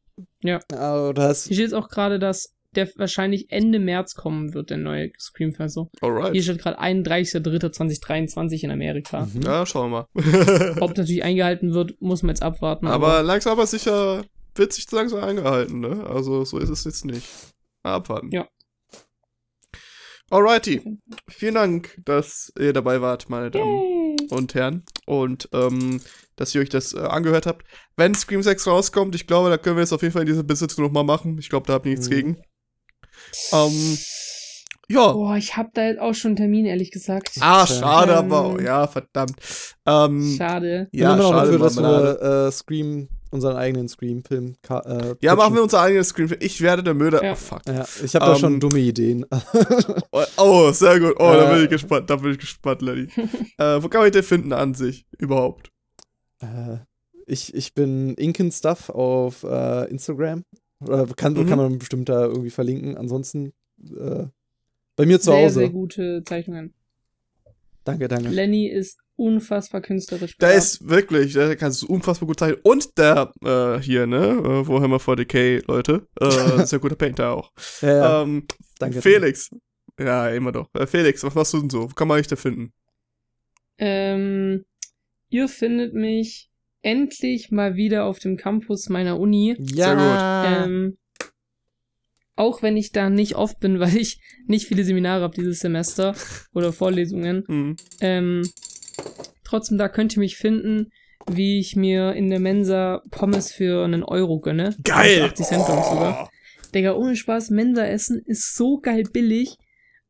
Ja. 0.42 0.60
Aber 0.72 1.12
das 1.12 1.44
Hier 1.44 1.56
steht 1.56 1.66
jetzt 1.66 1.74
auch 1.74 1.88
gerade, 1.88 2.18
dass 2.18 2.54
der 2.76 2.88
wahrscheinlich 2.96 3.46
Ende 3.50 3.78
März 3.78 4.14
kommen 4.14 4.54
wird, 4.54 4.70
der 4.70 4.76
neue 4.78 5.10
Scream 5.18 5.52
so. 5.68 5.90
Alright. 6.00 6.32
Hier 6.32 6.42
steht 6.42 6.58
gerade 6.58 6.80
31.03.2023 6.80 8.64
in 8.64 8.70
Amerika. 8.70 9.26
Mhm. 9.32 9.42
Ja, 9.42 9.64
schauen 9.66 9.90
wir 9.90 10.06
mal. 10.14 10.76
Ob 10.80 10.96
natürlich 10.96 11.22
eingehalten 11.24 11.74
wird, 11.74 12.00
muss 12.00 12.22
man 12.22 12.30
jetzt 12.30 12.42
abwarten. 12.42 12.86
Aber, 12.86 13.08
aber 13.14 13.22
langsam 13.22 13.52
aber 13.52 13.66
sicher 13.66 14.24
wird 14.54 14.72
sich 14.72 14.90
langsam 14.92 15.22
eingehalten, 15.24 15.80
ne? 15.80 16.06
Also 16.06 16.44
so 16.44 16.58
ist 16.58 16.68
es 16.70 16.84
jetzt 16.84 17.04
nicht. 17.04 17.26
abwarten. 17.82 18.30
Ja. 18.30 18.48
Alrighty. 20.30 20.80
Vielen 21.28 21.54
Dank, 21.54 21.98
dass 22.04 22.52
ihr 22.58 22.72
dabei 22.72 23.00
wart, 23.00 23.28
meine 23.28 23.50
Damen 23.50 23.82
Yay. 24.18 24.28
und 24.30 24.54
Herren. 24.54 24.84
Und 25.06 25.48
ähm, 25.52 26.00
dass 26.36 26.54
ihr 26.54 26.60
euch 26.62 26.70
das 26.70 26.94
äh, 26.94 26.98
angehört 27.00 27.46
habt. 27.46 27.64
Wenn 27.96 28.14
Scream 28.14 28.42
6 28.42 28.66
rauskommt, 28.66 29.14
ich 29.14 29.26
glaube, 29.26 29.50
da 29.50 29.58
können 29.58 29.76
wir 29.76 29.82
es 29.84 29.92
auf 29.92 30.02
jeden 30.02 30.12
Fall 30.12 30.22
in 30.22 30.26
dieser 30.28 30.42
Besitzung 30.42 30.84
nochmal 30.84 31.04
machen. 31.04 31.38
Ich 31.38 31.48
glaube, 31.50 31.66
da 31.66 31.74
habt 31.74 31.86
ihr 31.86 31.90
nichts 31.90 32.08
Mhm. 32.08 32.12
gegen. 32.14 32.42
Ähm, 33.52 33.98
ja. 34.88 35.12
Boah, 35.12 35.36
ich 35.36 35.56
hab 35.56 35.72
da 35.74 35.86
jetzt 35.86 35.98
auch 36.00 36.14
schon 36.14 36.30
einen 36.30 36.36
Termin, 36.36 36.66
ehrlich 36.66 36.90
gesagt. 36.90 37.30
Ah, 37.40 37.66
schade, 37.66 38.12
Ähm, 38.12 38.32
aber 38.32 38.62
ja, 38.62 38.86
verdammt. 38.86 39.36
Ähm, 39.86 40.34
Schade. 40.36 40.88
Ja, 40.92 41.16
noch 41.16 41.30
schade, 41.30 41.52
dafür, 41.52 41.58
dass 41.58 41.76
wir 41.78 42.46
äh, 42.48 42.52
Scream, 42.52 43.08
unseren 43.30 43.56
eigenen 43.56 43.88
Scream-Film. 43.88 44.56
Äh, 44.68 45.14
Ja, 45.22 45.34
machen 45.36 45.54
wir 45.54 45.62
unser 45.62 45.80
eigenes 45.80 46.08
Screen. 46.08 46.36
Ich 46.40 46.60
werde 46.60 46.82
der 46.82 46.92
Mörder. 46.94 47.24
Ja. 47.24 47.32
Oh, 47.32 47.36
fuck. 47.36 47.62
Ja, 47.66 47.84
ich 48.04 48.14
habe 48.14 48.26
da 48.26 48.32
Ähm, 48.34 48.38
schon 48.38 48.60
dumme 48.60 48.78
Ideen. 48.78 49.24
Oh, 50.12 50.22
Oh, 50.36 50.70
sehr 50.72 51.00
gut. 51.00 51.14
Oh, 51.18 51.32
da 51.32 51.46
bin 51.50 51.60
Äh. 51.60 51.64
ich 51.64 51.70
gespannt. 51.70 52.10
Da 52.10 52.16
bin 52.16 52.32
ich 52.32 52.38
gespannt, 52.38 52.82
Lenny. 52.82 53.08
äh, 53.58 53.82
wo 53.82 53.88
kann 53.88 54.02
man 54.02 54.12
den 54.12 54.22
finden 54.22 54.52
an 54.52 54.74
sich? 54.74 55.06
Überhaupt? 55.18 55.70
Äh, 56.42 56.76
ich, 57.26 57.54
ich 57.54 57.72
bin 57.72 58.14
Inken 58.16 58.52
Stuff 58.52 58.90
auf 58.90 59.44
äh, 59.44 59.90
Instagram. 59.90 60.44
Oder 60.86 61.06
kann, 61.06 61.34
Mhm. 61.34 61.46
kann 61.48 61.58
man 61.58 61.78
bestimmt 61.78 62.08
da 62.08 62.24
irgendwie 62.26 62.50
verlinken. 62.50 62.96
Ansonsten 62.96 63.52
äh, 63.96 64.24
bei 64.96 65.06
mir 65.06 65.18
zu 65.20 65.30
sehr, 65.32 65.44
Hause. 65.44 65.54
sehr 65.60 65.70
gute 65.70 66.22
Zeichnungen. 66.24 66.74
Danke, 67.84 68.08
danke. 68.08 68.28
Lenny 68.30 68.68
ist 68.68 68.98
unfassbar 69.16 69.80
künstlerisch. 69.82 70.36
Der 70.38 70.54
ist 70.54 70.88
wirklich, 70.88 71.34
der 71.34 71.54
kann 71.56 71.70
es 71.70 71.82
unfassbar 71.84 72.26
gut 72.26 72.38
zeichnen. 72.38 72.60
Und 72.62 72.96
der 72.98 73.32
äh, 73.44 73.78
hier, 73.80 74.06
ne? 74.06 74.28
Äh, 74.28 74.68
Warhammer 74.68 74.96
40k, 74.98 75.62
Leute. 75.66 76.06
Äh, 76.20 76.26
sehr 76.66 76.78
guter 76.78 76.96
Painter 76.96 77.32
auch. 77.32 77.52
Ja, 77.82 77.88
ja, 77.88 78.22
Ähm, 78.22 78.46
danke. 78.78 79.02
Felix. 79.02 79.50
Ja, 79.98 80.28
immer 80.30 80.50
doch. 80.52 80.68
Äh, 80.74 80.86
Felix, 80.86 81.22
was 81.22 81.34
machst 81.34 81.52
du 81.52 81.60
denn 81.60 81.70
so? 81.70 81.82
Wo 81.90 81.94
kann 81.94 82.08
man 82.08 82.18
dich 82.18 82.26
da 82.26 82.36
finden? 82.36 82.72
Ähm, 83.78 84.64
ihr 85.28 85.48
findet 85.48 85.94
mich 85.94 86.50
endlich 86.84 87.50
mal 87.50 87.76
wieder 87.76 88.04
auf 88.04 88.18
dem 88.18 88.36
Campus 88.36 88.88
meiner 88.88 89.18
Uni. 89.18 89.56
Ja. 89.58 90.64
Ähm, 90.64 90.96
auch 92.36 92.62
wenn 92.62 92.76
ich 92.76 92.92
da 92.92 93.10
nicht 93.10 93.36
oft 93.36 93.58
bin, 93.58 93.80
weil 93.80 93.96
ich 93.96 94.20
nicht 94.46 94.66
viele 94.66 94.84
Seminare 94.84 95.22
habe 95.22 95.34
dieses 95.34 95.60
Semester 95.60 96.14
oder 96.54 96.72
Vorlesungen. 96.72 97.44
Hm. 97.46 97.76
Ähm, 98.00 98.42
trotzdem, 99.44 99.78
da 99.78 99.88
könnt 99.88 100.16
ihr 100.16 100.20
mich 100.20 100.36
finden, 100.36 100.90
wie 101.30 101.58
ich 101.58 101.74
mir 101.74 102.12
in 102.12 102.28
der 102.28 102.40
Mensa 102.40 103.02
Pommes 103.10 103.50
für 103.50 103.84
einen 103.84 104.04
Euro 104.04 104.40
gönne. 104.40 104.76
Geil! 104.84 105.20
Für 105.20 105.24
80 105.24 105.46
Cent, 105.46 105.62
ich 105.62 105.66
sogar. 105.66 106.24
Oh. 106.24 106.28
Digga, 106.74 106.94
ohne 106.94 107.16
Spaß, 107.16 107.50
Mensa-Essen 107.50 108.20
ist 108.26 108.56
so 108.56 108.78
geil 108.78 109.04
billig 109.10 109.56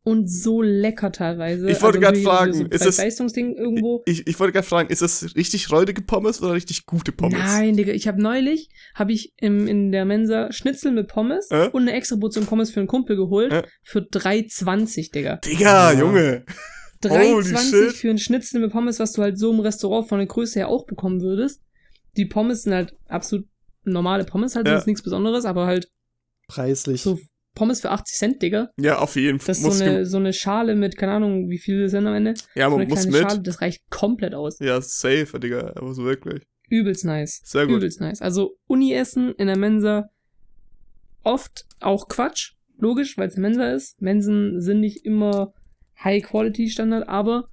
und 0.06 0.30
so 0.30 0.60
lecker 0.62 1.10
teilweise. 1.12 1.68
Ich 1.70 1.80
wollte 1.82 1.98
grad 1.98 2.10
natürlich 2.14 2.26
fragen, 2.28 2.52
so 2.52 2.64
ist 2.64 2.74
es- 2.74 2.96
Preis-Leistungsding 2.96 3.56
irgendwo. 3.56 4.02
Ich, 4.04 4.26
ich 4.26 4.38
wollte 4.38 4.52
gerade 4.52 4.66
fragen, 4.66 4.90
ist 4.90 5.00
das 5.02 5.34
richtig 5.34 5.72
räudige 5.72 6.02
Pommes 6.02 6.42
oder 6.42 6.52
richtig 6.52 6.84
gute 6.84 7.10
Pommes? 7.10 7.38
Nein, 7.38 7.76
Digga, 7.76 7.92
ich 7.92 8.06
habe 8.06 8.20
neulich, 8.22 8.68
habe 8.94 9.12
ich 9.12 9.32
im, 9.38 9.66
in 9.66 9.92
der 9.92 10.04
Mensa 10.04 10.52
Schnitzel 10.52 10.92
mit 10.92 11.08
Pommes 11.08 11.50
Äh? 11.50 11.70
und 11.72 11.82
eine 11.82 11.92
extra 11.94 12.16
Portion 12.16 12.44
Pommes 12.46 12.70
für 12.70 12.80
einen 12.80 12.86
Kumpel 12.86 13.16
geholt. 13.16 13.50
Äh? 13.52 13.62
Für 13.82 14.00
3,20, 14.00 15.10
Digga. 15.12 15.36
Digga, 15.36 15.92
Ja. 15.92 15.98
Junge. 15.98 16.44
Holy 17.06 17.42
3,20 17.42 17.70
shit. 17.88 17.92
für 17.96 18.10
ein 18.10 18.18
Schnitzel 18.18 18.60
mit 18.60 18.72
Pommes, 18.72 18.98
was 18.98 19.12
du 19.12 19.22
halt 19.22 19.38
so 19.38 19.52
im 19.52 19.60
Restaurant 19.60 20.08
von 20.08 20.18
der 20.18 20.26
Größe 20.26 20.58
her 20.60 20.68
auch 20.68 20.86
bekommen 20.86 21.20
würdest. 21.20 21.60
Die 22.16 22.24
Pommes 22.26 22.62
sind 22.62 22.72
halt 22.72 22.94
absolut 23.08 23.46
normale 23.84 24.24
Pommes, 24.24 24.54
halt 24.56 24.66
Ja. 24.68 24.82
nichts 24.86 25.02
Besonderes, 25.02 25.44
aber 25.44 25.66
halt 25.66 25.88
Preislich. 26.48 27.02
so 27.02 27.18
Pommes 27.54 27.80
für 27.80 27.90
80 27.90 28.16
Cent, 28.16 28.42
Digga. 28.42 28.70
Ja, 28.78 28.98
auf 28.98 29.16
jeden 29.16 29.38
Fall. 29.38 29.46
Das 29.54 29.58
ist 29.58 29.78
so 29.78 29.84
eine, 29.84 30.06
so 30.06 30.16
eine 30.16 30.32
Schale 30.32 30.74
mit, 30.74 30.96
keine 30.96 31.12
Ahnung, 31.12 31.48
wie 31.50 31.58
viele 31.58 31.88
sind 31.88 32.06
am 32.06 32.14
Ende. 32.14 32.34
ja, 32.54 32.66
So 32.68 32.76
man 32.76 32.80
eine 32.86 32.88
muss 32.94 33.06
mit. 33.06 33.16
Schale, 33.16 33.40
das 33.40 33.60
reicht 33.60 33.88
komplett 33.90 34.34
aus. 34.34 34.58
Ja, 34.58 34.80
safe, 34.80 35.38
Digga. 35.38 35.72
Aber 35.76 35.94
so 35.94 36.04
wirklich. 36.04 36.42
Übelst 36.68 37.04
nice. 37.04 37.40
Sehr 37.44 37.66
gut. 37.66 37.76
Übelst 37.76 38.00
nice. 38.00 38.20
Also 38.22 38.56
Uni-Essen 38.66 39.32
in 39.36 39.46
der 39.46 39.56
Mensa 39.58 40.08
oft 41.22 41.64
auch 41.80 42.08
Quatsch, 42.08 42.52
logisch, 42.78 43.16
weil 43.16 43.28
es 43.28 43.34
eine 43.36 43.42
Mensa 43.48 43.70
ist. 43.72 44.00
Mensen 44.00 44.60
sind 44.60 44.80
nicht 44.80 45.04
immer 45.04 45.52
High-Quality-Standard, 46.02 47.08
aber 47.08 47.48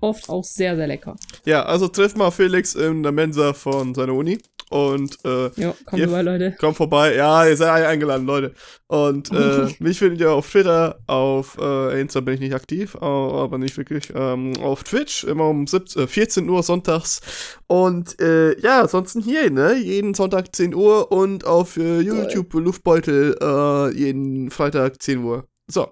oft 0.00 0.28
auch 0.28 0.44
sehr, 0.44 0.76
sehr 0.76 0.86
lecker. 0.86 1.16
Ja, 1.44 1.64
also 1.64 1.88
trifft 1.88 2.16
mal 2.16 2.30
Felix 2.30 2.74
in 2.74 3.02
der 3.02 3.12
Mensa 3.12 3.52
von 3.52 3.94
seiner 3.94 4.14
Uni. 4.14 4.38
Und 4.70 5.18
äh, 5.24 5.50
Ja, 5.60 5.74
kommt 5.84 6.00
Ihr- 6.00 6.06
vorbei, 6.08 6.22
Leute. 6.22 6.52
kommt 6.60 6.76
vorbei. 6.76 7.14
Ja, 7.16 7.44
ihr 7.44 7.56
seid 7.56 7.84
eingeladen, 7.84 8.24
Leute. 8.24 8.54
Und 8.86 9.32
äh, 9.32 9.66
mich 9.80 9.98
findet 9.98 10.20
ihr 10.20 10.30
auf 10.30 10.48
Twitter, 10.48 11.00
auf 11.08 11.58
äh, 11.60 12.00
Insta 12.00 12.20
bin 12.20 12.34
ich 12.34 12.40
nicht 12.40 12.54
aktiv, 12.54 12.94
aber 12.94 13.58
nicht 13.58 13.76
wirklich. 13.76 14.12
Ähm, 14.14 14.52
auf 14.62 14.84
Twitch 14.84 15.24
immer 15.24 15.48
um 15.48 15.66
17, 15.66 16.02
äh, 16.04 16.06
14 16.06 16.48
Uhr 16.48 16.62
sonntags. 16.62 17.20
Und 17.66 18.20
äh, 18.20 18.56
ja, 18.60 18.80
ansonsten 18.82 19.20
hier, 19.20 19.50
ne? 19.50 19.74
Jeden 19.76 20.14
Sonntag 20.14 20.54
10 20.54 20.72
Uhr 20.72 21.10
und 21.10 21.44
auf 21.44 21.76
äh, 21.76 21.98
YouTube 22.00 22.54
Luftbeutel 22.54 23.36
äh, 23.42 23.92
jeden 23.98 24.50
Freitag 24.52 25.02
10 25.02 25.18
Uhr. 25.24 25.48
So. 25.66 25.88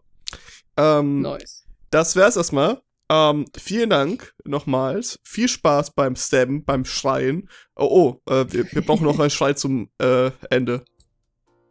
Ähm, 0.76 1.22
Nice. 1.22 1.64
das 1.90 2.14
wär's 2.14 2.36
erstmal. 2.36 2.80
Ähm, 3.10 3.46
vielen 3.56 3.90
Dank 3.90 4.34
nochmals. 4.44 5.18
Viel 5.22 5.48
Spaß 5.48 5.92
beim 5.92 6.14
Stabben, 6.16 6.64
beim 6.64 6.84
Schreien. 6.84 7.48
Oh, 7.74 8.20
oh, 8.26 8.32
äh, 8.32 8.44
wir, 8.52 8.70
wir 8.72 8.82
brauchen 8.82 9.04
noch 9.04 9.18
einen 9.18 9.30
Schrei 9.30 9.54
zum 9.54 9.88
äh, 9.98 10.30
Ende. 10.50 10.84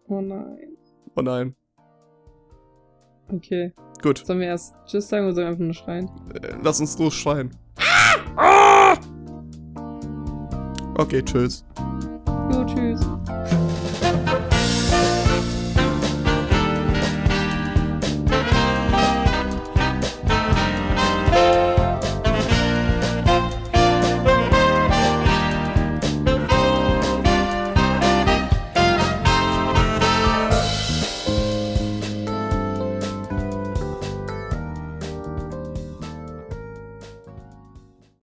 Oh 0.07 0.21
nein. 0.21 0.77
Oh 1.15 1.21
nein. 1.21 1.55
Okay. 3.31 3.73
Gut, 4.01 4.23
Sollen 4.25 4.39
wir 4.39 4.47
erst 4.47 4.73
Tschüss 4.85 5.09
sagen 5.09 5.25
oder 5.25 5.35
sollen 5.35 5.45
wir 5.45 5.51
einfach 5.51 5.63
nur 5.65 5.73
schreien? 5.73 6.09
äh, 6.41 6.55
lass 6.63 6.79
uns 6.79 6.97
los 6.97 7.13
schreien. 7.13 7.51
Okay, 10.97 11.21
tschüss. 11.23 11.63
Jo, 12.51 12.65
tschüss. 12.65 13.01